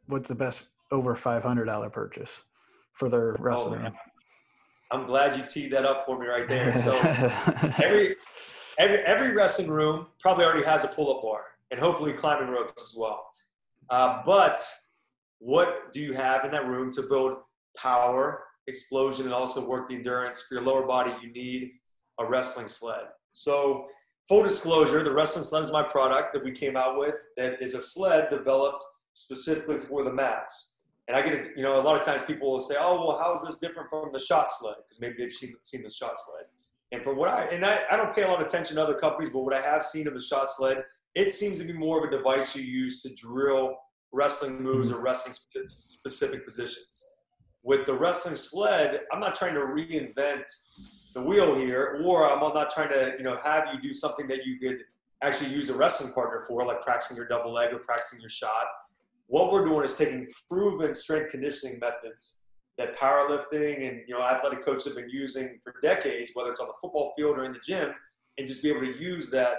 what's 0.06 0.28
the 0.28 0.34
best 0.34 0.68
over 0.90 1.14
five 1.14 1.42
hundred 1.42 1.66
dollar 1.66 1.90
purchase 1.90 2.42
for 2.92 3.08
their 3.08 3.32
oh, 3.32 3.42
wrestling? 3.42 3.86
Oh, 3.86 3.92
I'm 4.92 5.06
glad 5.06 5.36
you 5.36 5.44
teed 5.46 5.72
that 5.72 5.84
up 5.84 6.04
for 6.04 6.18
me 6.18 6.26
right 6.26 6.48
there. 6.48 6.74
So 6.74 6.98
every 7.82 8.16
every 8.80 8.98
every 9.04 9.34
wrestling 9.34 9.70
room 9.70 10.06
probably 10.20 10.44
already 10.44 10.64
has 10.64 10.84
a 10.84 10.88
pull-up 10.88 11.22
bar 11.22 11.42
and 11.70 11.78
hopefully 11.78 12.12
climbing 12.12 12.48
ropes 12.48 12.82
as 12.82 12.94
well. 12.96 13.26
Uh, 13.90 14.22
but 14.24 14.60
what 15.38 15.92
do 15.92 16.00
you 16.00 16.12
have 16.12 16.44
in 16.44 16.50
that 16.50 16.66
room 16.66 16.90
to 16.92 17.02
build 17.02 17.38
power, 17.76 18.44
explosion, 18.66 19.26
and 19.26 19.34
also 19.34 19.68
work 19.68 19.88
the 19.88 19.94
endurance 19.94 20.42
for 20.42 20.54
your 20.54 20.64
lower 20.64 20.86
body? 20.86 21.12
You 21.22 21.32
need 21.32 21.72
a 22.18 22.26
wrestling 22.26 22.68
sled. 22.68 23.04
So 23.32 23.86
full 24.28 24.42
disclosure, 24.42 25.02
the 25.04 25.12
wrestling 25.12 25.44
sled 25.44 25.62
is 25.62 25.72
my 25.72 25.82
product 25.82 26.32
that 26.34 26.44
we 26.44 26.52
came 26.52 26.76
out 26.76 26.98
with 26.98 27.14
that 27.36 27.62
is 27.62 27.74
a 27.74 27.80
sled 27.80 28.28
developed 28.30 28.84
specifically 29.12 29.78
for 29.78 30.04
the 30.04 30.12
mats. 30.12 30.78
And 31.08 31.16
I 31.16 31.22
get, 31.22 31.46
you 31.56 31.62
know, 31.62 31.80
a 31.80 31.82
lot 31.82 31.98
of 31.98 32.04
times 32.04 32.22
people 32.22 32.52
will 32.52 32.60
say, 32.60 32.76
oh, 32.78 33.04
well, 33.04 33.18
how 33.18 33.32
is 33.32 33.42
this 33.42 33.58
different 33.58 33.90
from 33.90 34.10
the 34.12 34.20
shot 34.20 34.46
sled? 34.50 34.76
Because 34.84 35.00
maybe 35.00 35.14
they've 35.18 35.32
seen, 35.32 35.54
seen 35.60 35.82
the 35.82 35.90
shot 35.90 36.12
sled. 36.16 36.44
And 36.92 37.02
for 37.02 37.14
what 37.14 37.28
I, 37.28 37.44
and 37.44 37.64
I, 37.64 37.80
I 37.90 37.96
don't 37.96 38.14
pay 38.14 38.22
a 38.22 38.28
lot 38.28 38.40
of 38.40 38.46
attention 38.46 38.76
to 38.76 38.82
other 38.82 38.94
companies, 38.94 39.30
but 39.32 39.40
what 39.40 39.54
I 39.54 39.60
have 39.60 39.84
seen 39.84 40.08
of 40.08 40.14
the 40.14 40.20
shot 40.20 40.48
sled, 40.48 40.82
it 41.14 41.32
seems 41.32 41.58
to 41.58 41.64
be 41.64 41.72
more 41.72 41.98
of 41.98 42.12
a 42.12 42.16
device 42.16 42.54
you 42.56 42.62
use 42.62 43.02
to 43.02 43.14
drill 43.14 43.76
wrestling 44.12 44.60
moves 44.62 44.88
mm-hmm. 44.88 44.98
or 44.98 45.02
wrestling 45.02 45.34
specific 45.66 46.44
positions. 46.44 47.04
With 47.62 47.86
the 47.86 47.94
wrestling 47.94 48.36
sled, 48.36 49.00
I'm 49.12 49.20
not 49.20 49.34
trying 49.34 49.54
to 49.54 49.60
reinvent 49.60 50.44
the 51.14 51.20
wheel 51.20 51.56
here, 51.56 52.00
or 52.04 52.30
I'm 52.30 52.40
not 52.54 52.70
trying 52.70 52.88
to, 52.88 53.14
you 53.18 53.24
know, 53.24 53.38
have 53.44 53.68
you 53.72 53.80
do 53.80 53.92
something 53.92 54.26
that 54.28 54.46
you 54.46 54.58
could 54.58 54.84
actually 55.22 55.50
use 55.50 55.68
a 55.68 55.74
wrestling 55.74 56.12
partner 56.12 56.40
for, 56.48 56.64
like 56.64 56.80
practicing 56.80 57.16
your 57.16 57.28
double 57.28 57.52
leg 57.52 57.72
or 57.72 57.78
practicing 57.78 58.20
your 58.20 58.30
shot. 58.30 58.64
What 59.26 59.52
we're 59.52 59.64
doing 59.64 59.84
is 59.84 59.94
taking 59.96 60.26
proven 60.48 60.94
strength 60.94 61.30
conditioning 61.30 61.78
methods 61.78 62.46
that 62.80 62.96
powerlifting 62.96 63.88
and 63.88 64.00
you 64.08 64.14
know 64.14 64.22
athletic 64.22 64.64
coaches 64.64 64.86
have 64.86 64.96
been 64.96 65.10
using 65.10 65.58
for 65.62 65.74
decades, 65.82 66.32
whether 66.34 66.50
it's 66.50 66.60
on 66.60 66.66
the 66.66 66.74
football 66.80 67.12
field 67.16 67.38
or 67.38 67.44
in 67.44 67.52
the 67.52 67.60
gym, 67.64 67.92
and 68.38 68.46
just 68.48 68.62
be 68.62 68.70
able 68.70 68.80
to 68.80 68.98
use 68.98 69.30
that 69.30 69.58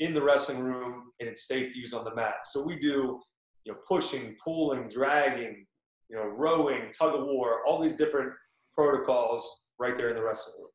in 0.00 0.14
the 0.14 0.22
wrestling 0.22 0.60
room 0.60 1.12
and 1.20 1.28
it's 1.28 1.46
safe 1.46 1.72
to 1.72 1.78
use 1.78 1.92
on 1.92 2.04
the 2.04 2.14
mat. 2.14 2.44
So 2.44 2.66
we 2.66 2.76
do, 2.76 3.20
you 3.64 3.72
know, 3.72 3.78
pushing, 3.86 4.36
pulling, 4.42 4.88
dragging, 4.88 5.66
you 6.08 6.16
know, 6.16 6.24
rowing, 6.24 6.90
tug 6.96 7.14
of 7.14 7.26
war, 7.26 7.60
all 7.66 7.80
these 7.80 7.96
different 7.96 8.32
protocols 8.74 9.70
right 9.78 9.96
there 9.96 10.10
in 10.10 10.16
the 10.16 10.22
wrestling 10.22 10.64
room. 10.64 10.70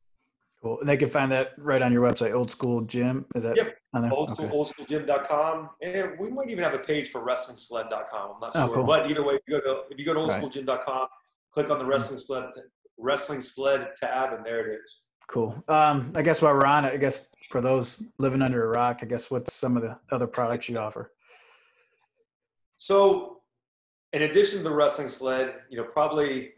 Cool. 0.61 0.79
And 0.79 0.87
they 0.87 0.97
can 0.97 1.09
find 1.09 1.31
that 1.31 1.53
right 1.57 1.81
on 1.81 1.91
your 1.91 2.07
website, 2.07 2.35
Old 2.35 2.51
School 2.51 2.81
Gym. 2.81 3.25
Is 3.33 3.41
that 3.41 3.57
yep. 3.57 3.77
on 3.95 4.03
there? 4.03 4.13
Old, 4.13 4.31
okay. 4.31 4.43
oldschoolgym.com. 4.43 5.69
And 5.81 6.19
we 6.19 6.29
might 6.29 6.49
even 6.49 6.63
have 6.63 6.75
a 6.75 6.79
page 6.79 7.09
for 7.09 7.25
wrestlingsled.com. 7.25 8.31
I'm 8.35 8.39
not 8.39 8.51
oh, 8.53 8.67
sure. 8.67 8.75
Cool. 8.75 8.83
But 8.83 9.09
either 9.09 9.25
way, 9.25 9.35
if 9.35 9.41
you 9.47 9.59
go 9.59 9.61
to, 9.61 9.81
if 9.89 9.97
you 9.97 10.05
go 10.05 10.13
to 10.13 10.19
oldschoolgym.com, 10.19 11.07
click 11.53 11.69
on 11.69 11.79
the 11.79 11.85
wrestling 11.85 12.19
sled, 12.19 12.49
wrestling 12.97 13.41
sled 13.41 13.89
tab, 13.99 14.33
and 14.33 14.45
there 14.45 14.71
it 14.71 14.79
is. 14.83 15.03
Cool. 15.27 15.63
Um, 15.67 16.11
I 16.15 16.21
guess 16.21 16.41
while 16.41 16.53
we're 16.53 16.65
on 16.65 16.85
it, 16.85 16.93
I 16.93 16.97
guess 16.97 17.29
for 17.49 17.61
those 17.61 18.01
living 18.17 18.41
under 18.41 18.65
a 18.65 18.67
rock, 18.67 18.99
I 19.01 19.05
guess 19.05 19.31
what's 19.31 19.53
some 19.53 19.77
of 19.77 19.83
the 19.83 19.97
other 20.11 20.27
products 20.27 20.67
you 20.67 20.77
offer? 20.77 21.11
So, 22.77 23.41
in 24.13 24.23
addition 24.23 24.57
to 24.57 24.63
the 24.63 24.73
wrestling 24.73 25.07
sled, 25.07 25.53
you 25.69 25.77
know, 25.77 25.85
probably 25.85 26.51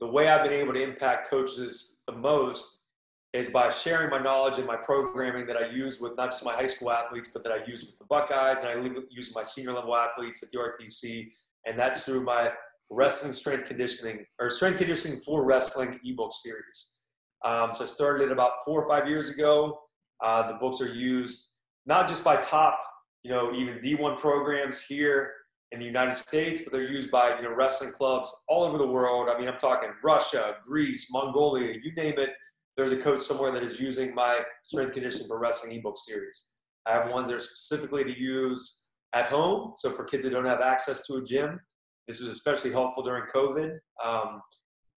the 0.00 0.06
way 0.06 0.28
I've 0.28 0.44
been 0.44 0.52
able 0.52 0.74
to 0.74 0.82
impact 0.82 1.30
coaches 1.30 2.02
the 2.06 2.12
most 2.12 2.84
is 3.32 3.50
by 3.50 3.68
sharing 3.70 4.10
my 4.10 4.18
knowledge 4.18 4.58
and 4.58 4.66
my 4.66 4.76
programming 4.76 5.46
that 5.46 5.56
I 5.56 5.66
use 5.66 6.00
with 6.00 6.16
not 6.16 6.30
just 6.30 6.44
my 6.44 6.52
high 6.52 6.66
school 6.66 6.92
athletes, 6.92 7.30
but 7.32 7.42
that 7.42 7.52
I 7.52 7.64
use 7.66 7.84
with 7.84 7.98
the 7.98 8.04
Buckeyes 8.04 8.60
and 8.62 8.68
I 8.68 9.00
use 9.10 9.34
my 9.34 9.42
senior 9.42 9.72
level 9.72 9.96
athletes 9.96 10.42
at 10.42 10.50
the 10.50 10.58
RTC. 10.58 11.30
And 11.66 11.78
that's 11.78 12.04
through 12.04 12.22
my 12.22 12.50
wrestling 12.94 13.32
strength 13.32 13.66
conditioning 13.66 14.24
or 14.40 14.48
strength 14.48 14.78
conditioning 14.78 15.18
for 15.18 15.44
wrestling 15.44 15.98
ebook 16.04 16.32
series. 16.32 17.00
Um, 17.44 17.72
so 17.72 17.84
I 17.84 17.86
started 17.86 18.24
it 18.24 18.32
about 18.32 18.52
four 18.64 18.82
or 18.82 18.88
five 18.88 19.08
years 19.08 19.30
ago. 19.30 19.78
Uh, 20.22 20.50
the 20.50 20.54
books 20.54 20.80
are 20.80 20.92
used 20.92 21.58
not 21.86 22.08
just 22.08 22.24
by 22.24 22.36
top, 22.36 22.78
you 23.22 23.30
know, 23.30 23.52
even 23.52 23.78
D1 23.80 24.18
programs 24.18 24.82
here 24.82 25.32
in 25.72 25.78
the 25.78 25.84
United 25.84 26.16
States, 26.16 26.62
but 26.62 26.72
they're 26.72 26.88
used 26.88 27.10
by, 27.10 27.36
you 27.36 27.42
know, 27.42 27.54
wrestling 27.54 27.92
clubs 27.92 28.44
all 28.48 28.64
over 28.64 28.78
the 28.78 28.86
world. 28.86 29.28
I 29.28 29.38
mean, 29.38 29.48
I'm 29.48 29.56
talking 29.56 29.90
Russia, 30.02 30.56
Greece, 30.66 31.08
Mongolia, 31.12 31.74
you 31.82 31.92
name 31.94 32.14
it 32.18 32.30
there's 32.76 32.92
a 32.92 32.96
coach 32.96 33.20
somewhere 33.20 33.52
that 33.52 33.62
is 33.62 33.80
using 33.80 34.14
my 34.14 34.40
strength 34.64 34.94
conditioning 34.94 35.28
for 35.28 35.38
wrestling 35.38 35.78
ebook 35.78 35.96
series. 35.96 36.56
I 36.86 36.92
have 36.92 37.10
ones 37.10 37.28
that 37.28 37.34
are 37.34 37.40
specifically 37.40 38.04
to 38.04 38.18
use 38.18 38.90
at 39.14 39.26
home. 39.26 39.72
So 39.76 39.90
for 39.90 40.04
kids 40.04 40.24
that 40.24 40.30
don't 40.30 40.44
have 40.44 40.60
access 40.60 41.06
to 41.06 41.14
a 41.14 41.22
gym, 41.22 41.60
this 42.06 42.20
is 42.20 42.28
especially 42.28 42.70
helpful 42.70 43.02
during 43.02 43.24
COVID. 43.34 43.78
Um, 44.04 44.42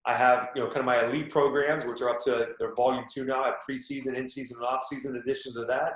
I 0.06 0.14
have, 0.14 0.48
you 0.54 0.62
know, 0.62 0.68
kind 0.68 0.80
of 0.80 0.86
my 0.86 1.04
elite 1.04 1.30
programs, 1.30 1.84
which 1.84 2.00
are 2.00 2.10
up 2.10 2.18
to 2.24 2.48
their 2.58 2.74
volume 2.74 3.04
two 3.12 3.24
now. 3.24 3.44
Have 3.44 3.56
preseason, 3.68 4.14
in-season, 4.14 4.58
and 4.58 4.66
off-season 4.66 5.16
editions 5.16 5.56
of 5.56 5.66
that. 5.66 5.94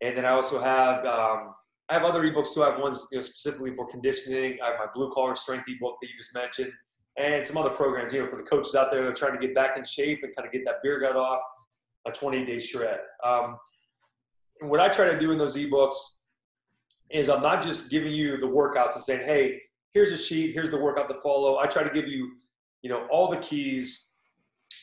And 0.00 0.16
then 0.16 0.24
I 0.24 0.30
also 0.30 0.60
have, 0.60 1.04
um, 1.04 1.54
I 1.88 1.94
have 1.94 2.04
other 2.04 2.22
ebooks 2.22 2.54
too. 2.54 2.62
I 2.62 2.70
have 2.70 2.80
ones 2.80 3.06
you 3.10 3.18
know, 3.18 3.22
specifically 3.22 3.72
for 3.72 3.86
conditioning. 3.88 4.58
I 4.62 4.70
have 4.70 4.78
my 4.78 4.86
blue 4.94 5.10
collar 5.10 5.34
strength 5.34 5.64
ebook 5.68 5.96
that 6.00 6.08
you 6.08 6.16
just 6.16 6.34
mentioned 6.34 6.72
and 7.16 7.46
some 7.46 7.56
other 7.56 7.70
programs, 7.70 8.12
you 8.12 8.22
know, 8.22 8.26
for 8.26 8.36
the 8.36 8.42
coaches 8.42 8.74
out 8.74 8.90
there 8.90 9.02
that 9.02 9.10
are 9.10 9.14
trying 9.14 9.38
to 9.38 9.38
get 9.38 9.54
back 9.54 9.76
in 9.76 9.84
shape 9.84 10.20
and 10.22 10.34
kind 10.34 10.46
of 10.46 10.52
get 10.52 10.64
that 10.64 10.76
beer 10.82 11.00
gut 11.00 11.16
off 11.16 11.40
a 12.06 12.10
20 12.10 12.44
day 12.46 12.58
shred. 12.58 13.00
Um, 13.24 13.56
what 14.60 14.80
I 14.80 14.88
try 14.88 15.12
to 15.12 15.18
do 15.18 15.32
in 15.32 15.38
those 15.38 15.56
ebooks 15.56 16.24
is 17.10 17.28
I'm 17.28 17.42
not 17.42 17.62
just 17.62 17.90
giving 17.90 18.12
you 18.12 18.38
the 18.38 18.46
workouts 18.46 18.94
and 18.94 19.02
saying, 19.02 19.26
hey, 19.26 19.60
here's 19.92 20.10
a 20.10 20.16
sheet, 20.16 20.54
here's 20.54 20.70
the 20.70 20.78
workout 20.78 21.08
to 21.08 21.14
follow. 21.20 21.58
I 21.58 21.66
try 21.66 21.82
to 21.82 21.90
give 21.90 22.08
you, 22.08 22.32
you 22.82 22.90
know, 22.90 23.06
all 23.10 23.28
the 23.28 23.38
keys 23.38 24.14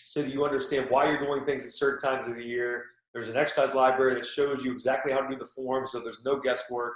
so 0.06 0.22
that 0.22 0.34
you 0.34 0.46
understand 0.46 0.88
why 0.90 1.06
you're 1.06 1.20
doing 1.20 1.46
things 1.46 1.66
at 1.66 1.72
certain 1.72 2.00
times 2.00 2.28
of 2.28 2.36
the 2.36 2.46
year. 2.46 2.86
There's 3.14 3.30
an 3.30 3.38
exercise 3.38 3.74
library 3.74 4.16
that 4.16 4.26
shows 4.26 4.64
you 4.64 4.72
exactly 4.72 5.12
how 5.12 5.20
to 5.22 5.28
do 5.28 5.36
the 5.36 5.46
form, 5.46 5.86
so 5.86 6.00
there's 6.00 6.24
no 6.24 6.40
guesswork. 6.40 6.96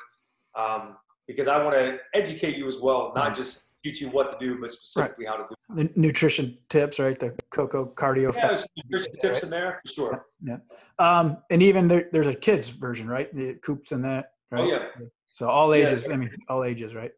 Um, 0.55 0.97
because 1.27 1.47
I 1.47 1.63
want 1.63 1.75
to 1.75 1.99
educate 2.13 2.57
you 2.57 2.67
as 2.67 2.79
well, 2.79 3.11
not 3.15 3.33
just 3.33 3.77
teach 3.83 4.01
you 4.01 4.09
what 4.09 4.37
to 4.37 4.45
do, 4.45 4.59
but 4.59 4.69
specifically 4.71 5.25
right. 5.25 5.37
how 5.37 5.43
to 5.43 5.47
do 5.49 5.81
it. 5.81 5.93
The 5.95 5.99
nutrition 5.99 6.57
tips, 6.69 6.99
right? 6.99 7.17
The 7.17 7.33
cocoa 7.49 7.93
cardio. 7.95 8.33
Yeah, 8.35 8.57
nutrition 8.89 9.13
tips 9.21 9.23
right? 9.23 9.43
in 9.43 9.49
there, 9.49 9.81
for 9.85 9.93
sure. 9.93 10.25
Yeah. 10.43 10.57
Um, 10.99 11.37
and 11.49 11.63
even 11.63 11.87
there, 11.87 12.09
there's 12.11 12.27
a 12.27 12.35
kids 12.35 12.69
version, 12.69 13.07
right? 13.07 13.33
The 13.33 13.55
coops 13.63 13.91
and 13.91 14.03
that. 14.03 14.33
Right? 14.51 14.61
Oh 14.61 14.67
yeah. 14.67 14.85
So 15.29 15.49
all 15.49 15.73
ages. 15.73 16.03
Yes. 16.03 16.13
I 16.13 16.17
mean, 16.17 16.29
all 16.49 16.63
ages, 16.63 16.93
right? 16.93 17.11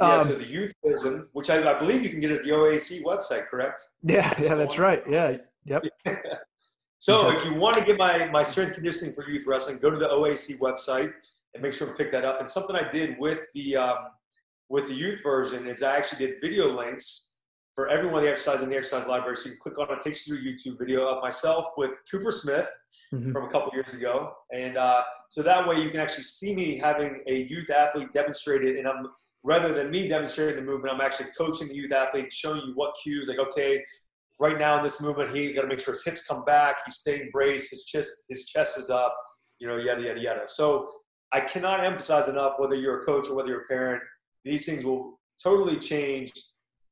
Yeah. 0.00 0.16
Um, 0.16 0.20
so 0.20 0.34
the 0.34 0.46
youth 0.46 0.72
version, 0.84 1.26
which 1.32 1.50
I, 1.50 1.70
I, 1.70 1.78
believe 1.78 2.02
you 2.02 2.10
can 2.10 2.20
get 2.20 2.30
at 2.30 2.44
the 2.44 2.50
OAC 2.50 3.02
website, 3.02 3.46
correct? 3.46 3.80
Yeah. 4.02 4.32
Yeah, 4.40 4.54
that's 4.54 4.78
right. 4.78 5.02
Yeah. 5.08 5.36
Yep. 5.64 5.84
so 6.98 7.30
if 7.30 7.44
you 7.44 7.54
want 7.54 7.76
to 7.76 7.84
get 7.84 7.96
my 7.96 8.26
my 8.26 8.42
strength 8.42 8.74
conditioning 8.74 9.14
for 9.14 9.28
youth 9.28 9.46
wrestling, 9.46 9.78
go 9.78 9.90
to 9.90 9.98
the 9.98 10.08
OAC 10.08 10.58
website 10.58 11.12
and 11.54 11.62
make 11.62 11.72
sure 11.72 11.86
to 11.86 11.94
pick 11.94 12.10
that 12.12 12.24
up. 12.24 12.40
And 12.40 12.48
something 12.48 12.74
I 12.74 12.90
did 12.90 13.16
with 13.18 13.40
the 13.54 13.76
um, 13.76 13.96
with 14.68 14.88
the 14.88 14.94
youth 14.94 15.22
version 15.22 15.66
is 15.66 15.82
I 15.82 15.96
actually 15.96 16.26
did 16.26 16.40
video 16.40 16.74
links 16.74 17.32
for 17.74 17.88
everyone 17.88 18.22
the 18.22 18.30
exercise 18.30 18.62
in 18.62 18.68
the 18.68 18.76
exercise 18.76 19.06
library. 19.06 19.36
So 19.36 19.46
you 19.46 19.52
can 19.52 19.60
click 19.60 19.78
on 19.78 19.94
it, 19.94 19.98
it 19.98 20.02
takes 20.02 20.26
you 20.26 20.36
to 20.36 20.42
a 20.42 20.44
YouTube 20.44 20.78
video 20.78 21.06
of 21.06 21.22
myself 21.22 21.66
with 21.76 21.92
Cooper 22.10 22.30
Smith 22.30 22.68
mm-hmm. 23.12 23.32
from 23.32 23.44
a 23.44 23.50
couple 23.50 23.70
years 23.72 23.94
ago. 23.94 24.32
And 24.52 24.76
uh, 24.76 25.02
so 25.30 25.42
that 25.42 25.66
way 25.66 25.76
you 25.76 25.90
can 25.90 26.00
actually 26.00 26.24
see 26.24 26.54
me 26.54 26.78
having 26.78 27.22
a 27.26 27.46
youth 27.48 27.70
athlete 27.70 28.12
demonstrate 28.12 28.62
it. 28.62 28.78
And 28.78 28.86
I'm 28.86 29.06
rather 29.44 29.74
than 29.74 29.90
me 29.90 30.08
demonstrating 30.08 30.56
the 30.56 30.62
movement, 30.62 30.94
I'm 30.94 31.00
actually 31.00 31.26
coaching 31.36 31.68
the 31.68 31.74
youth 31.74 31.92
athlete, 31.92 32.32
showing 32.32 32.60
you 32.66 32.72
what 32.74 32.94
cues, 33.02 33.28
like, 33.28 33.38
okay, 33.38 33.82
right 34.40 34.58
now 34.58 34.76
in 34.76 34.82
this 34.82 35.00
movement, 35.00 35.34
he 35.34 35.52
got 35.52 35.62
to 35.62 35.68
make 35.68 35.80
sure 35.80 35.94
his 35.94 36.04
hips 36.04 36.26
come 36.26 36.44
back, 36.44 36.76
he's 36.86 36.96
staying 36.96 37.30
braced, 37.32 37.70
his 37.70 37.84
chest, 37.84 38.24
his 38.28 38.46
chest 38.46 38.78
is 38.78 38.90
up, 38.90 39.14
you 39.58 39.68
know, 39.68 39.76
yada, 39.76 40.02
yada, 40.02 40.20
yada. 40.20 40.42
So 40.46 40.88
I 41.32 41.40
cannot 41.40 41.84
emphasize 41.84 42.28
enough, 42.28 42.54
whether 42.58 42.76
you're 42.76 43.00
a 43.00 43.04
coach 43.04 43.28
or 43.28 43.36
whether 43.36 43.48
you're 43.48 43.62
a 43.62 43.68
parent, 43.68 44.02
these 44.44 44.66
things 44.66 44.84
will 44.84 45.18
totally 45.42 45.76
change 45.76 46.32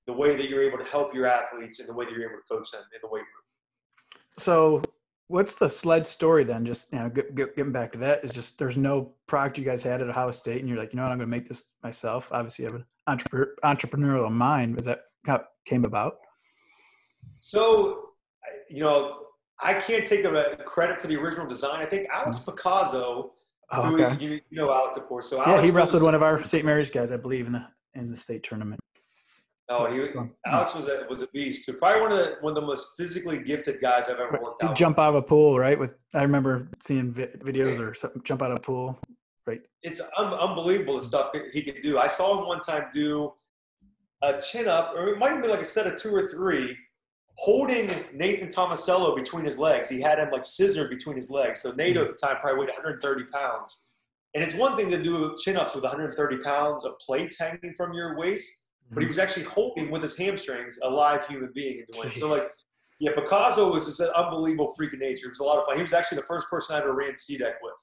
the 0.07 0.13
way 0.13 0.37
that 0.37 0.49
you're 0.49 0.63
able 0.63 0.79
to 0.79 0.85
help 0.85 1.15
your 1.15 1.27
athletes 1.27 1.79
and 1.79 1.89
the 1.89 1.95
way 1.95 2.05
that 2.05 2.13
you're 2.13 2.29
able 2.29 2.41
to 2.41 2.55
coach 2.55 2.71
them 2.73 2.83
in 2.93 3.01
the 3.03 3.09
weight 3.09 3.21
room. 3.21 4.25
So 4.39 4.83
what's 5.31 5.55
the 5.55 5.71
sled 5.71 6.07
story 6.07 6.45
then? 6.45 6.67
Just 6.67 6.93
you 6.93 6.99
know, 6.99 7.09
get, 7.09 7.35
get, 7.35 7.57
getting 7.57 7.73
back 7.73 7.93
to 7.93 7.99
that 7.99 8.25
is 8.25 8.33
just 8.33 8.59
there's 8.59 8.77
no 8.77 9.13
product 9.27 9.59
you 9.59 9.65
guys 9.65 9.83
had 9.83 10.03
at 10.03 10.09
Ohio 10.09 10.31
State, 10.33 10.61
and 10.61 10.69
you're 10.69 10.79
like, 10.79 10.93
you 10.93 10.97
know 10.97 11.05
what, 11.05 11.13
I'm 11.13 11.19
going 11.19 11.31
to 11.31 11.37
make 11.37 11.49
this 11.49 11.75
myself. 11.83 12.31
Obviously, 12.33 12.65
you 12.65 12.71
have 12.71 12.81
an 12.81 12.87
entrepreneur, 13.07 13.55
entrepreneurial 13.65 14.31
mind. 14.31 14.75
Was 14.75 14.87
that 14.87 15.03
how 15.27 15.45
came 15.67 15.85
about? 15.85 16.19
So, 17.39 18.11
you 18.69 18.83
know, 18.83 19.27
I 19.61 19.75
can't 19.75 20.07
take 20.07 20.25
a 20.25 20.57
credit 20.65 20.99
for 20.99 21.07
the 21.07 21.17
original 21.17 21.47
design. 21.47 21.81
I 21.81 21.87
think 21.87 22.09
Alex 22.13 22.41
mm-hmm. 22.41 22.51
Picasso 22.51 23.33
Oh, 23.73 23.95
okay. 23.95 24.17
Who, 24.17 24.25
you, 24.25 24.41
you 24.51 24.59
know 24.59 24.73
Alec, 24.73 25.07
course. 25.07 25.31
So 25.31 25.37
yeah, 25.37 25.53
Alex 25.53 25.69
he 25.69 25.71
wrestled 25.71 26.03
one 26.03 26.15
of 26.15 26.23
our 26.23 26.43
St. 26.43 26.65
Mary's 26.65 26.91
guys, 26.91 27.13
I 27.13 27.17
believe, 27.17 27.47
in 27.47 27.53
the 27.53 27.65
in 27.95 28.11
the 28.11 28.17
state 28.17 28.43
tournament. 28.43 28.81
Oh, 29.73 29.91
he 29.91 30.01
was, 30.01 30.11
Alex 30.47 30.75
was 30.75 30.89
a 30.89 31.07
was 31.09 31.23
a 31.23 31.29
beast 31.29 31.65
too. 31.65 31.75
Probably 31.75 32.01
one 32.01 32.11
of 32.11 32.19
the 32.19 32.37
one 32.41 32.57
of 32.57 32.61
the 32.61 32.67
most 32.67 32.97
physically 32.97 33.43
gifted 33.43 33.81
guys 33.81 34.09
I've 34.09 34.19
ever 34.19 34.41
worked 34.43 34.65
out. 34.65 34.71
He'd 34.71 34.77
jump 34.77 34.99
out 34.99 35.11
of 35.11 35.15
a 35.15 35.23
pool, 35.23 35.61
right? 35.61 35.79
With 35.79 35.95
I 36.13 36.23
remember 36.23 36.69
seeing 36.83 37.13
vi- 37.13 37.29
videos 37.39 37.79
or 37.79 37.95
something, 37.95 38.21
jump 38.25 38.43
out 38.43 38.51
of 38.51 38.59
a 38.59 38.61
pool, 38.61 38.99
right? 39.47 39.61
It's 39.85 40.01
un- 40.19 40.35
unbelievable 40.35 40.97
the 40.97 41.03
stuff 41.03 41.33
that 41.35 41.45
he 41.53 41.63
could 41.63 41.83
do. 41.83 41.99
I 41.99 42.09
saw 42.09 42.41
him 42.41 42.49
one 42.49 42.59
time 42.59 42.87
do 42.93 43.33
a 44.23 44.41
chin 44.41 44.67
up, 44.67 44.93
or 44.97 45.09
it 45.11 45.19
might 45.19 45.31
have 45.31 45.41
been 45.41 45.53
like 45.53 45.61
a 45.61 45.65
set 45.65 45.87
of 45.87 45.97
two 45.97 46.13
or 46.13 46.27
three, 46.27 46.77
holding 47.37 47.89
Nathan 48.13 48.49
Tomasello 48.49 49.15
between 49.15 49.45
his 49.45 49.57
legs. 49.57 49.89
He 49.89 50.01
had 50.01 50.19
him 50.19 50.31
like 50.33 50.43
scissored 50.43 50.91
between 50.91 51.15
his 51.15 51.31
legs. 51.31 51.63
So 51.63 51.71
Nato 51.73 52.03
hmm. 52.03 52.11
at 52.11 52.17
the 52.17 52.27
time 52.27 52.37
probably 52.41 52.61
weighed 52.61 52.71
130 52.71 53.25
pounds. 53.33 53.93
And 54.35 54.45
it's 54.45 54.55
one 54.55 54.77
thing 54.77 54.91
to 54.91 55.03
do 55.03 55.37
chin 55.43 55.57
ups 55.57 55.75
with 55.75 55.85
130 55.85 56.39
pounds 56.39 56.85
of 56.85 56.99
plates 56.99 57.39
hanging 57.39 57.75
from 57.77 57.93
your 57.93 58.17
waist, 58.17 58.70
but 58.91 59.03
he 59.03 59.07
was 59.07 59.19
actually 59.19 59.45
holding 59.45 59.91
with 59.91 60.03
his 60.03 60.17
hamstrings 60.17 60.79
a 60.83 60.91
live 60.91 61.27
human 61.27 61.51
being 61.55 61.85
doing 61.93 62.09
it. 62.09 62.15
So 62.15 62.29
like, 62.29 62.51
yeah, 62.99 63.13
Picasso 63.15 63.73
was 63.73 63.87
just 63.87 64.01
an 64.01 64.11
unbelievable 64.17 64.75
freak 64.77 64.93
of 64.93 64.99
nature. 64.99 65.27
It 65.27 65.31
was 65.31 65.41
a 65.41 65.45
lot 65.45 65.59
of 65.59 65.65
fun. 65.65 65.77
He 65.77 65.83
was 65.83 65.93
actually 65.93 66.17
the 66.17 66.27
first 66.27 66.51
person 66.51 66.77
I 66.77 66.81
ever 66.81 66.95
ran 66.95 67.13
SeaDek 67.13 67.55
with. 67.63 67.75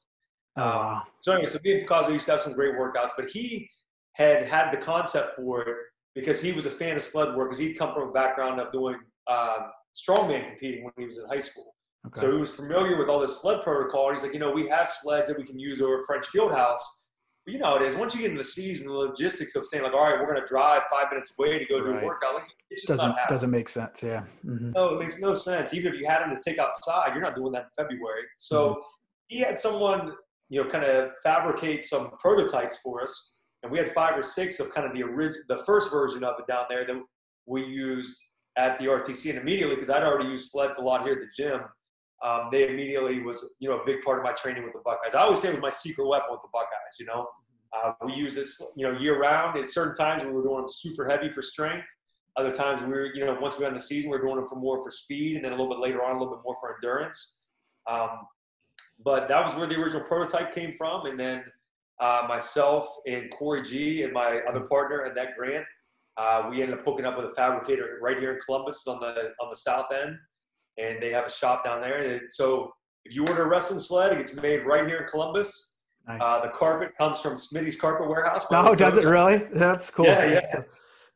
Oh, 0.58 0.62
wow. 0.62 0.96
Um, 0.96 1.04
so 1.18 1.34
anyway, 1.34 1.48
so 1.48 1.60
me 1.64 1.72
and 1.72 1.82
Picasso 1.82 2.12
used 2.12 2.26
to 2.26 2.34
have 2.34 2.42
some 2.42 2.54
great 2.54 2.76
workouts, 2.76 3.12
but 3.18 3.30
he 3.30 3.70
had 4.14 4.44
had 4.44 4.72
the 4.72 4.78
concept 4.78 5.36
for 5.36 5.62
it 5.62 5.76
because 6.16 6.42
he 6.42 6.52
was 6.52 6.66
a 6.66 6.70
fan 6.70 6.96
of 6.96 7.02
sled 7.02 7.36
work 7.36 7.50
because 7.50 7.60
he'd 7.60 7.76
come 7.76 7.94
from 7.94 8.10
a 8.10 8.12
background 8.12 8.60
of 8.60 8.72
doing 8.72 8.98
um, 9.28 9.72
strongman 9.96 10.48
competing 10.48 10.84
when 10.84 10.94
he 10.98 11.06
was 11.06 11.20
in 11.20 11.28
high 11.30 11.40
school. 11.40 11.76
Okay. 12.08 12.22
So 12.22 12.32
he 12.32 12.38
was 12.38 12.52
familiar 12.52 12.98
with 12.98 13.10
all 13.10 13.20
this 13.20 13.42
sled 13.42 13.64
protocol. 13.64 14.12
He's 14.12 14.24
like, 14.24 14.34
you 14.34 14.40
know, 14.40 14.52
we 14.52 14.68
have 14.70 14.90
sleds 14.90 15.30
that 15.30 15.38
we 15.38 15.44
can 15.46 15.60
use 15.60 15.82
over 15.82 16.04
French 16.06 16.26
Fieldhouse. 16.28 16.80
But 16.80 17.07
you 17.54 17.60
know 17.60 17.66
how 17.68 17.76
it 17.78 17.82
is. 17.84 17.96
Once 17.96 18.14
you 18.14 18.22
get 18.22 18.32
into 18.32 18.40
the 18.40 18.46
season, 18.46 18.88
the 18.88 18.94
logistics 18.94 19.56
of 19.56 19.66
saying 19.66 19.84
like, 19.84 19.94
all 19.94 20.04
right, 20.04 20.20
we're 20.20 20.32
going 20.32 20.40
to 20.40 20.46
drive 20.46 20.82
five 20.92 21.10
minutes 21.10 21.34
away 21.38 21.58
to 21.58 21.66
go 21.66 21.80
do 21.80 21.92
right. 21.92 22.04
a 22.04 22.06
workout, 22.06 22.36
like, 22.36 22.44
it 22.70 22.76
just 22.76 22.88
doesn't 22.88 23.16
doesn't 23.30 23.52
make 23.52 23.70
sense. 23.70 24.04
Yeah. 24.04 24.24
Mm-hmm. 24.46 24.72
No, 24.72 24.96
it 24.96 25.00
makes 25.00 25.22
no 25.22 25.34
sense. 25.34 25.74
Even 25.74 25.94
if 25.94 26.00
you 26.00 26.06
had 26.06 26.22
him 26.22 26.30
to 26.30 26.38
take 26.46 26.60
outside, 26.60 27.14
you're 27.14 27.24
not 27.24 27.36
doing 27.36 27.54
that 27.54 27.64
in 27.64 27.86
February. 27.86 28.24
So 28.38 28.70
mm-hmm. 28.70 28.80
he 29.28 29.40
had 29.40 29.58
someone, 29.58 30.14
you 30.50 30.62
know, 30.62 30.70
kind 30.70 30.84
of 30.84 31.12
fabricate 31.24 31.84
some 31.84 32.12
prototypes 32.20 32.80
for 32.84 33.02
us, 33.02 33.38
and 33.64 33.72
we 33.72 33.78
had 33.78 33.90
five 33.92 34.18
or 34.18 34.24
six 34.24 34.60
of 34.60 34.74
kind 34.74 34.86
of 34.86 34.94
the 34.94 35.04
original, 35.04 35.44
the 35.48 35.58
first 35.60 35.90
version 35.90 36.24
of 36.26 36.36
it 36.40 36.48
down 36.48 36.66
there 36.70 36.86
that 36.86 37.02
we 37.46 37.64
used 37.64 38.18
at 38.58 38.78
the 38.80 38.86
RTC, 38.86 39.30
and 39.30 39.40
immediately 39.40 39.76
because 39.76 39.90
I'd 39.90 40.04
already 40.04 40.30
used 40.30 40.52
sleds 40.52 40.78
a 40.78 40.82
lot 40.82 41.04
here 41.04 41.14
at 41.14 41.20
the 41.20 41.44
gym, 41.44 41.62
um, 42.26 42.50
they 42.52 42.68
immediately 42.70 43.22
was 43.22 43.58
you 43.60 43.70
know 43.70 43.80
a 43.80 43.86
big 43.86 44.02
part 44.02 44.18
of 44.20 44.24
my 44.24 44.34
training 44.34 44.64
with 44.64 44.74
the 44.74 44.82
Buckeyes. 44.84 45.16
I 45.16 45.22
always 45.22 45.42
say 45.42 45.50
it 45.50 45.54
was 45.54 45.62
my 45.62 45.70
secret 45.70 46.08
weapon 46.08 46.30
with 46.32 46.42
the 46.42 46.50
Buckeyes. 46.54 46.96
You 47.00 47.06
know, 47.06 47.28
uh, 47.74 47.94
we 48.06 48.14
use 48.14 48.38
it 48.38 48.48
you 48.76 48.88
know 48.88 48.98
year 48.98 49.20
round. 49.20 49.58
At 49.58 49.68
certain 49.68 49.96
times 49.96 50.24
we 50.24 50.32
were 50.32 50.44
doing 50.44 50.58
them 50.58 50.70
super 50.70 51.08
heavy 51.08 51.32
for 51.32 51.42
strength. 51.42 51.86
Other 52.36 52.52
times 52.52 52.82
we 52.82 52.88
were 52.88 53.06
you 53.14 53.26
know 53.26 53.38
once 53.40 53.58
we 53.58 53.62
got 53.62 53.70
in 53.70 53.74
the 53.74 53.80
season 53.80 54.10
we 54.10 54.18
are 54.18 54.22
doing 54.22 54.38
them 54.38 54.48
for 54.48 54.56
more 54.56 54.84
for 54.84 54.90
speed, 54.90 55.36
and 55.36 55.46
then 55.46 55.52
a 55.52 55.56
little 55.56 55.70
bit 55.70 55.80
later 55.80 56.04
on 56.04 56.16
a 56.16 56.20
little 56.20 56.36
bit 56.36 56.44
more 56.44 56.56
for 56.60 56.76
endurance. 56.76 57.46
Um, 57.90 58.10
but 59.04 59.28
that 59.28 59.44
was 59.44 59.56
where 59.56 59.68
the 59.68 59.76
original 59.76 60.04
prototype 60.04 60.54
came 60.54 60.74
from, 60.74 61.06
and 61.06 61.20
then 61.20 61.44
uh, 62.02 62.26
myself 62.28 62.88
and 63.06 63.30
Corey 63.32 63.62
G 63.62 64.04
and 64.04 64.14
my 64.14 64.42
other 64.50 64.62
partner 64.62 65.06
and 65.06 65.16
that 65.18 65.36
Grant 65.38 65.66
uh, 66.18 66.48
we 66.50 66.62
ended 66.62 66.80
up 66.80 66.84
hooking 66.84 67.06
up 67.06 67.16
with 67.16 67.28
a 67.28 67.36
fabricator 67.36 68.00
right 68.02 68.18
here 68.18 68.34
in 68.34 68.40
Columbus 68.40 68.86
on 68.88 69.00
the 69.00 69.34
on 69.40 69.50
the 69.50 69.56
south 69.56 69.88
end, 69.92 70.18
and 70.78 71.02
they 71.02 71.12
have 71.12 71.26
a 71.26 71.32
shop 71.32 71.64
down 71.64 71.82
there. 71.82 71.98
And 71.98 72.30
so 72.30 72.72
if 73.06 73.16
you 73.16 73.26
order 73.26 73.44
a 73.44 73.50
wrestling 73.50 73.80
sled, 73.80 74.14
it 74.14 74.18
gets 74.18 74.40
made 74.42 74.66
right 74.66 74.86
here 74.86 74.98
in 74.98 75.08
Columbus. 75.08 75.82
Nice. 76.08 76.22
Uh, 76.24 76.42
the 76.42 76.50
carpet 76.50 76.90
comes 76.98 77.20
from 77.20 77.34
Smitty's 77.34 77.80
Carpet 77.80 78.08
Warehouse. 78.08 78.48
Oh, 78.52 78.74
does 78.74 78.98
it 78.98 79.06
really? 79.06 79.38
That's 79.54 79.90
cool. 79.90 80.06
Yeah, 80.06 80.26
yeah. 80.26 80.42
Cool. 80.54 80.64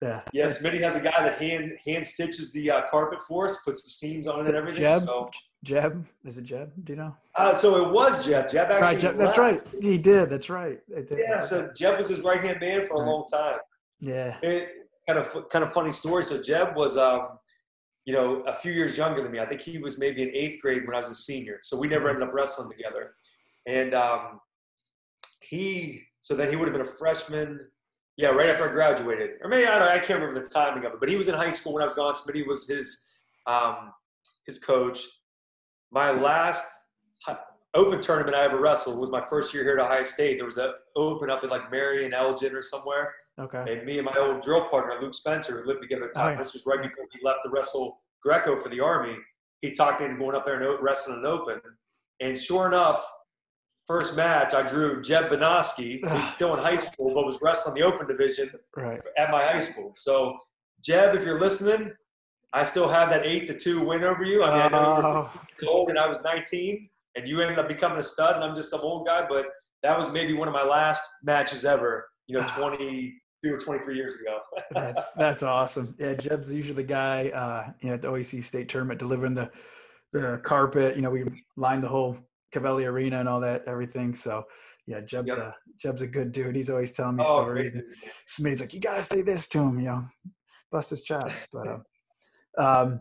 Yeah. 0.02 0.22
Yeah, 0.34 0.46
Smitty 0.46 0.82
has 0.82 0.96
a 0.96 1.00
guy 1.00 1.12
that 1.24 1.40
hand 1.40 1.74
hand 1.86 2.06
stitches 2.08 2.52
the 2.52 2.72
uh, 2.72 2.82
carpet 2.90 3.22
for 3.22 3.46
us, 3.46 3.64
puts 3.64 3.84
the 3.84 3.90
seams 3.92 4.28
on 4.28 4.40
it 4.40 4.48
and 4.48 4.56
everything. 4.56 4.82
Jeb, 4.82 5.04
so. 5.04 5.30
Jeb, 5.64 6.06
is 6.26 6.40
it 6.40 6.44
Jeb? 6.44 6.74
Do 6.84 6.94
you 6.94 6.98
know? 6.98 7.16
Uh, 7.36 7.54
so 7.54 7.86
it 7.86 7.94
was 7.94 8.26
Jeb. 8.26 8.50
Jeb 8.50 8.72
actually. 8.72 8.82
Right, 8.82 9.00
Jeb, 9.00 9.18
that's 9.18 9.38
right. 9.38 9.62
He 9.80 10.00
did. 10.00 10.32
That's 10.32 10.50
right. 10.50 10.80
Did. 10.90 11.20
Yeah. 11.20 11.40
So 11.40 11.70
Jeb 11.78 12.00
was 12.00 12.10
his 12.10 12.22
right 12.22 12.42
hand 12.42 12.60
man 12.60 12.88
for 12.88 13.04
a 13.04 13.10
long 13.10 13.26
time. 13.32 13.60
Yeah. 14.00 14.38
It, 14.42 14.70
kind 15.08 15.20
of 15.20 15.50
kind 15.50 15.64
of 15.64 15.72
funny 15.72 15.92
story. 15.92 16.24
So 16.24 16.42
Jeb 16.42 16.76
was, 16.76 16.98
um, 16.98 17.38
you 18.06 18.14
know, 18.14 18.42
a 18.48 18.54
few 18.54 18.72
years 18.72 18.98
younger 18.98 19.22
than 19.22 19.32
me. 19.32 19.40
I 19.40 19.46
think 19.46 19.62
he 19.62 19.78
was 19.78 20.00
maybe 20.00 20.24
in 20.24 20.32
eighth 20.34 20.62
grade 20.62 20.86
when 20.86 20.96
I 20.96 21.00
was 21.00 21.10
a 21.10 21.16
senior. 21.16 21.60
So 21.62 21.78
we 21.78 21.88
never 21.88 22.10
ended 22.10 22.28
up 22.28 22.34
wrestling 22.34 22.70
together. 22.70 23.14
And 23.68 23.94
um, 23.94 24.40
he, 25.42 26.04
so 26.20 26.36
then 26.36 26.50
he 26.50 26.56
would 26.56 26.68
have 26.68 26.74
been 26.74 26.82
a 26.86 26.98
freshman. 26.98 27.60
Yeah, 28.18 28.30
right 28.30 28.50
after 28.50 28.70
I 28.70 28.74
graduated, 28.74 29.32
or 29.42 29.50
maybe 29.50 29.66
I, 29.66 29.80
don't, 29.80 29.88
I 29.88 29.98
can't 29.98 30.20
remember 30.20 30.42
the 30.42 30.50
timing 30.50 30.86
of 30.86 30.94
it. 30.94 31.00
But 31.00 31.10
he 31.10 31.16
was 31.16 31.28
in 31.28 31.34
high 31.34 31.50
school 31.50 31.74
when 31.74 31.82
I 31.82 31.86
was 31.86 31.96
gone. 31.96 32.14
Smitty 32.14 32.46
was 32.46 32.68
his 32.68 33.08
um, 33.48 33.94
his 34.46 34.60
coach. 34.60 35.00
My 35.92 36.12
last 36.12 36.68
open 37.74 38.00
tournament 38.02 38.36
I 38.36 38.44
ever 38.44 38.60
wrestled 38.60 39.00
was 39.00 39.10
my 39.10 39.22
first 39.22 39.54
year 39.54 39.64
here 39.64 39.78
at 39.78 39.80
Ohio 39.80 40.04
State. 40.04 40.38
There 40.38 40.46
was 40.46 40.58
an 40.58 40.74
open 40.96 41.30
up 41.30 41.44
in 41.44 41.50
like 41.50 41.72
Marion, 41.72 42.14
Elgin, 42.14 42.54
or 42.54 42.62
somewhere 42.62 43.14
Okay. 43.42 43.74
And 43.74 43.86
me 43.86 43.98
and 43.98 44.06
my 44.06 44.16
old 44.18 44.42
drill 44.42 44.68
partner, 44.68 45.02
Luke 45.02 45.16
Spencer, 45.16 45.62
who 45.62 45.68
lived 45.68 45.82
together 45.82 46.06
at 46.06 46.14
the 46.14 46.20
oh, 46.20 46.24
time. 46.24 46.30
Oh, 46.30 46.32
yeah. 46.34 46.38
This 46.38 46.54
was 46.54 46.64
right 46.66 46.82
before 46.82 47.06
he 47.12 47.20
left 47.24 47.40
to 47.44 47.50
wrestle 47.50 48.02
Greco 48.22 48.56
for 48.56 48.70
the 48.70 48.80
Army. 48.80 49.18
He 49.62 49.72
talked 49.72 50.00
me 50.00 50.08
into 50.08 50.18
going 50.18 50.36
up 50.36 50.46
there 50.46 50.62
and 50.62 50.84
wrestling 50.84 51.20
an 51.20 51.26
open. 51.26 51.60
And 52.20 52.38
sure 52.38 52.68
enough, 52.68 53.04
first 53.86 54.16
match, 54.16 54.54
I 54.54 54.62
drew 54.62 55.02
Jeb 55.02 55.30
Benoski, 55.30 56.08
who's 56.08 56.28
still 56.36 56.56
in 56.56 56.64
high 56.64 56.78
school, 56.78 57.14
but 57.14 57.26
was 57.26 57.40
wrestling 57.42 57.76
the 57.76 57.84
open 57.84 58.08
division 58.08 58.52
right. 58.76 59.02
at 59.18 59.32
my 59.32 59.44
high 59.44 59.60
school. 59.60 59.92
So, 59.96 60.38
Jeb, 60.84 61.16
if 61.16 61.26
you're 61.26 61.40
listening, 61.40 61.92
I 62.54 62.64
still 62.64 62.90
have 62.90 63.10
that 63.10 63.26
eight 63.26 63.48
to 63.48 63.58
two 63.58 63.86
win 63.86 64.04
over 64.04 64.24
you. 64.24 64.44
I 64.44 64.52
mean, 64.52 64.62
I 64.62 64.70
know 64.70 65.30
you 65.62 65.68
oh. 65.68 65.68
old 65.68 65.90
and 65.90 65.98
I 65.98 66.08
was 66.08 66.22
19, 66.24 66.88
and 67.16 67.28
you 67.28 67.42
ended 67.42 67.60
up 67.60 67.68
becoming 67.68 67.98
a 67.98 68.04
stud, 68.04 68.36
and 68.36 68.44
I'm 68.44 68.56
just 68.56 68.70
some 68.70 68.82
old 68.82 69.08
guy, 69.08 69.26
but 69.28 69.46
that 69.84 69.98
was 69.98 70.12
maybe 70.12 70.34
one 70.34 70.48
of 70.48 70.54
my 70.54 70.64
last 70.64 71.08
matches 71.24 71.66
ever. 71.66 72.08
You 72.28 72.40
know, 72.40 72.48
22 72.56 73.12
or 73.50 73.58
23 73.58 73.96
years 73.96 74.22
ago. 74.22 74.40
that's 74.72 75.04
that's 75.16 75.44
awesome. 75.44 75.96
Yeah, 75.98 76.14
Jeb's 76.14 76.54
usually 76.54 76.76
the 76.76 76.84
guy, 76.84 77.30
uh, 77.30 77.72
you 77.82 77.90
know, 77.90 77.96
at 77.96 78.02
the 78.02 78.10
OAC 78.10 78.44
state 78.44 78.70
tournament 78.70 79.00
delivering 79.00 79.34
the 79.34 79.50
the 80.14 80.40
carpet. 80.44 80.96
You 80.96 81.02
know, 81.02 81.10
we 81.10 81.26
lined 81.56 81.84
the 81.84 81.88
whole 81.88 82.18
Covelli 82.54 82.86
Arena 82.86 83.20
and 83.20 83.30
all 83.30 83.40
that, 83.40 83.64
everything. 83.68 84.14
So 84.14 84.46
yeah, 84.86 85.02
Jeb's 85.02 85.30
yep. 85.30 85.38
a 85.38 85.56
Jeb's 85.80 86.02
a 86.02 86.08
good 86.08 86.32
dude. 86.32 86.56
He's 86.56 86.70
always 86.70 86.94
telling 86.94 87.16
me 87.16 87.24
oh, 87.26 87.42
stories. 87.42 87.72
Somebody's 88.28 88.62
like, 88.62 88.74
you 88.74 88.80
gotta 88.80 89.04
say 89.04 89.22
this 89.22 89.48
to 89.50 89.60
him, 89.60 89.80
you 89.80 89.86
know, 89.86 90.06
bust 90.72 90.92
his 90.92 91.04
chops. 91.04 91.48
But 91.54 91.68
um, 91.68 91.84
um 92.58 93.00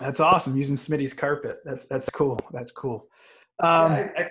that's 0.00 0.20
awesome 0.20 0.56
using 0.56 0.76
Smitty's 0.76 1.14
carpet. 1.14 1.58
That's 1.64 1.86
that's 1.86 2.08
cool. 2.08 2.38
That's 2.50 2.72
cool. 2.72 3.06
Um, 3.60 3.92
yeah, 3.92 4.08
I, 4.18 4.22
I, 4.22 4.30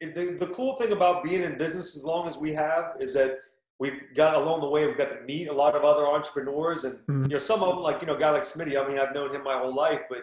the, 0.00 0.36
the 0.40 0.48
cool 0.48 0.76
thing 0.76 0.92
about 0.92 1.22
being 1.22 1.42
in 1.42 1.56
business 1.56 1.96
as 1.96 2.04
long 2.04 2.26
as 2.26 2.36
we 2.36 2.52
have 2.54 2.96
is 3.00 3.14
that 3.14 3.38
we've 3.80 3.98
got 4.14 4.34
along 4.34 4.60
the 4.60 4.68
way 4.68 4.86
we've 4.86 4.98
got 4.98 5.06
to 5.06 5.22
meet 5.26 5.48
a 5.48 5.52
lot 5.52 5.74
of 5.74 5.84
other 5.84 6.06
entrepreneurs 6.06 6.84
and 6.84 6.94
mm-hmm. 7.00 7.24
you 7.24 7.30
know 7.30 7.38
some 7.38 7.62
of 7.62 7.74
them 7.74 7.78
like 7.78 8.00
you 8.00 8.06
know 8.06 8.14
a 8.14 8.20
guy 8.20 8.30
like 8.30 8.42
Smitty. 8.42 8.80
I 8.80 8.86
mean 8.86 8.98
I've 8.98 9.14
known 9.14 9.34
him 9.34 9.42
my 9.42 9.58
whole 9.58 9.74
life, 9.74 10.02
but 10.08 10.18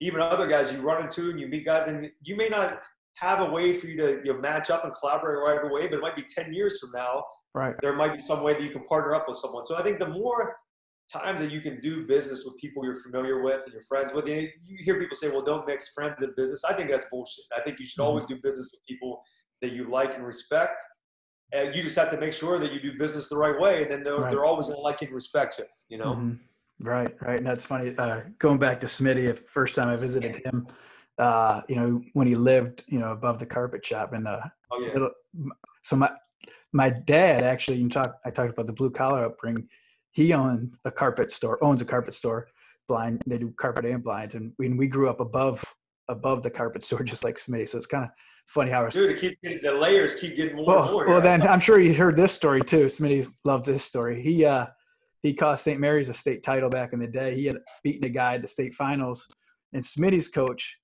even 0.00 0.20
other 0.20 0.46
guys 0.46 0.72
you 0.72 0.80
run 0.80 1.02
into 1.02 1.28
and 1.28 1.38
you 1.38 1.46
meet 1.46 1.66
guys 1.66 1.88
and 1.88 2.10
you 2.22 2.36
may 2.36 2.48
not 2.48 2.80
have 3.16 3.40
a 3.40 3.44
way 3.44 3.74
for 3.74 3.86
you 3.86 3.96
to 3.96 4.22
you 4.24 4.32
know, 4.32 4.40
match 4.40 4.70
up 4.70 4.84
and 4.84 4.94
collaborate 4.94 5.38
right 5.38 5.70
away, 5.70 5.88
but 5.88 5.98
it 5.98 6.00
might 6.00 6.16
be 6.16 6.24
10 6.34 6.54
years 6.54 6.78
from 6.80 6.90
now. 6.92 7.22
Right. 7.54 7.74
There 7.82 7.94
might 7.94 8.14
be 8.14 8.22
some 8.22 8.42
way 8.42 8.54
that 8.54 8.62
you 8.62 8.70
can 8.70 8.84
partner 8.84 9.14
up 9.14 9.26
with 9.28 9.36
someone. 9.36 9.64
So 9.64 9.76
I 9.76 9.82
think 9.82 9.98
the 9.98 10.08
more 10.08 10.56
times 11.12 11.40
that 11.40 11.50
you 11.50 11.60
can 11.60 11.80
do 11.80 12.06
business 12.06 12.44
with 12.46 12.56
people 12.58 12.84
you're 12.84 12.96
familiar 12.96 13.42
with 13.42 13.62
and 13.64 13.72
you're 13.72 13.82
friends 13.82 14.12
with, 14.14 14.26
you, 14.26 14.48
hear 14.78 14.98
people 14.98 15.16
say, 15.16 15.28
well, 15.28 15.42
don't 15.42 15.66
mix 15.66 15.92
friends 15.92 16.22
and 16.22 16.34
business. 16.36 16.64
I 16.64 16.72
think 16.72 16.88
that's 16.88 17.06
bullshit. 17.10 17.44
I 17.54 17.60
think 17.62 17.78
you 17.78 17.84
should 17.84 18.00
mm-hmm. 18.00 18.08
always 18.08 18.26
do 18.26 18.36
business 18.36 18.70
with 18.72 18.80
people 18.88 19.22
that 19.60 19.72
you 19.72 19.90
like 19.90 20.14
and 20.14 20.24
respect. 20.24 20.80
And 21.52 21.74
you 21.74 21.82
just 21.82 21.98
have 21.98 22.10
to 22.10 22.18
make 22.18 22.32
sure 22.32 22.58
that 22.58 22.72
you 22.72 22.80
do 22.80 22.98
business 22.98 23.28
the 23.28 23.36
right 23.36 23.58
way. 23.58 23.82
And 23.82 23.90
then 23.90 24.02
they're, 24.04 24.16
right. 24.16 24.30
they're 24.30 24.44
always 24.44 24.66
going 24.66 24.78
to 24.78 24.82
like 24.82 25.00
you 25.00 25.08
and 25.08 25.14
respect 25.14 25.58
you, 25.58 25.64
you 25.88 25.98
know? 25.98 26.14
Mm-hmm. 26.14 26.86
Right, 26.86 27.14
right. 27.20 27.38
And 27.38 27.46
that's 27.46 27.64
funny. 27.64 27.94
Uh, 27.98 28.20
going 28.38 28.58
back 28.58 28.80
to 28.80 28.86
Smitty, 28.86 29.26
the 29.26 29.34
first 29.34 29.74
time 29.74 29.88
I 29.88 29.96
visited 29.96 30.42
him, 30.44 30.66
uh, 31.18 31.60
you 31.68 31.76
know, 31.76 32.00
when 32.14 32.26
he 32.26 32.34
lived, 32.34 32.84
you 32.86 32.98
know, 32.98 33.12
above 33.12 33.38
the 33.38 33.46
carpet 33.46 33.84
shop 33.84 34.14
in 34.14 34.24
the 34.24 34.40
oh, 34.70 34.80
yeah. 34.80 34.92
little, 34.92 35.10
so 35.82 35.96
my, 35.96 36.10
my 36.72 36.88
dad 36.88 37.42
actually, 37.42 37.78
you 37.78 37.88
talk, 37.88 38.16
I 38.24 38.30
talked 38.30 38.50
about 38.50 38.66
the 38.66 38.72
blue 38.72 38.90
collar 38.90 39.24
upbringing. 39.24 39.68
He 40.12 40.32
owned 40.32 40.78
a 40.84 40.90
carpet 40.90 41.32
store, 41.32 41.62
owns 41.62 41.82
a 41.82 41.84
carpet 41.84 42.14
store 42.14 42.48
blind. 42.88 43.22
They 43.26 43.38
do 43.38 43.52
carpet 43.58 43.84
and 43.84 44.02
blinds. 44.02 44.34
And 44.34 44.52
when 44.56 44.76
we 44.76 44.86
grew 44.86 45.08
up 45.08 45.20
above, 45.20 45.64
above 46.10 46.42
the 46.42 46.50
carpet 46.50 46.82
store, 46.84 47.02
just 47.04 47.24
like 47.24 47.36
Smitty. 47.36 47.68
So 47.68 47.78
it's 47.78 47.86
kind 47.86 48.04
of 48.04 48.10
funny 48.46 48.70
how 48.70 48.86
Dude, 48.88 49.18
keep, 49.20 49.38
the 49.42 49.72
layers 49.72 50.16
keep 50.16 50.36
getting 50.36 50.56
more 50.56 50.66
well, 50.66 50.82
and 50.82 50.92
more. 50.92 51.08
Well, 51.08 51.20
then 51.20 51.42
I'm 51.42 51.60
sure 51.60 51.80
you 51.80 51.94
heard 51.94 52.16
this 52.16 52.32
story 52.32 52.60
too. 52.62 52.86
Smitty 52.86 53.28
loved 53.44 53.64
this 53.64 53.84
story. 53.84 54.22
He, 54.22 54.44
uh, 54.44 54.66
he 55.22 55.34
cost 55.34 55.64
St. 55.64 55.78
Mary's 55.78 56.08
a 56.08 56.14
state 56.14 56.42
title 56.42 56.70
back 56.70 56.92
in 56.92 56.98
the 56.98 57.06
day. 57.06 57.34
He 57.34 57.46
had 57.46 57.58
beaten 57.84 58.04
a 58.04 58.12
guy 58.12 58.34
at 58.34 58.42
the 58.42 58.48
state 58.48 58.74
finals, 58.74 59.26
and 59.72 59.82
Smitty's 59.82 60.28
coach, 60.28 60.78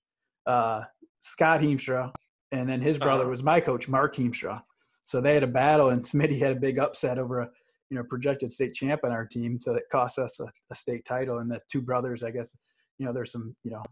uh, 0.47 0.83
Scott 1.21 1.61
Heemstra, 1.61 2.13
and 2.53 2.69
then 2.69 2.81
his 2.81 2.99
brother 2.99 3.23
uh-huh. 3.23 3.31
was 3.31 3.43
my 3.43 3.61
coach, 3.61 3.89
Mark 3.89 4.15
Heemstra. 4.17 4.63
So 5.05 5.21
they 5.21 5.35
had 5.35 5.43
a 5.43 5.49
battle, 5.49 5.91
and 5.91 6.03
Smitty 6.03 6.39
had 6.39 6.53
a 6.53 6.61
big 6.61 6.79
upset 6.79 7.19
over 7.19 7.41
a 7.41 7.51
you 7.91 7.97
know 7.97 8.05
projected 8.05 8.51
state 8.51 8.75
champ 8.75 9.01
on 9.05 9.13
our 9.13 9.25
team, 9.25 9.59
so 9.59 9.75
it 9.75 9.85
cost 9.91 10.19
us 10.19 10.39
a, 10.41 10.47
a 10.71 10.75
state 10.75 11.05
title. 11.05 11.39
And 11.39 11.51
the 11.51 11.61
two 11.71 11.81
brothers, 11.81 12.23
I 12.23 12.31
guess, 12.31 12.57
you 12.99 13.07
know, 13.07 13.13
there's 13.13 13.33
some 13.33 13.55
you 13.65 13.71
know 13.71 13.83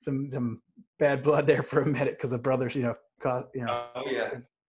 some 0.00 0.30
some 0.30 0.62
bad 0.98 1.22
blood 1.22 1.46
there 1.46 1.62
for 1.62 1.82
a 1.82 1.86
minute 1.86 2.16
because 2.16 2.30
the 2.30 2.38
brothers, 2.38 2.74
you 2.74 2.82
know, 2.82 2.96
you 3.54 3.64
know. 3.64 3.86
Oh 3.94 4.10
yeah 4.10 4.30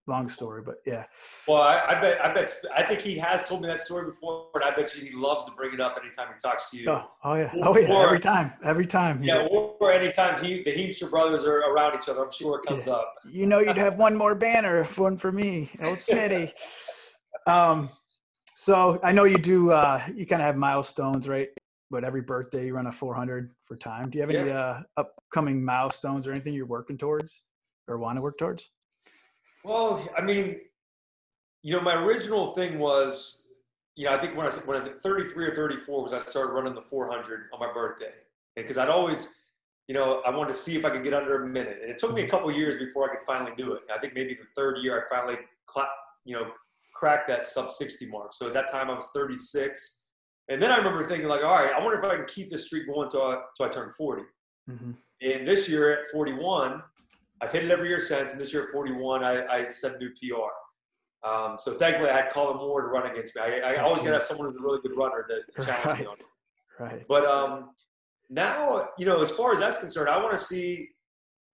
long 0.07 0.29
story, 0.29 0.61
but 0.61 0.75
yeah. 0.85 1.05
Well, 1.47 1.61
I, 1.61 1.79
I, 1.79 2.01
bet, 2.01 2.25
I 2.25 2.33
bet, 2.33 2.51
I 2.75 2.83
think 2.83 3.01
he 3.01 3.17
has 3.17 3.47
told 3.47 3.61
me 3.61 3.67
that 3.67 3.79
story 3.79 4.05
before, 4.05 4.47
and 4.55 4.63
I 4.63 4.71
bet 4.75 4.95
you 4.95 5.05
he 5.05 5.15
loves 5.15 5.45
to 5.45 5.51
bring 5.51 5.73
it 5.73 5.79
up 5.79 5.97
anytime 6.01 6.27
he 6.27 6.39
talks 6.39 6.69
to 6.71 6.77
you. 6.77 6.89
Oh, 6.89 7.09
oh 7.23 7.35
yeah, 7.35 7.51
oh 7.61 7.77
yeah, 7.77 7.91
or, 7.91 8.05
every 8.05 8.19
time, 8.19 8.53
every 8.63 8.85
time. 8.85 9.23
Yeah, 9.23 9.47
or, 9.49 9.75
or 9.79 9.91
anytime 9.91 10.43
he, 10.43 10.63
the 10.63 10.71
Heemstra 10.71 11.09
brothers 11.09 11.43
are 11.45 11.59
around 11.59 11.95
each 11.95 12.09
other, 12.09 12.23
I'm 12.23 12.31
sure 12.31 12.59
it 12.59 12.67
comes 12.67 12.87
yeah. 12.87 12.93
up. 12.93 13.13
You 13.31 13.45
know, 13.45 13.59
you'd 13.59 13.77
have 13.77 13.97
one 13.97 14.15
more 14.15 14.35
banner, 14.35 14.83
one 14.95 15.17
for 15.17 15.31
me, 15.31 15.69
old 15.83 15.97
Smitty. 15.97 16.51
um, 17.47 17.89
so 18.55 18.99
I 19.03 19.11
know 19.11 19.23
you 19.23 19.37
do. 19.37 19.71
Uh, 19.71 20.01
you 20.13 20.25
kind 20.25 20.41
of 20.41 20.45
have 20.45 20.57
milestones, 20.57 21.27
right? 21.27 21.49
But 21.93 22.03
every 22.03 22.21
birthday 22.21 22.65
you 22.65 22.73
run 22.73 22.87
a 22.87 22.91
400 22.91 23.51
for 23.65 23.75
time. 23.75 24.09
Do 24.09 24.17
you 24.17 24.23
have 24.23 24.31
any 24.31 24.49
yeah. 24.49 24.81
uh, 24.97 25.03
upcoming 25.29 25.63
milestones 25.63 26.27
or 26.27 26.31
anything 26.31 26.55
you're 26.55 26.65
working 26.65 26.97
towards 26.97 27.43
or 27.87 27.99
want 27.99 28.17
to 28.17 28.21
work 28.23 28.39
towards? 28.39 28.71
Well, 29.63 30.03
I 30.17 30.21
mean, 30.21 30.55
you 31.61 31.75
know, 31.75 31.81
my 31.81 31.93
original 31.93 32.55
thing 32.55 32.79
was, 32.79 33.57
you 33.95 34.05
know, 34.05 34.15
I 34.15 34.17
think 34.17 34.35
when 34.35 34.47
I 34.47 34.49
was, 34.49 34.55
when 34.65 34.75
I 34.75 34.79
was 34.79 34.85
at 34.87 35.03
33 35.03 35.45
or 35.45 35.53
34 35.53 36.01
was 36.01 36.13
I 36.13 36.19
started 36.19 36.53
running 36.53 36.73
the 36.73 36.81
400 36.81 37.41
on 37.53 37.59
my 37.59 37.71
birthday 37.71 38.09
because 38.55 38.79
I'd 38.79 38.89
always, 38.89 39.43
you 39.87 39.93
know, 39.93 40.23
I 40.25 40.31
wanted 40.31 40.49
to 40.49 40.55
see 40.55 40.75
if 40.75 40.85
I 40.85 40.89
could 40.89 41.03
get 41.03 41.13
under 41.13 41.43
a 41.43 41.47
minute, 41.47 41.77
and 41.83 41.91
it 41.91 41.99
took 41.99 42.15
me 42.15 42.23
a 42.23 42.27
couple 42.27 42.51
years 42.51 42.83
before 42.83 43.07
I 43.07 43.15
could 43.15 43.23
finally 43.23 43.51
do 43.55 43.73
it. 43.73 43.83
I 43.95 43.99
think 43.99 44.15
maybe 44.15 44.33
the 44.33 44.47
third 44.55 44.79
year 44.79 44.99
I 44.99 45.15
finally, 45.15 45.37
cla- 45.67 45.89
you 46.25 46.35
know, 46.35 46.53
cracked 46.95 47.27
that 47.27 47.45
sub 47.45 47.69
60 47.69 48.07
mark. 48.07 48.33
So 48.33 48.47
at 48.47 48.53
that 48.55 48.71
time 48.71 48.89
I 48.89 48.95
was 48.95 49.09
36. 49.13 50.02
And 50.49 50.61
then 50.61 50.71
I 50.71 50.77
remember 50.77 51.05
thinking 51.07 51.29
like, 51.29 51.43
all 51.43 51.51
right, 51.51 51.71
I 51.73 51.79
wonder 51.79 51.97
if 51.97 52.03
I 52.03 52.15
can 52.17 52.25
keep 52.25 52.49
this 52.49 52.67
streak 52.67 52.87
going 52.87 53.05
until 53.05 53.21
I, 53.21 53.41
until 53.59 53.65
I 53.65 53.69
turn 53.69 53.91
40. 53.91 54.23
Mm-hmm. 54.69 54.91
And 55.21 55.47
this 55.47 55.69
year 55.69 55.99
at 55.99 56.07
41, 56.11 56.81
I've 57.41 57.51
hit 57.51 57.65
it 57.65 57.71
every 57.71 57.89
year 57.89 57.99
since, 57.99 58.31
and 58.31 58.41
this 58.41 58.53
year 58.53 58.63
at 58.63 58.69
41, 58.69 59.23
I, 59.23 59.45
I 59.45 59.67
set 59.67 59.95
a 59.95 59.97
new 59.97 60.09
PR. 60.09 61.27
Um, 61.27 61.55
so 61.57 61.73
thankfully, 61.73 62.09
I 62.09 62.13
had 62.13 62.29
Colin 62.31 62.57
Moore 62.57 62.81
to 62.81 62.87
run 62.87 63.09
against 63.09 63.35
me. 63.35 63.41
I, 63.41 63.75
I 63.75 63.77
always 63.77 63.99
got 63.99 64.07
to 64.07 64.13
have 64.13 64.23
someone 64.23 64.47
who's 64.47 64.59
a 64.59 64.63
really 64.63 64.81
good 64.81 64.97
runner 64.97 65.25
to 65.29 65.65
challenge 65.65 65.85
right. 65.85 65.99
me 65.99 66.05
on 66.05 66.13
it. 66.19 66.25
Right. 66.79 67.05
But 67.07 67.23
um, 67.23 67.69
now, 68.31 68.87
you 68.97 69.05
know, 69.05 69.21
as 69.21 69.29
far 69.29 69.53
as 69.53 69.59
that's 69.59 69.77
concerned, 69.77 70.09
I 70.09 70.17
want 70.17 70.31
to 70.31 70.43
see 70.43 70.89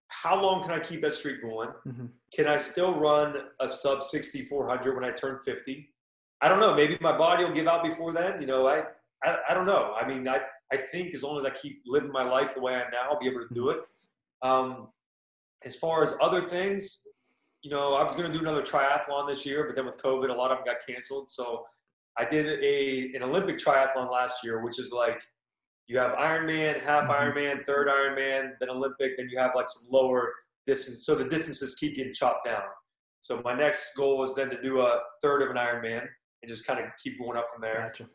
how 0.08 0.40
long 0.42 0.62
can 0.62 0.72
I 0.72 0.80
keep 0.80 1.02
that 1.02 1.12
streak 1.12 1.42
going? 1.42 1.68
Mm-hmm. 1.86 2.06
Can 2.34 2.46
I 2.46 2.56
still 2.56 2.94
run 2.94 3.36
a 3.60 3.68
sub 3.68 4.02
60 4.02 4.46
400 4.46 4.94
when 4.94 5.04
I 5.04 5.10
turn 5.12 5.38
50? 5.44 5.89
I 6.42 6.48
don't 6.48 6.60
know. 6.60 6.74
Maybe 6.74 6.96
my 7.00 7.16
body 7.16 7.44
will 7.44 7.52
give 7.52 7.66
out 7.66 7.84
before 7.84 8.12
then. 8.12 8.40
You 8.40 8.46
know, 8.46 8.66
I, 8.66 8.84
I, 9.24 9.36
I 9.50 9.54
don't 9.54 9.66
know. 9.66 9.94
I 10.00 10.06
mean, 10.06 10.26
I, 10.26 10.40
I 10.72 10.78
think 10.78 11.14
as 11.14 11.22
long 11.22 11.38
as 11.38 11.44
I 11.44 11.50
keep 11.50 11.82
living 11.86 12.12
my 12.12 12.24
life 12.24 12.54
the 12.54 12.60
way 12.60 12.74
I 12.74 12.82
am 12.82 12.90
now, 12.90 13.10
I'll 13.10 13.18
be 13.18 13.28
able 13.28 13.40
to 13.40 13.54
do 13.54 13.70
it. 13.70 13.80
Um, 14.42 14.88
as 15.64 15.76
far 15.76 16.02
as 16.02 16.16
other 16.22 16.40
things, 16.40 17.06
you 17.62 17.70
know, 17.70 17.94
I 17.94 18.02
was 18.02 18.14
going 18.14 18.30
to 18.30 18.36
do 18.36 18.42
another 18.42 18.62
triathlon 18.62 19.28
this 19.28 19.44
year, 19.44 19.66
but 19.66 19.76
then 19.76 19.84
with 19.84 19.98
COVID, 19.98 20.30
a 20.30 20.32
lot 20.32 20.50
of 20.50 20.58
them 20.58 20.66
got 20.66 20.76
canceled. 20.88 21.28
So 21.28 21.66
I 22.16 22.24
did 22.24 22.62
a 22.62 23.14
an 23.14 23.22
Olympic 23.22 23.58
triathlon 23.58 24.10
last 24.10 24.42
year, 24.42 24.64
which 24.64 24.78
is 24.78 24.92
like 24.92 25.20
you 25.86 25.98
have 25.98 26.12
Ironman, 26.12 26.80
half 26.80 27.04
mm-hmm. 27.04 27.38
Ironman, 27.38 27.64
third 27.66 27.88
Ironman, 27.88 28.52
then 28.60 28.70
Olympic, 28.70 29.16
then 29.16 29.28
you 29.28 29.38
have 29.38 29.52
like 29.54 29.68
some 29.68 29.90
lower 29.90 30.32
distance. 30.64 31.04
So 31.04 31.14
the 31.14 31.24
distances 31.24 31.74
keep 31.74 31.96
getting 31.96 32.14
chopped 32.14 32.46
down. 32.46 32.62
So 33.20 33.42
my 33.44 33.54
next 33.54 33.94
goal 33.96 34.22
is 34.22 34.34
then 34.34 34.48
to 34.50 34.62
do 34.62 34.80
a 34.80 35.00
third 35.20 35.42
of 35.42 35.50
an 35.50 35.56
Ironman 35.56 36.06
and 36.42 36.48
just 36.48 36.66
kind 36.66 36.80
of 36.80 36.86
keep 37.02 37.18
going 37.18 37.36
up 37.36 37.46
from 37.52 37.62
there. 37.62 37.92
Gotcha. 37.92 38.08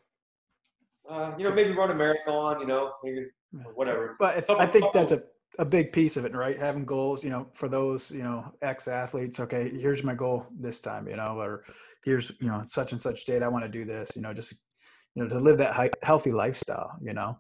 Uh, 1.10 1.36
you 1.38 1.44
know, 1.44 1.54
maybe 1.54 1.72
run 1.72 1.92
a 1.92 1.96
marathon. 1.96 2.60
You 2.60 2.68
know, 2.68 2.94
maybe 3.04 3.26
whatever. 3.74 4.16
But 4.20 4.50
I 4.50 4.68
think 4.68 4.92
that's 4.94 5.12
a 5.12 5.24
a 5.60 5.66
big 5.66 5.92
piece 5.92 6.18
of 6.18 6.26
it, 6.26 6.36
right? 6.36 6.60
Having 6.60 6.86
goals, 6.86 7.24
you 7.24 7.30
know, 7.30 7.48
for 7.54 7.70
those, 7.70 8.12
you 8.12 8.24
know, 8.24 8.52
ex 8.62 8.88
athletes. 8.88 9.40
Okay, 9.40 9.70
here's 9.70 10.04
my 10.04 10.14
goal 10.14 10.46
this 10.60 10.80
time, 10.80 11.08
you 11.08 11.16
know, 11.16 11.40
or 11.40 11.64
here's, 12.04 12.32
you 12.40 12.48
know, 12.48 12.64
such 12.68 12.92
and 12.92 13.02
such 13.02 13.26
date. 13.26 13.44
I 13.44 13.48
want 13.48 13.64
to 13.64 13.70
do 13.70 13.86
this, 13.86 14.16
you 14.16 14.22
know, 14.22 14.34
just, 14.34 14.54
you 15.14 15.24
know, 15.24 15.30
to 15.30 15.40
live 15.40 15.58
that 15.60 15.74
high, 15.74 15.92
healthy 16.04 16.32
lifestyle, 16.32 16.92
you 17.02 17.14
know. 17.14 17.38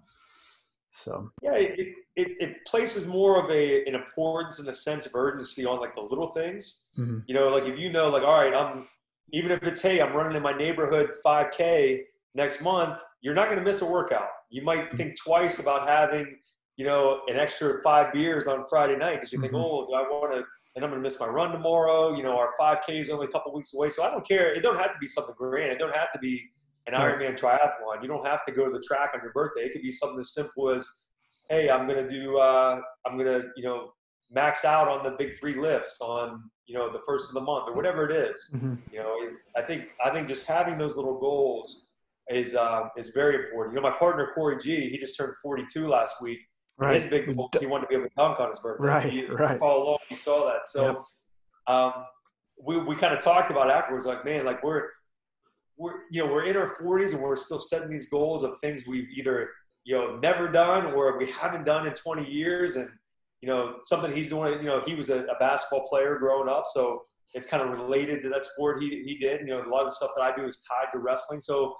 So 0.91 1.30
yeah, 1.43 1.56
it, 1.56 1.93
it, 2.15 2.28
it 2.39 2.65
places 2.65 3.06
more 3.06 3.43
of 3.43 3.52
a 3.52 3.86
an 3.86 3.95
importance 3.95 4.60
and 4.60 4.67
a 4.69 4.74
sense 4.74 5.06
of 5.06 5.13
urgency 5.13 5.65
on 5.65 5.80
like 5.82 5.93
the 5.93 6.02
little 6.02 6.30
things. 6.30 6.88
Mm-hmm. 6.98 7.19
You 7.28 7.36
know, 7.36 7.50
like 7.50 7.63
if 7.63 7.78
you 7.78 7.91
know, 7.91 8.10
like, 8.10 8.24
all 8.24 8.39
right, 8.39 8.54
I'm 8.54 8.88
even 9.32 9.52
if 9.52 9.64
it's 9.64 9.82
hey, 9.82 10.02
I'm 10.02 10.14
running 10.14 10.36
in 10.36 10.43
my 10.43 10.54
neighborhood 10.54 11.12
5K 11.26 11.99
next 12.34 12.62
month, 12.62 12.99
you're 13.22 13.34
not 13.34 13.45
going 13.45 13.60
to 13.60 13.64
miss 13.64 13.82
a 13.82 13.86
workout. 13.86 14.28
You 14.49 14.64
might 14.64 14.91
think 14.93 15.16
twice 15.22 15.60
about 15.60 15.88
having 15.88 16.38
you 16.78 16.86
know, 16.86 17.22
an 17.28 17.38
extra 17.38 17.82
five 17.82 18.12
beers 18.14 18.47
on 18.47 18.66
Friday 18.70 18.97
night 18.97 19.16
because 19.16 19.32
you 19.32 19.39
think, 19.39 19.54
mm-hmm. 19.54 19.64
oh, 19.64 19.88
do 19.88 19.93
I 19.93 20.02
want 20.02 20.34
to, 20.34 20.43
and 20.76 20.84
I'm 20.84 20.91
going 20.91 21.02
to 21.02 21.06
miss 21.08 21.20
my 21.20 21.28
run 21.28 21.52
tomorrow. 21.52 22.16
You 22.16 22.24
know, 22.24 22.38
our 22.38 22.49
5K 22.60 22.99
is 22.99 23.10
only 23.10 23.28
a 23.28 23.30
couple 23.30 23.54
weeks 23.54 23.74
away. 23.74 23.89
So 23.89 24.04
I 24.04 24.12
don't 24.12 24.28
care. 24.28 24.54
It 24.54 24.62
don't 24.62 24.78
have 24.78 24.91
to 24.91 24.99
be 24.99 25.08
something 25.08 25.36
grand. 25.38 25.72
It 25.72 25.80
don't 25.80 25.95
have 25.95 26.12
to 26.12 26.20
be 26.20 26.41
an 26.88 26.93
Ironman 26.93 27.39
triathlon. 27.39 28.02
You 28.02 28.10
don't 28.10 28.26
have 28.26 28.45
to 28.45 28.52
go 28.52 28.66
to 28.66 28.72
the 28.72 28.84
track 28.86 29.12
on 29.14 29.22
your 29.24 29.32
birthday. 29.32 29.62
It 29.62 29.72
could 29.72 29.82
be 29.82 29.91
something 29.91 30.20
as 30.20 30.34
simple 30.34 30.70
as, 30.70 30.88
hey, 31.49 31.70
I'm 31.70 31.88
going 31.88 32.06
to 32.06 32.10
do, 32.10 32.38
uh, 32.38 32.82
I'm 33.08 33.18
going 33.18 33.41
to, 33.41 33.47
you 33.56 33.64
know, 33.64 33.93
max 34.30 34.66
out 34.66 34.89
on 34.89 35.04
the 35.04 35.16
big 35.18 35.39
three 35.39 35.56
lifts 35.56 36.02
on, 36.02 36.43
you 36.68 36.76
know, 36.76 36.91
the 36.91 37.01
first 37.05 37.30
of 37.30 37.36
the 37.36 37.41
month 37.41 37.70
or 37.70 37.76
whatever 37.76 38.09
it 38.09 38.11
is. 38.11 38.51
Mm-hmm. 38.55 38.76
You 38.91 38.99
know, 38.99 39.16
I 39.55 39.61
think, 39.61 39.86
I 40.03 40.09
think 40.11 40.28
just 40.28 40.47
having 40.47 40.78
those 40.78 40.95
little 40.95 41.20
goals 41.20 41.91
is, 42.30 42.55
uh, 42.55 42.89
is 42.97 43.09
very 43.09 43.45
important. 43.45 43.76
You 43.76 43.82
know, 43.82 43.89
my 43.89 43.97
partner, 43.97 44.32
Corey 44.34 44.57
G, 44.61 44.89
he 44.89 44.97
just 44.97 45.18
turned 45.18 45.34
42 45.43 45.88
last 45.88 46.22
week 46.22 46.39
Right. 46.78 46.95
His 46.95 47.05
big 47.05 47.34
goal 47.34 47.49
he 47.57 47.66
wanted 47.66 47.84
to 47.84 47.88
be 47.88 47.95
able 47.95 48.05
to 48.05 48.16
dunk 48.18 48.39
on 48.39 48.49
his 48.49 48.59
birthday. 48.59 48.86
Right, 48.86 49.09
he, 49.11 49.26
right. 49.26 49.59
All 49.61 49.84
along, 49.84 49.97
he 50.09 50.16
saw 50.16 50.45
that. 50.45 50.68
So, 50.68 50.86
yep. 51.68 51.74
um, 51.74 51.93
we, 52.61 52.78
we 52.78 52.95
kind 52.97 53.13
of 53.13 53.22
talked 53.22 53.49
about 53.49 53.70
afterwards, 53.70 54.05
like, 54.05 54.26
man, 54.26 54.45
like 54.45 54.61
we're, 54.61 54.89
we're, 55.78 55.93
you 56.11 56.26
know, 56.26 56.32
we're 56.32 56.45
in 56.45 56.57
our 56.57 56.76
40s 56.76 57.13
and 57.13 57.22
we're 57.22 57.36
still 57.38 57.59
setting 57.59 57.89
these 57.89 58.09
goals 58.09 58.43
of 58.43 58.59
things 58.59 58.86
we've 58.88 59.07
either, 59.16 59.49
you 59.86 59.95
know, 59.95 60.18
never 60.18 60.49
done 60.51 60.88
or 60.88 61.18
we 61.18 61.32
haven't 61.32 61.63
done 61.63 61.88
in 61.88 61.93
20 61.93 62.30
years. 62.30 62.76
And, 62.76 62.89
you 63.42 63.50
know, 63.50 63.76
something 63.84 64.12
he's 64.12 64.30
doing, 64.30 64.60
you 64.60 64.66
know, 64.66 64.82
he 64.86 64.96
was 64.96 65.10
a, 65.10 65.24
a 65.26 65.36
basketball 65.40 65.88
player 65.88 66.18
growing 66.18 66.50
up. 66.50 66.66
So 66.68 67.04
it's 67.34 67.48
kind 67.48 67.62
of 67.62 67.70
related 67.78 68.22
to 68.22 68.30
that 68.30 68.44
sport 68.44 68.82
he, 68.82 69.04
he 69.06 69.18
did. 69.18 69.42
You 69.42 69.48
know, 69.48 69.66
a 69.66 69.70
lot 69.70 69.82
of 69.82 69.88
the 69.88 69.96
stuff 69.96 70.12
that 70.18 70.24
I 70.24 70.36
do 70.36 70.46
is 70.46 70.66
tied 70.68 70.92
to 70.94 71.00
wrestling. 71.00 71.40
So 71.40 71.76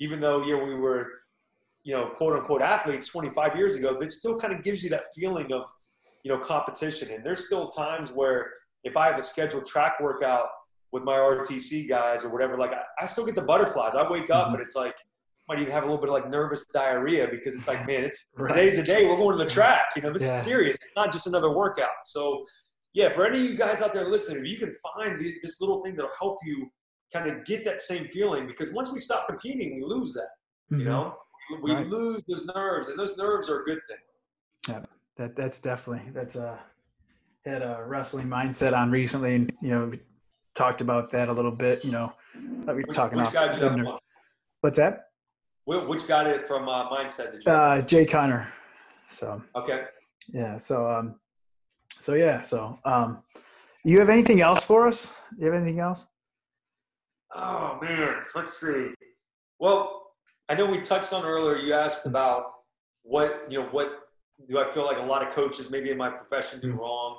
even 0.00 0.20
though, 0.20 0.44
you 0.44 0.56
know, 0.56 0.64
we 0.64 0.74
were, 0.74 1.06
you 1.84 1.94
know, 1.94 2.10
quote 2.16 2.36
unquote 2.36 2.62
athletes 2.62 3.08
25 3.08 3.56
years 3.56 3.76
ago, 3.76 3.98
that 3.98 4.10
still 4.10 4.38
kind 4.38 4.52
of 4.52 4.62
gives 4.62 4.82
you 4.82 4.90
that 4.90 5.04
feeling 5.14 5.52
of, 5.52 5.62
you 6.24 6.32
know, 6.32 6.38
competition. 6.38 7.08
And 7.12 7.24
there's 7.24 7.46
still 7.46 7.68
times 7.68 8.10
where 8.10 8.50
if 8.84 8.96
I 8.96 9.06
have 9.06 9.18
a 9.18 9.22
scheduled 9.22 9.66
track 9.66 10.00
workout 10.00 10.48
with 10.92 11.04
my 11.04 11.16
RTC 11.16 11.88
guys 11.88 12.24
or 12.24 12.30
whatever, 12.30 12.56
like 12.56 12.72
I, 12.72 12.82
I 13.00 13.06
still 13.06 13.26
get 13.26 13.34
the 13.34 13.42
butterflies. 13.42 13.94
I 13.94 14.08
wake 14.08 14.30
up 14.30 14.46
mm-hmm. 14.46 14.54
and 14.54 14.62
it's 14.62 14.74
like, 14.74 14.94
might 15.48 15.58
even 15.58 15.72
have 15.72 15.82
a 15.82 15.86
little 15.86 16.00
bit 16.00 16.10
of 16.10 16.14
like 16.14 16.28
nervous 16.28 16.64
diarrhea 16.66 17.26
because 17.30 17.54
it's 17.54 17.66
like, 17.66 17.86
man, 17.86 18.04
it's 18.04 18.26
right. 18.36 18.54
today's 18.54 18.76
the 18.76 18.82
day 18.82 19.06
we're 19.06 19.16
going 19.16 19.38
to 19.38 19.42
the 19.42 19.50
track. 19.50 19.86
You 19.96 20.02
know, 20.02 20.12
this 20.12 20.24
yeah. 20.24 20.30
is 20.30 20.42
serious. 20.42 20.76
It's 20.76 20.86
not 20.94 21.12
just 21.12 21.26
another 21.26 21.50
workout. 21.50 21.88
So, 22.02 22.44
yeah, 22.92 23.08
for 23.08 23.26
any 23.26 23.38
of 23.38 23.44
you 23.44 23.56
guys 23.56 23.80
out 23.80 23.94
there 23.94 24.10
listening, 24.10 24.44
if 24.44 24.50
you 24.50 24.58
can 24.58 24.74
find 24.74 25.18
the, 25.20 25.34
this 25.42 25.60
little 25.60 25.82
thing 25.82 25.96
that'll 25.96 26.10
help 26.18 26.38
you 26.44 26.68
kind 27.12 27.30
of 27.30 27.44
get 27.46 27.64
that 27.64 27.80
same 27.80 28.04
feeling, 28.08 28.46
because 28.46 28.70
once 28.70 28.92
we 28.92 28.98
stop 28.98 29.26
competing, 29.26 29.76
we 29.76 29.82
lose 29.82 30.12
that. 30.12 30.28
Mm-hmm. 30.70 30.80
You 30.80 30.84
know, 30.86 31.14
we 31.62 31.72
right. 31.72 31.88
lose 31.88 32.22
those 32.28 32.44
nerves, 32.54 32.88
and 32.88 32.98
those 32.98 33.16
nerves 33.16 33.48
are 33.48 33.62
a 33.62 33.64
good 33.64 33.80
thing. 33.88 34.68
Yeah, 34.68 34.80
that 35.16 35.34
that's 35.34 35.60
definitely 35.60 36.10
that's 36.12 36.36
a 36.36 36.58
had 37.46 37.62
a 37.62 37.82
wrestling 37.86 38.28
mindset 38.28 38.76
on 38.76 38.90
recently, 38.90 39.34
and 39.34 39.52
you 39.62 39.70
know, 39.70 39.92
talked 40.54 40.82
about 40.82 41.10
that 41.12 41.28
a 41.28 41.32
little 41.32 41.50
bit. 41.50 41.84
You 41.84 41.92
know, 41.92 42.12
that 42.66 42.76
we 42.76 42.84
talking 42.84 43.18
which 43.18 43.34
off. 43.34 44.00
What's 44.60 44.76
that? 44.76 45.07
Which 45.68 46.08
got 46.08 46.26
it 46.26 46.48
from 46.48 46.66
uh, 46.66 46.88
mindset? 46.88 47.32
Did 47.32 47.44
you 47.44 47.52
uh, 47.52 47.82
Jay 47.82 48.06
Connor. 48.06 48.50
So 49.10 49.42
okay. 49.54 49.84
Yeah. 50.32 50.56
So 50.56 50.88
um, 50.90 51.16
so 52.00 52.14
yeah. 52.14 52.40
So 52.40 52.78
um, 52.86 53.18
you 53.84 53.98
have 53.98 54.08
anything 54.08 54.40
else 54.40 54.64
for 54.64 54.88
us? 54.88 55.20
You 55.38 55.44
have 55.44 55.54
anything 55.54 55.78
else? 55.78 56.06
Oh 57.34 57.78
man, 57.82 58.16
let's 58.34 58.58
see. 58.58 58.94
Well, 59.58 60.12
I 60.48 60.54
know 60.54 60.64
we 60.64 60.80
touched 60.80 61.12
on 61.12 61.26
earlier. 61.26 61.58
You 61.58 61.74
asked 61.74 62.06
about 62.06 62.44
what 63.02 63.44
you 63.50 63.60
know. 63.60 63.66
What 63.66 63.92
do 64.48 64.58
I 64.58 64.70
feel 64.70 64.86
like 64.86 64.96
a 64.96 65.02
lot 65.02 65.26
of 65.26 65.34
coaches, 65.34 65.70
maybe 65.70 65.90
in 65.90 65.98
my 65.98 66.08
profession, 66.08 66.60
do 66.60 66.68
mm-hmm. 66.68 66.78
wrong? 66.78 67.18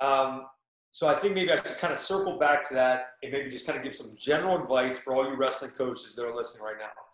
Um, 0.00 0.46
so 0.92 1.08
I 1.08 1.14
think 1.14 1.34
maybe 1.34 1.52
I 1.52 1.56
should 1.56 1.76
kind 1.76 1.92
of 1.92 1.98
circle 1.98 2.38
back 2.38 2.66
to 2.68 2.74
that 2.74 3.08
and 3.22 3.30
maybe 3.30 3.50
just 3.50 3.66
kind 3.66 3.76
of 3.76 3.84
give 3.84 3.94
some 3.94 4.16
general 4.18 4.62
advice 4.62 4.98
for 4.98 5.14
all 5.14 5.28
you 5.28 5.36
wrestling 5.36 5.72
coaches 5.72 6.16
that 6.16 6.24
are 6.24 6.34
listening 6.34 6.64
right 6.64 6.76
now. 6.80 7.05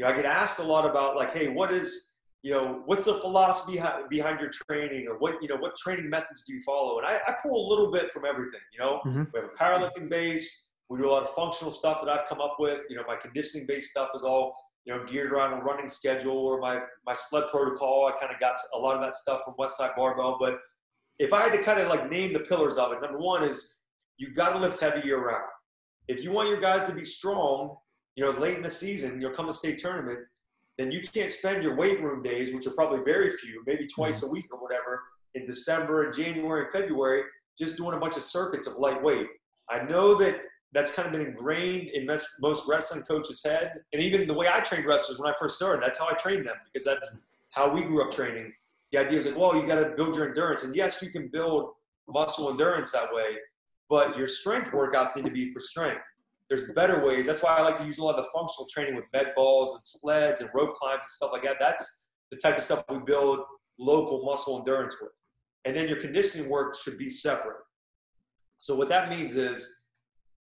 You 0.00 0.06
know, 0.06 0.12
I 0.12 0.16
get 0.16 0.24
asked 0.24 0.60
a 0.60 0.62
lot 0.62 0.88
about 0.88 1.14
like, 1.14 1.34
hey, 1.34 1.48
what 1.48 1.70
is 1.70 2.16
you 2.42 2.54
know, 2.54 2.80
what's 2.86 3.04
the 3.04 3.12
philosophy 3.16 3.78
behind 4.08 4.40
your 4.40 4.48
training, 4.48 5.06
or 5.06 5.18
what 5.18 5.34
you 5.42 5.48
know, 5.48 5.56
what 5.56 5.76
training 5.76 6.08
methods 6.08 6.42
do 6.46 6.54
you 6.54 6.60
follow? 6.62 6.96
And 6.96 7.06
I, 7.06 7.20
I 7.28 7.34
pull 7.42 7.66
a 7.66 7.68
little 7.68 7.92
bit 7.92 8.10
from 8.10 8.24
everything. 8.24 8.60
You 8.72 8.78
know, 8.78 9.00
mm-hmm. 9.04 9.24
we 9.34 9.40
have 9.40 9.50
a 9.50 9.62
powerlifting 9.62 10.08
base. 10.08 10.72
We 10.88 10.96
do 10.96 11.06
a 11.06 11.12
lot 11.12 11.24
of 11.24 11.28
functional 11.34 11.70
stuff 11.70 12.00
that 12.02 12.10
I've 12.10 12.26
come 12.30 12.40
up 12.40 12.56
with. 12.58 12.80
You 12.88 12.96
know, 12.96 13.02
my 13.06 13.16
conditioning 13.16 13.66
based 13.66 13.90
stuff 13.90 14.08
is 14.14 14.22
all 14.22 14.56
you 14.86 14.94
know 14.94 15.04
geared 15.04 15.32
around 15.32 15.52
a 15.52 15.62
running 15.62 15.90
schedule 15.90 16.38
or 16.46 16.58
my 16.60 16.80
my 17.04 17.12
sled 17.12 17.50
protocol. 17.50 18.10
I 18.10 18.18
kind 18.18 18.32
of 18.32 18.40
got 18.40 18.56
a 18.74 18.78
lot 18.78 18.94
of 18.94 19.02
that 19.02 19.14
stuff 19.14 19.42
from 19.44 19.52
Westside 19.60 19.94
Barbell. 19.96 20.38
But 20.40 20.60
if 21.18 21.34
I 21.34 21.42
had 21.42 21.52
to 21.52 21.62
kind 21.62 21.78
of 21.78 21.88
like 21.88 22.08
name 22.08 22.32
the 22.32 22.40
pillars 22.40 22.78
of 22.78 22.92
it, 22.92 23.02
number 23.02 23.18
one 23.18 23.44
is 23.44 23.80
you 24.16 24.32
got 24.32 24.54
to 24.54 24.58
lift 24.58 24.80
heavy 24.80 25.06
year 25.06 25.22
round. 25.22 25.44
If 26.08 26.24
you 26.24 26.32
want 26.32 26.48
your 26.48 26.62
guys 26.62 26.86
to 26.86 26.94
be 26.94 27.04
strong, 27.04 27.76
you 28.20 28.26
know, 28.30 28.38
late 28.38 28.54
in 28.58 28.62
the 28.62 28.68
season, 28.68 29.18
you'll 29.18 29.30
come 29.30 29.46
to 29.46 29.52
state 29.52 29.78
tournament, 29.78 30.18
then 30.76 30.92
you 30.92 31.00
can't 31.00 31.30
spend 31.30 31.62
your 31.62 31.74
weight 31.74 32.02
room 32.02 32.22
days, 32.22 32.52
which 32.52 32.66
are 32.66 32.72
probably 32.72 33.00
very 33.02 33.30
few, 33.30 33.62
maybe 33.66 33.86
twice 33.86 34.18
mm-hmm. 34.18 34.28
a 34.28 34.32
week 34.32 34.44
or 34.52 34.60
whatever, 34.60 35.00
in 35.34 35.46
December 35.46 36.04
and 36.04 36.14
January 36.14 36.64
and 36.64 36.70
February, 36.70 37.22
just 37.58 37.78
doing 37.78 37.96
a 37.96 37.98
bunch 37.98 38.18
of 38.18 38.22
circuits 38.22 38.66
of 38.66 38.76
lightweight. 38.76 39.26
I 39.70 39.84
know 39.84 40.16
that 40.16 40.36
that's 40.74 40.92
kind 40.92 41.06
of 41.06 41.12
been 41.12 41.26
ingrained 41.28 41.88
in 41.94 42.04
most 42.06 42.68
wrestling 42.68 43.04
coaches' 43.04 43.42
head, 43.42 43.72
and 43.94 44.02
even 44.02 44.26
the 44.26 44.34
way 44.34 44.48
I 44.52 44.60
trained 44.60 44.84
wrestlers 44.84 45.18
when 45.18 45.30
I 45.30 45.34
first 45.40 45.56
started. 45.56 45.82
That's 45.82 45.98
how 45.98 46.08
I 46.10 46.12
trained 46.12 46.44
them 46.44 46.56
because 46.70 46.84
that's 46.84 47.22
how 47.52 47.72
we 47.72 47.84
grew 47.84 48.04
up 48.04 48.12
training. 48.12 48.52
The 48.92 48.98
idea 48.98 49.16
was 49.16 49.26
like, 49.28 49.38
well, 49.38 49.56
you 49.56 49.66
got 49.66 49.82
to 49.82 49.94
build 49.96 50.14
your 50.14 50.28
endurance, 50.28 50.62
and 50.62 50.76
yes, 50.76 51.00
you 51.00 51.08
can 51.08 51.28
build 51.28 51.70
muscle 52.06 52.50
endurance 52.50 52.92
that 52.92 53.14
way, 53.14 53.36
but 53.88 54.18
your 54.18 54.26
strength 54.26 54.72
workouts 54.72 55.16
need 55.16 55.24
to 55.24 55.30
be 55.30 55.50
for 55.52 55.60
strength. 55.60 56.02
There's 56.50 56.72
better 56.72 57.06
ways. 57.06 57.26
That's 57.26 57.42
why 57.42 57.56
I 57.56 57.62
like 57.62 57.78
to 57.78 57.86
use 57.86 57.98
a 57.98 58.04
lot 58.04 58.18
of 58.18 58.24
the 58.24 58.30
functional 58.34 58.66
training 58.68 58.96
with 58.96 59.04
med 59.12 59.32
balls 59.36 59.72
and 59.74 59.82
sleds 59.82 60.40
and 60.40 60.50
rope 60.52 60.74
climbs 60.74 61.04
and 61.04 61.10
stuff 61.10 61.30
like 61.32 61.44
that. 61.44 61.56
That's 61.60 62.08
the 62.32 62.36
type 62.36 62.56
of 62.56 62.62
stuff 62.64 62.82
we 62.90 62.98
build 62.98 63.38
local 63.78 64.24
muscle 64.24 64.58
endurance 64.58 64.96
with. 65.00 65.12
And 65.64 65.76
then 65.76 65.88
your 65.88 66.00
conditioning 66.00 66.48
work 66.48 66.76
should 66.76 66.98
be 66.98 67.08
separate. 67.08 67.58
So 68.58 68.74
what 68.74 68.88
that 68.88 69.08
means 69.08 69.36
is 69.36 69.86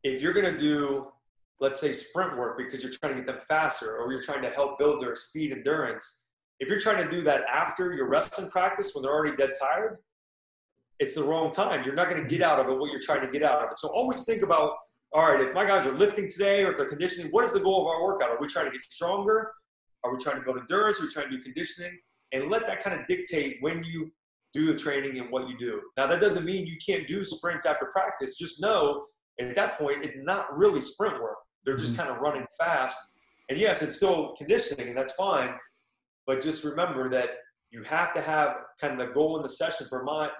if 0.03 0.21
you're 0.21 0.33
going 0.33 0.51
to 0.51 0.59
do, 0.59 1.07
let's 1.59 1.79
say, 1.79 1.91
sprint 1.91 2.37
work 2.37 2.57
because 2.57 2.81
you're 2.81 2.91
trying 2.91 3.13
to 3.13 3.19
get 3.21 3.27
them 3.27 3.39
faster 3.47 3.97
or 3.97 4.11
you're 4.11 4.23
trying 4.23 4.41
to 4.41 4.49
help 4.49 4.79
build 4.79 5.01
their 5.01 5.15
speed 5.15 5.51
endurance, 5.51 6.29
if 6.59 6.67
you're 6.69 6.79
trying 6.79 7.03
to 7.03 7.09
do 7.09 7.21
that 7.21 7.41
after 7.53 7.93
your 7.93 8.09
wrestling 8.09 8.49
practice 8.49 8.93
when 8.93 9.03
they're 9.03 9.13
already 9.13 9.37
dead 9.37 9.51
tired, 9.61 9.97
it's 10.99 11.15
the 11.15 11.23
wrong 11.23 11.51
time. 11.51 11.83
You're 11.85 11.95
not 11.95 12.09
going 12.09 12.21
to 12.21 12.27
get 12.27 12.41
out 12.41 12.59
of 12.59 12.67
it 12.67 12.77
what 12.77 12.91
you're 12.91 12.99
trying 12.99 13.21
to 13.21 13.31
get 13.31 13.43
out 13.43 13.63
of 13.63 13.71
it. 13.71 13.77
So 13.77 13.89
always 13.89 14.25
think 14.25 14.41
about, 14.41 14.73
all 15.11 15.31
right, 15.31 15.41
if 15.41 15.53
my 15.53 15.65
guys 15.65 15.85
are 15.85 15.93
lifting 15.93 16.27
today 16.27 16.63
or 16.63 16.71
if 16.71 16.77
they're 16.77 16.89
conditioning, 16.89 17.31
what 17.31 17.43
is 17.43 17.53
the 17.53 17.59
goal 17.59 17.81
of 17.81 17.87
our 17.87 18.03
workout? 18.03 18.29
Are 18.29 18.37
we 18.39 18.47
trying 18.47 18.65
to 18.65 18.71
get 18.71 18.81
stronger? 18.81 19.51
Are 20.03 20.13
we 20.13 20.19
trying 20.19 20.37
to 20.37 20.41
build 20.41 20.57
endurance? 20.57 21.01
Are 21.01 21.05
we 21.05 21.11
trying 21.11 21.29
to 21.29 21.37
do 21.37 21.41
conditioning? 21.41 21.97
And 22.31 22.49
let 22.49 22.67
that 22.67 22.83
kind 22.83 22.99
of 22.99 23.07
dictate 23.07 23.57
when 23.61 23.83
you 23.83 24.11
do 24.53 24.71
the 24.71 24.77
training 24.77 25.19
and 25.19 25.31
what 25.31 25.47
you 25.49 25.57
do. 25.57 25.81
Now 25.97 26.07
that 26.07 26.21
doesn't 26.21 26.45
mean 26.45 26.67
you 26.67 26.77
can't 26.85 27.07
do 27.07 27.25
sprints 27.25 27.65
after 27.65 27.87
practice. 27.91 28.37
Just 28.37 28.61
know 28.61 29.05
at 29.39 29.55
that 29.55 29.77
point, 29.77 30.03
it's 30.03 30.17
not 30.17 30.45
really 30.55 30.81
sprint 30.81 31.21
work. 31.21 31.37
They're 31.65 31.77
just 31.77 31.93
mm-hmm. 31.93 32.03
kind 32.03 32.15
of 32.15 32.21
running 32.21 32.45
fast. 32.57 32.97
And 33.49 33.57
yes, 33.57 33.81
it's 33.81 33.97
still 33.97 34.35
conditioning, 34.37 34.89
and 34.89 34.97
that's 34.97 35.13
fine. 35.13 35.51
But 36.27 36.41
just 36.41 36.63
remember 36.63 37.09
that 37.09 37.29
you 37.71 37.83
have 37.83 38.13
to 38.13 38.21
have 38.21 38.55
kind 38.79 38.99
of 38.99 39.07
the 39.07 39.13
goal 39.13 39.37
in 39.37 39.43
the 39.43 39.49
session 39.49 39.87
for 39.89 40.03
mind, 40.03 40.31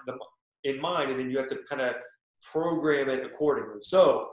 in 0.64 0.80
mind, 0.80 1.10
and 1.10 1.18
then 1.18 1.30
you 1.30 1.38
have 1.38 1.48
to 1.48 1.58
kind 1.68 1.82
of 1.82 1.94
program 2.42 3.08
it 3.08 3.24
accordingly. 3.24 3.80
So, 3.80 4.28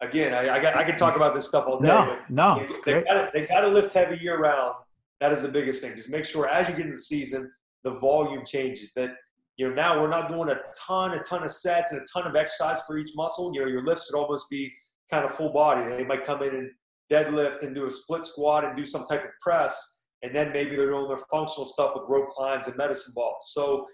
again, 0.00 0.34
I, 0.34 0.56
I, 0.56 0.60
got, 0.60 0.76
I 0.76 0.84
could 0.84 0.96
talk 0.96 1.16
about 1.16 1.34
this 1.34 1.48
stuff 1.48 1.66
all 1.66 1.80
day. 1.80 1.88
No, 1.88 2.18
no, 2.28 2.60
it's 2.60 2.78
they, 2.84 3.02
Gotta, 3.02 3.30
they 3.32 3.46
got 3.46 3.60
to 3.62 3.68
lift 3.68 3.92
heavy 3.92 4.18
year 4.20 4.38
round. 4.38 4.74
That 5.20 5.32
is 5.32 5.42
the 5.42 5.48
biggest 5.48 5.82
thing. 5.82 5.96
Just 5.96 6.10
make 6.10 6.24
sure 6.24 6.48
as 6.48 6.68
you 6.68 6.74
get 6.74 6.86
into 6.86 6.96
the 6.96 7.02
season, 7.02 7.50
the 7.84 7.92
volume 7.92 8.44
changes. 8.44 8.92
That 8.94 9.10
you 9.56 9.68
know, 9.68 9.74
now 9.74 10.00
we're 10.00 10.08
not 10.08 10.28
doing 10.28 10.48
a 10.50 10.58
ton, 10.86 11.14
a 11.14 11.20
ton 11.20 11.42
of 11.42 11.50
sets 11.50 11.92
and 11.92 12.00
a 12.00 12.04
ton 12.12 12.28
of 12.28 12.36
exercise 12.36 12.80
for 12.86 12.98
each 12.98 13.10
muscle. 13.16 13.52
You 13.52 13.62
know, 13.62 13.66
your 13.66 13.84
lifts 13.84 14.06
should 14.06 14.16
almost 14.16 14.48
be 14.48 14.72
kind 15.10 15.24
of 15.24 15.32
full 15.32 15.52
body. 15.52 15.88
They 15.96 16.04
might 16.04 16.24
come 16.24 16.42
in 16.42 16.54
and 16.54 16.70
deadlift 17.10 17.62
and 17.62 17.74
do 17.74 17.86
a 17.86 17.90
split 17.90 18.24
squat 18.24 18.64
and 18.64 18.76
do 18.76 18.84
some 18.84 19.04
type 19.06 19.24
of 19.24 19.30
press, 19.40 20.06
and 20.22 20.34
then 20.34 20.52
maybe 20.52 20.76
they're 20.76 20.90
doing 20.90 21.08
their 21.08 21.18
functional 21.30 21.66
stuff 21.66 21.92
with 21.94 22.04
rope 22.08 22.30
climbs 22.30 22.66
and 22.66 22.76
medicine 22.76 23.12
balls. 23.16 23.50
So, 23.52 23.86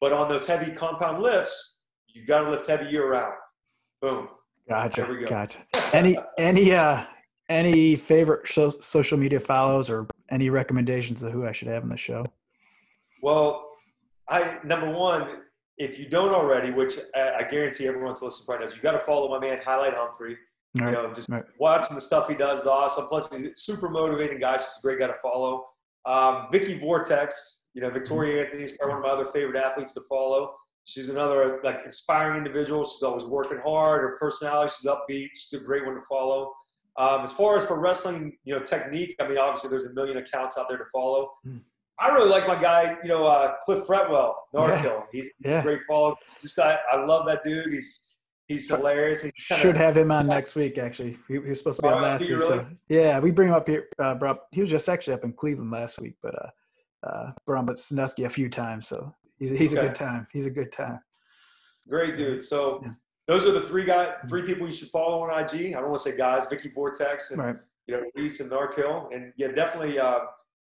but 0.00 0.12
on 0.12 0.28
those 0.28 0.46
heavy 0.46 0.72
compound 0.72 1.22
lifts, 1.22 1.84
you 2.08 2.24
got 2.24 2.44
to 2.44 2.50
lift 2.50 2.66
heavy 2.66 2.86
year 2.86 3.10
round. 3.10 3.34
Boom. 4.00 4.28
Gotcha. 4.68 5.02
Go. 5.02 5.26
Gotcha. 5.26 5.58
any 5.92 6.18
any 6.38 6.72
uh 6.72 7.04
any 7.48 7.96
favorite 7.96 8.48
social 8.48 9.18
media 9.18 9.38
follows 9.38 9.90
or 9.90 10.06
any 10.30 10.48
recommendations 10.50 11.22
of 11.22 11.32
who 11.32 11.46
I 11.46 11.52
should 11.52 11.68
have 11.68 11.82
on 11.82 11.90
the 11.90 11.96
show? 11.96 12.24
Well, 13.22 13.66
I 14.28 14.58
number 14.64 14.90
one, 14.90 15.42
if 15.76 15.98
you 15.98 16.08
don't 16.08 16.32
already, 16.32 16.70
which 16.70 16.94
I, 17.14 17.40
I 17.40 17.42
guarantee 17.42 17.86
everyone's 17.86 18.22
listening 18.22 18.58
right 18.58 18.66
now, 18.66 18.74
you 18.74 18.80
got 18.80 18.92
to 18.92 18.98
follow 19.00 19.28
my 19.28 19.38
man 19.38 19.60
Highlight 19.64 19.94
Humphrey. 19.94 20.36
Right. 20.80 20.88
You 20.88 20.92
know, 20.92 21.12
just 21.12 21.28
right. 21.28 21.44
watching 21.58 21.94
the 21.94 22.00
stuff 22.00 22.28
he 22.28 22.34
does 22.34 22.62
is 22.62 22.66
awesome. 22.66 23.06
Plus, 23.06 23.28
he's 23.32 23.46
a 23.46 23.54
super 23.54 23.88
motivating 23.88 24.40
guy. 24.40 24.56
She's 24.56 24.78
a 24.78 24.82
great 24.82 24.98
guy 24.98 25.06
to 25.06 25.14
follow. 25.22 25.66
Um, 26.04 26.48
Vicky 26.50 26.78
Vortex, 26.78 27.68
you 27.74 27.80
know, 27.80 27.90
Victoria 27.90 28.34
mm-hmm. 28.34 28.46
Anthony 28.46 28.64
is 28.64 28.72
probably 28.72 28.96
one 28.96 29.04
of 29.04 29.06
my 29.06 29.10
other 29.10 29.30
favorite 29.30 29.56
athletes 29.56 29.94
to 29.94 30.00
follow. 30.08 30.54
She's 30.84 31.08
another 31.08 31.60
like 31.64 31.80
inspiring 31.84 32.38
individual. 32.38 32.84
She's 32.84 33.02
always 33.02 33.24
working 33.24 33.58
hard. 33.64 34.02
Her 34.02 34.18
personality, 34.18 34.72
she's 34.78 34.90
upbeat. 34.90 35.28
She's 35.34 35.60
a 35.60 35.64
great 35.64 35.84
one 35.84 35.94
to 35.94 36.00
follow. 36.08 36.52
Um, 36.96 37.22
as 37.22 37.32
far 37.32 37.56
as 37.56 37.64
for 37.64 37.80
wrestling, 37.80 38.36
you 38.44 38.54
know, 38.54 38.62
technique, 38.62 39.16
I 39.20 39.26
mean, 39.26 39.38
obviously 39.38 39.70
there's 39.70 39.86
a 39.86 39.94
million 39.94 40.18
accounts 40.18 40.56
out 40.58 40.68
there 40.68 40.78
to 40.78 40.84
follow. 40.92 41.32
Mm. 41.46 41.60
I 41.98 42.08
really 42.08 42.28
like 42.28 42.46
my 42.46 42.60
guy, 42.60 42.96
you 43.02 43.08
know, 43.08 43.26
uh, 43.26 43.54
Cliff 43.64 43.80
Fretwell, 43.86 44.34
Norkill. 44.54 44.84
Yeah. 44.84 45.00
He's, 45.12 45.28
yeah. 45.44 45.60
a 45.60 45.62
great 45.62 45.80
follow. 45.88 46.16
This 46.42 46.54
guy, 46.54 46.76
I 46.92 47.04
love 47.04 47.26
that 47.26 47.40
dude. 47.44 47.72
He's 47.72 48.14
he's 48.46 48.68
hilarious. 48.68 49.22
He 49.22 49.30
Should 49.36 49.76
have 49.76 49.96
him 49.96 50.10
on 50.10 50.26
next 50.26 50.54
week. 50.54 50.76
Actually, 50.76 51.16
he, 51.28 51.34
he 51.34 51.38
was 51.38 51.58
supposed 51.58 51.76
to 51.76 51.82
be 51.82 51.88
on 51.88 52.02
last 52.02 52.20
week. 52.20 52.30
Really? 52.30 52.46
So 52.46 52.66
yeah, 52.88 53.18
we 53.20 53.30
bring 53.30 53.48
him 53.48 53.54
up 53.54 53.68
here. 53.68 53.86
Uh, 53.98 54.14
bro, 54.14 54.38
he 54.50 54.60
was 54.60 54.70
just 54.70 54.88
actually 54.88 55.14
up 55.14 55.24
in 55.24 55.32
Cleveland 55.32 55.70
last 55.70 56.00
week, 56.00 56.14
but 56.22 56.34
uh, 56.34 57.06
uh, 57.06 57.32
brought 57.46 57.68
him 57.68 57.76
Sandusky 57.76 58.24
a 58.24 58.28
few 58.28 58.48
times. 58.48 58.88
So 58.88 59.14
he's 59.38 59.50
he's 59.50 59.72
okay. 59.74 59.80
a 59.86 59.88
good 59.88 59.94
time. 59.94 60.26
He's 60.32 60.46
a 60.46 60.50
good 60.50 60.72
time. 60.72 61.00
Great 61.88 62.16
dude. 62.16 62.42
So. 62.42 62.80
Yeah. 62.82 62.90
those 63.26 63.46
are 63.46 63.52
the 63.52 63.60
three 63.60 63.84
guy, 63.84 64.14
three 64.28 64.42
people 64.42 64.66
you 64.66 64.72
should 64.72 64.88
follow 64.90 65.22
on 65.22 65.30
IG. 65.44 65.72
I 65.74 65.80
don't 65.80 65.88
want 65.90 65.98
to 66.02 66.10
say 66.10 66.16
guys, 66.16 66.46
Vicky 66.46 66.70
Vortex 66.74 67.30
and 67.30 67.42
Right. 67.42 67.56
you 67.86 67.96
know 67.96 68.02
Reece 68.14 68.40
and 68.40 68.50
Narkill, 68.50 69.14
and 69.14 69.32
yeah, 69.36 69.48
definitely. 69.48 69.98
Uh, 69.98 70.20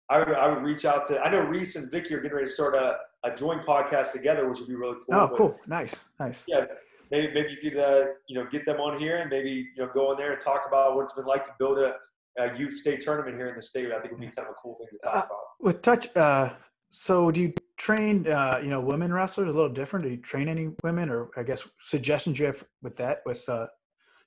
I 0.08 0.18
would 0.18 0.28
I 0.30 0.46
would 0.48 0.62
reach 0.62 0.84
out 0.84 1.04
to. 1.06 1.20
I 1.20 1.30
know 1.30 1.40
Reece 1.42 1.76
and 1.76 1.90
Vicky 1.90 2.14
are 2.14 2.20
getting 2.20 2.34
ready 2.36 2.46
to 2.46 2.52
start 2.52 2.74
a, 2.74 2.98
a 3.24 3.34
joint 3.34 3.62
podcast 3.64 4.12
together, 4.12 4.48
which 4.48 4.58
would 4.58 4.68
be 4.68 4.74
really 4.74 4.96
cool. 5.06 5.14
Oh, 5.14 5.28
But, 5.28 5.36
cool. 5.36 5.60
Nice. 5.68 5.94
Nice. 6.18 6.42
Yeah, 6.48 6.64
maybe 7.10 7.32
maybe 7.32 7.56
you 7.62 7.70
could 7.70 7.78
uh, 7.80 8.06
you 8.26 8.34
know 8.42 8.46
get 8.50 8.64
them 8.66 8.80
on 8.80 8.98
here 8.98 9.18
and 9.18 9.30
maybe 9.30 9.50
you 9.76 9.82
know 9.84 9.90
go 9.94 10.10
in 10.12 10.18
there 10.18 10.32
and 10.32 10.40
talk 10.40 10.62
about 10.66 10.96
what 10.96 11.02
it's 11.04 11.12
been 11.14 11.26
like 11.26 11.46
to 11.46 11.52
build 11.58 11.78
a, 11.78 11.94
a 12.38 12.56
youth 12.58 12.74
state 12.74 13.00
tournament 13.02 13.36
here 13.36 13.48
in 13.48 13.54
the 13.56 13.62
state. 13.62 13.92
I 13.92 14.00
think 14.00 14.10
would 14.12 14.20
be 14.20 14.26
kind 14.26 14.48
of 14.48 14.52
a 14.52 14.54
cool 14.62 14.76
thing 14.78 14.88
to 14.90 14.98
talk 15.06 15.14
Uh, 15.14 15.26
about. 15.26 15.38
With 15.60 15.82
touch, 15.82 16.14
uh, 16.16 16.50
so 16.90 17.30
do 17.30 17.40
you 17.42 17.52
train, 17.80 18.28
uh, 18.28 18.60
you 18.62 18.68
know, 18.68 18.80
women 18.80 19.12
wrestlers 19.12 19.48
a 19.48 19.52
little 19.52 19.72
different? 19.72 20.04
Do 20.04 20.10
you 20.10 20.18
train 20.18 20.48
any 20.48 20.68
women, 20.84 21.08
or 21.08 21.30
I 21.36 21.42
guess 21.42 21.66
suggestions 21.80 22.38
you 22.38 22.46
have 22.46 22.62
with 22.82 22.94
that, 22.96 23.22
with 23.24 23.48
uh, 23.48 23.66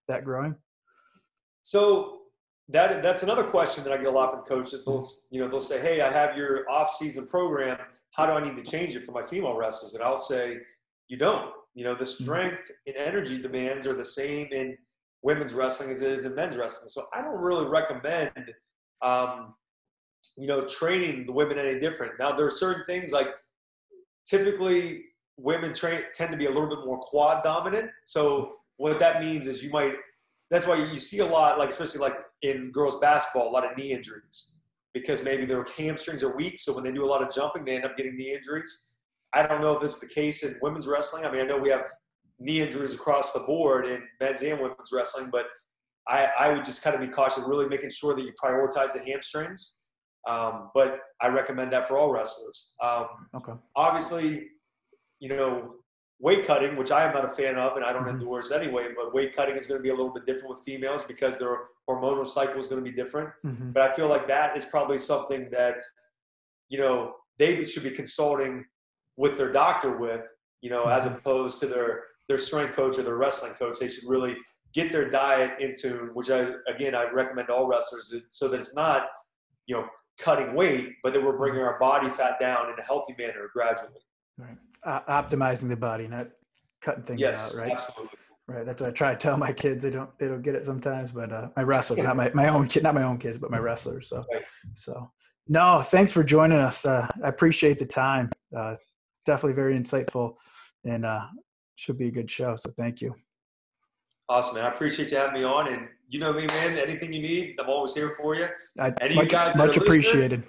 that 0.07 0.25
growing? 0.25 0.55
So 1.61 2.21
that 2.69 3.03
that's 3.03 3.21
another 3.21 3.43
question 3.43 3.83
that 3.83 3.93
I 3.93 3.97
get 3.97 4.07
a 4.07 4.11
lot 4.11 4.31
from 4.31 4.41
coaches. 4.41 4.83
They'll 4.83 5.05
you 5.31 5.39
know 5.39 5.47
they'll 5.47 5.59
say, 5.59 5.79
"Hey, 5.79 6.01
I 6.01 6.11
have 6.11 6.35
your 6.35 6.69
off-season 6.69 7.27
program. 7.27 7.77
How 8.11 8.25
do 8.25 8.33
I 8.33 8.43
need 8.43 8.55
to 8.63 8.69
change 8.69 8.95
it 8.95 9.03
for 9.03 9.11
my 9.11 9.23
female 9.23 9.55
wrestlers?" 9.55 9.93
And 9.93 10.03
I'll 10.03 10.17
say, 10.17 10.57
"You 11.07 11.17
don't. 11.17 11.51
You 11.75 11.83
know 11.83 11.95
the 11.95 12.05
strength 12.05 12.69
and 12.87 12.95
energy 12.95 13.39
demands 13.39 13.85
are 13.85 13.93
the 13.93 14.03
same 14.03 14.47
in 14.51 14.77
women's 15.21 15.53
wrestling 15.53 15.91
as 15.91 16.01
it 16.01 16.11
is 16.11 16.25
in 16.25 16.35
men's 16.35 16.57
wrestling. 16.57 16.89
So 16.89 17.03
I 17.13 17.21
don't 17.21 17.39
really 17.39 17.67
recommend." 17.67 18.51
Um, 19.03 19.53
you 20.37 20.47
know, 20.47 20.65
training 20.65 21.25
the 21.25 21.31
women 21.31 21.59
any 21.59 21.79
different. 21.79 22.13
Now 22.17 22.31
there 22.31 22.45
are 22.45 22.51
certain 22.51 22.85
things 22.85 23.11
like 23.11 23.27
typically 24.25 25.03
women 25.37 25.73
train 25.73 26.01
tend 26.13 26.31
to 26.31 26.37
be 26.37 26.45
a 26.45 26.51
little 26.51 26.69
bit 26.69 26.85
more 26.85 26.99
quad 26.99 27.43
dominant. 27.43 27.89
So 28.05 28.53
what 28.77 28.99
that 28.99 29.19
means 29.19 29.47
is 29.47 29.63
you 29.63 29.71
might 29.71 29.93
that's 30.51 30.67
why 30.67 30.75
you 30.75 30.99
see 30.99 31.19
a 31.19 31.25
lot 31.25 31.57
like 31.57 31.69
especially 31.69 32.01
like 32.01 32.15
in 32.41 32.71
girls 32.71 32.99
basketball 32.99 33.49
a 33.49 33.51
lot 33.51 33.69
of 33.69 33.77
knee 33.77 33.91
injuries. 33.91 34.61
Because 34.93 35.23
maybe 35.23 35.45
their 35.45 35.65
hamstrings 35.75 36.21
are 36.21 36.35
weak 36.35 36.59
so 36.59 36.75
when 36.75 36.83
they 36.83 36.91
do 36.91 37.03
a 37.03 37.07
lot 37.07 37.23
of 37.23 37.33
jumping 37.33 37.65
they 37.65 37.75
end 37.75 37.85
up 37.85 37.97
getting 37.97 38.15
knee 38.15 38.33
injuries. 38.33 38.95
I 39.33 39.47
don't 39.47 39.61
know 39.61 39.73
if 39.73 39.81
this 39.81 39.95
is 39.95 39.99
the 39.99 40.07
case 40.07 40.43
in 40.43 40.55
women's 40.61 40.87
wrestling. 40.87 41.25
I 41.25 41.31
mean 41.31 41.41
i 41.41 41.45
know 41.45 41.57
we 41.57 41.69
have 41.69 41.85
knee 42.39 42.61
injuries 42.61 42.93
across 42.93 43.33
the 43.33 43.39
board 43.41 43.85
in 43.85 44.03
men's 44.19 44.41
and 44.41 44.59
women's 44.59 44.89
wrestling 44.91 45.29
but 45.31 45.45
i, 46.07 46.27
I 46.39 46.51
would 46.51 46.65
just 46.65 46.83
kind 46.83 46.95
of 46.95 47.01
be 47.01 47.07
cautious 47.07 47.43
really 47.45 47.67
making 47.67 47.91
sure 47.91 48.15
that 48.15 48.21
you 48.21 48.33
prioritize 48.43 48.93
the 48.93 48.99
hamstrings 49.05 49.82
um, 50.27 50.71
but 50.73 50.99
i 51.21 51.27
recommend 51.27 51.71
that 51.73 51.87
for 51.87 51.97
all 51.97 52.11
wrestlers 52.11 52.75
um, 52.81 53.07
Okay. 53.35 53.53
obviously, 53.75 54.47
you 55.19 55.29
know, 55.29 55.75
weight 56.19 56.45
cutting, 56.45 56.75
which 56.77 56.91
I 56.91 57.03
am 57.05 57.13
not 57.13 57.25
a 57.25 57.29
fan 57.29 57.57
of 57.57 57.75
and 57.75 57.83
I 57.83 57.91
don't 57.91 58.05
Mhm. 58.05 58.11
endorse 58.19 58.51
anyway, 58.51 58.85
but 58.95 59.13
weight 59.13 59.35
cutting 59.35 59.55
is 59.57 59.67
going 59.67 59.79
to 59.79 59.83
be 59.83 59.89
a 59.89 59.95
little 59.95 60.13
bit 60.13 60.25
different 60.25 60.49
with 60.49 60.59
females 60.63 61.03
because 61.03 61.37
their 61.37 61.55
hormonal 61.89 62.25
cycle 62.27 62.59
is 62.59 62.67
going 62.67 62.83
to 62.83 62.89
be 62.89 62.95
different. 62.95 63.29
hmm 63.41 63.71
But 63.71 63.81
I 63.83 63.93
feel 63.93 64.07
like 64.07 64.27
that 64.27 64.55
is 64.55 64.65
probably 64.67 64.97
something 64.99 65.49
that, 65.51 65.77
you 66.69 66.77
know, 66.77 67.15
they 67.39 67.65
should 67.65 67.83
be 67.83 67.91
consulting 67.91 68.65
with 69.17 69.37
their 69.37 69.51
doctor 69.51 69.97
with, 69.97 70.21
you 70.61 70.69
know, 70.69 70.85
as 70.87 71.05
Mhm. 71.05 71.17
opposed 71.17 71.59
to 71.61 71.67
their 71.67 71.91
their 72.29 72.37
strength 72.37 72.73
coach 72.73 72.97
or 72.97 73.03
their 73.03 73.17
wrestling 73.17 73.53
coach. 73.55 73.79
They 73.79 73.89
should 73.89 74.07
really 74.07 74.37
get 74.73 74.91
their 74.93 75.09
diet 75.09 75.59
in 75.59 75.73
tune, 75.75 76.13
which 76.13 76.29
I 76.29 76.53
again 76.73 76.95
I 76.95 77.03
recommend 77.21 77.49
all 77.49 77.65
wrestlers, 77.67 78.13
so 78.29 78.47
that 78.49 78.59
it's 78.61 78.75
not, 78.75 79.09
you 79.65 79.75
know, 79.75 79.89
cutting 80.19 80.53
weight, 80.55 80.93
but 81.03 81.13
that 81.13 81.23
we're 81.23 81.37
bringing 81.37 81.61
our 81.61 81.79
body 81.79 82.09
fat 82.09 82.39
down 82.39 82.69
in 82.71 82.79
a 82.79 82.83
healthy 82.83 83.15
manner 83.17 83.49
gradually. 83.53 83.99
Right. 84.37 84.57
Uh, 84.83 85.01
optimizing 85.09 85.69
the 85.69 85.75
body, 85.75 86.07
not 86.07 86.27
cutting 86.81 87.03
things 87.03 87.21
Yes, 87.21 87.55
out. 87.57 87.63
Right. 87.63 87.71
absolutely. 87.71 88.17
Right. 88.47 88.65
That's 88.65 88.81
what 88.81 88.89
I 88.89 88.93
try 88.93 89.13
to 89.13 89.17
tell 89.19 89.37
my 89.37 89.53
kids. 89.53 89.83
They 89.83 89.89
don't. 89.89 90.09
They 90.19 90.27
don't 90.27 90.41
get 90.41 90.53
it 90.53 90.65
sometimes. 90.65 91.13
But 91.13 91.31
uh, 91.31 91.49
my 91.55 91.63
wrestlers, 91.63 92.03
not 92.03 92.17
my 92.21 92.29
my 92.33 92.49
own 92.49 92.67
kid, 92.67 92.83
not 92.83 92.93
my 92.93 93.03
own 93.03 93.17
kids, 93.17 93.37
but 93.37 93.49
my 93.49 93.57
wrestlers. 93.57 94.09
So, 94.09 94.23
Right. 94.33 94.43
so 94.73 95.09
no. 95.47 95.81
Thanks 95.81 96.11
for 96.11 96.23
joining 96.25 96.57
us. 96.57 96.85
Uh, 96.85 97.07
I 97.23 97.29
appreciate 97.29 97.79
the 97.79 97.85
time. 97.85 98.29
Uh, 98.55 98.75
definitely 99.25 99.53
very 99.53 99.79
insightful, 99.79 100.35
and 100.83 101.05
uh, 101.05 101.25
should 101.77 101.97
be 101.97 102.07
a 102.09 102.11
good 102.11 102.29
show. 102.29 102.57
So 102.57 102.73
thank 102.77 102.99
you. 103.01 103.15
Awesome, 104.29 104.55
man. 104.57 104.65
I 104.65 104.73
appreciate 104.73 105.11
you 105.11 105.17
having 105.17 105.33
me 105.41 105.43
on. 105.43 105.71
And 105.71 105.87
you 106.07 106.19
know 106.19 106.31
me, 106.33 106.45
man. 106.47 106.77
Anything 106.77 107.11
you 107.13 107.21
need, 107.21 107.55
I'm 107.59 107.69
always 107.69 107.93
here 107.93 108.09
for 108.09 108.35
you. 108.35 108.47
I, 108.79 108.93
Any 109.01 109.15
you 109.15 109.21
much, 109.21 109.29
guys 109.29 109.55
much 109.55 109.77
appreciated. 109.77 110.43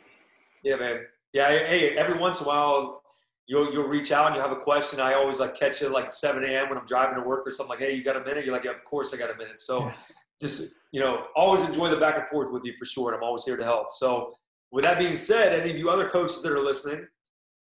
Yeah, 0.63 0.77
man. 0.77 1.01
Yeah, 1.33 1.49
hey, 1.49 1.97
every 1.99 2.19
once 2.19 2.41
in 2.41 2.47
a 2.47 2.49
while, 2.49 3.03
you'll 3.47 3.73
you'll 3.73 3.89
reach 3.89 4.13
out 4.13 4.29
and 4.29 4.37
you 4.37 4.41
have 4.43 4.53
a 4.53 4.57
question. 4.61 5.01
I 5.01 5.15
always 5.15 5.41
like 5.41 5.59
catch 5.59 5.81
you 5.81 5.89
at 5.89 5.93
like 5.93 6.13
7 6.13 6.45
a.m. 6.45 6.69
when 6.69 6.79
I'm 6.79 6.87
driving 6.87 7.17
to 7.21 7.29
work 7.29 7.47
or 7.47 7.51
something. 7.51 7.71
Like, 7.71 7.81
hey, 7.81 7.95
you 7.95 8.05
got 8.05 8.17
a 8.17 8.25
minute? 8.25 8.45
You're 8.45 8.55
like, 8.55 8.65
yeah, 8.65 8.71
of 8.71 8.85
course 8.85 9.13
I 9.13 9.17
got 9.19 9.35
a 9.35 9.37
minute. 9.37 9.59
So, 9.61 9.87
Yeah. 9.87 9.95
just 10.41 10.77
you 10.93 11.01
know, 11.01 11.25
always 11.35 11.69
enjoy 11.69 11.91
the 11.91 11.97
back 11.97 12.17
and 12.19 12.29
forth 12.29 12.53
with 12.53 12.65
you 12.65 12.75
for 12.79 12.85
sure. 12.85 13.09
And 13.13 13.19
I'm 13.19 13.25
always 13.25 13.45
here 13.45 13.57
to 13.57 13.65
help. 13.65 13.93
So, 13.93 14.35
with 14.71 14.85
that 14.85 14.99
being 14.99 15.17
said, 15.17 15.53
any 15.53 15.71
of 15.73 15.79
you 15.79 15.91
other 15.91 16.09
coaches 16.09 16.41
that 16.43 16.53
are 16.53 16.63
listening, 16.63 17.07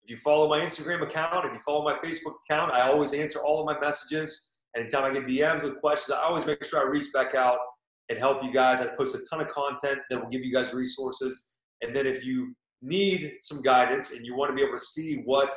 if 0.04 0.10
you 0.10 0.18
follow 0.18 0.48
my 0.48 0.60
Instagram 0.60 1.02
account, 1.02 1.46
if 1.46 1.54
you 1.54 1.60
follow 1.60 1.84
my 1.84 1.96
Facebook 1.98 2.36
account, 2.48 2.72
I 2.72 2.82
always 2.90 3.14
answer 3.14 3.40
all 3.40 3.60
of 3.60 3.66
my 3.66 3.80
messages. 3.80 4.53
Anytime 4.76 5.06
I 5.06 5.14
get 5.14 5.28
DMs 5.28 5.64
with 5.64 5.80
questions, 5.80 6.18
I 6.18 6.24
always 6.24 6.46
make 6.46 6.64
sure 6.64 6.80
I 6.80 6.90
reach 6.90 7.12
back 7.14 7.36
out 7.36 7.58
and 8.10 8.18
help 8.18 8.44
you 8.44 8.52
guys. 8.52 8.82
I 8.82 8.88
post 8.88 9.16
a 9.16 9.20
ton 9.30 9.42
of 9.42 9.48
content 9.50 10.00
that 10.10 10.22
will 10.22 10.30
give 10.30 10.44
you 10.44 10.54
guys 10.54 10.74
resources. 10.74 11.56
And 11.82 11.96
then 11.96 12.08
if 12.08 12.26
you 12.26 12.56
need 12.82 13.34
some 13.42 13.62
guidance 13.62 14.14
and 14.14 14.26
you 14.26 14.36
want 14.36 14.50
to 14.50 14.56
be 14.56 14.62
able 14.62 14.74
to 14.74 14.84
see 14.84 15.22
what 15.26 15.54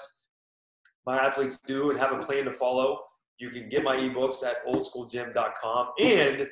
my 1.07 1.19
athletes 1.19 1.59
do 1.61 1.91
and 1.91 1.99
have 1.99 2.13
a 2.13 2.19
plan 2.19 2.45
to 2.45 2.53
follow, 2.53 2.99
you 3.39 3.51
can 3.51 3.69
get 3.69 3.83
my 3.83 3.97
ebooks 3.97 4.45
at 4.45 4.67
oldschooljim.com. 4.67 5.89
And 6.01 6.47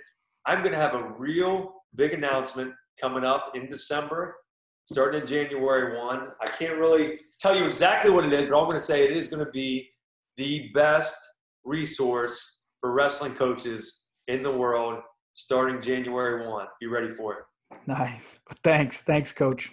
I'm 0.47 0.61
going 0.61 0.73
to 0.73 0.79
have 0.79 0.95
a 0.95 1.15
real 1.19 1.75
big 1.95 2.13
announcement 2.13 2.75
coming 3.01 3.25
up 3.25 3.53
in 3.55 3.69
December, 3.69 4.37
starting 4.85 5.23
in 5.23 5.27
January 5.27 5.99
1. 5.99 6.29
I 6.41 6.47
can't 6.47 6.79
really 6.79 7.19
tell 7.41 7.57
you 7.57 7.65
exactly 7.65 8.11
what 8.11 8.25
it 8.25 8.33
is, 8.33 8.47
but 8.47 8.59
I'm 8.59 8.65
going 8.65 8.73
to 8.73 8.81
say 8.81 9.05
it 9.05 9.17
is 9.17 9.29
going 9.29 9.45
to 9.45 9.51
be 9.51 9.91
the 10.37 10.71
best 10.75 11.17
resource 11.65 12.67
for 12.81 12.93
wrestling 12.93 13.33
coaches 13.33 14.09
in 14.29 14.43
the 14.43 14.51
world 14.51 15.01
starting 15.33 15.81
January 15.81 16.47
1. 16.49 16.67
Be 16.81 16.87
ready 16.87 17.11
for 17.11 17.33
it. 17.35 17.79
Nice. 17.87 18.39
Thanks. 18.63 19.03
Thanks, 19.03 19.33
Coach. 19.33 19.73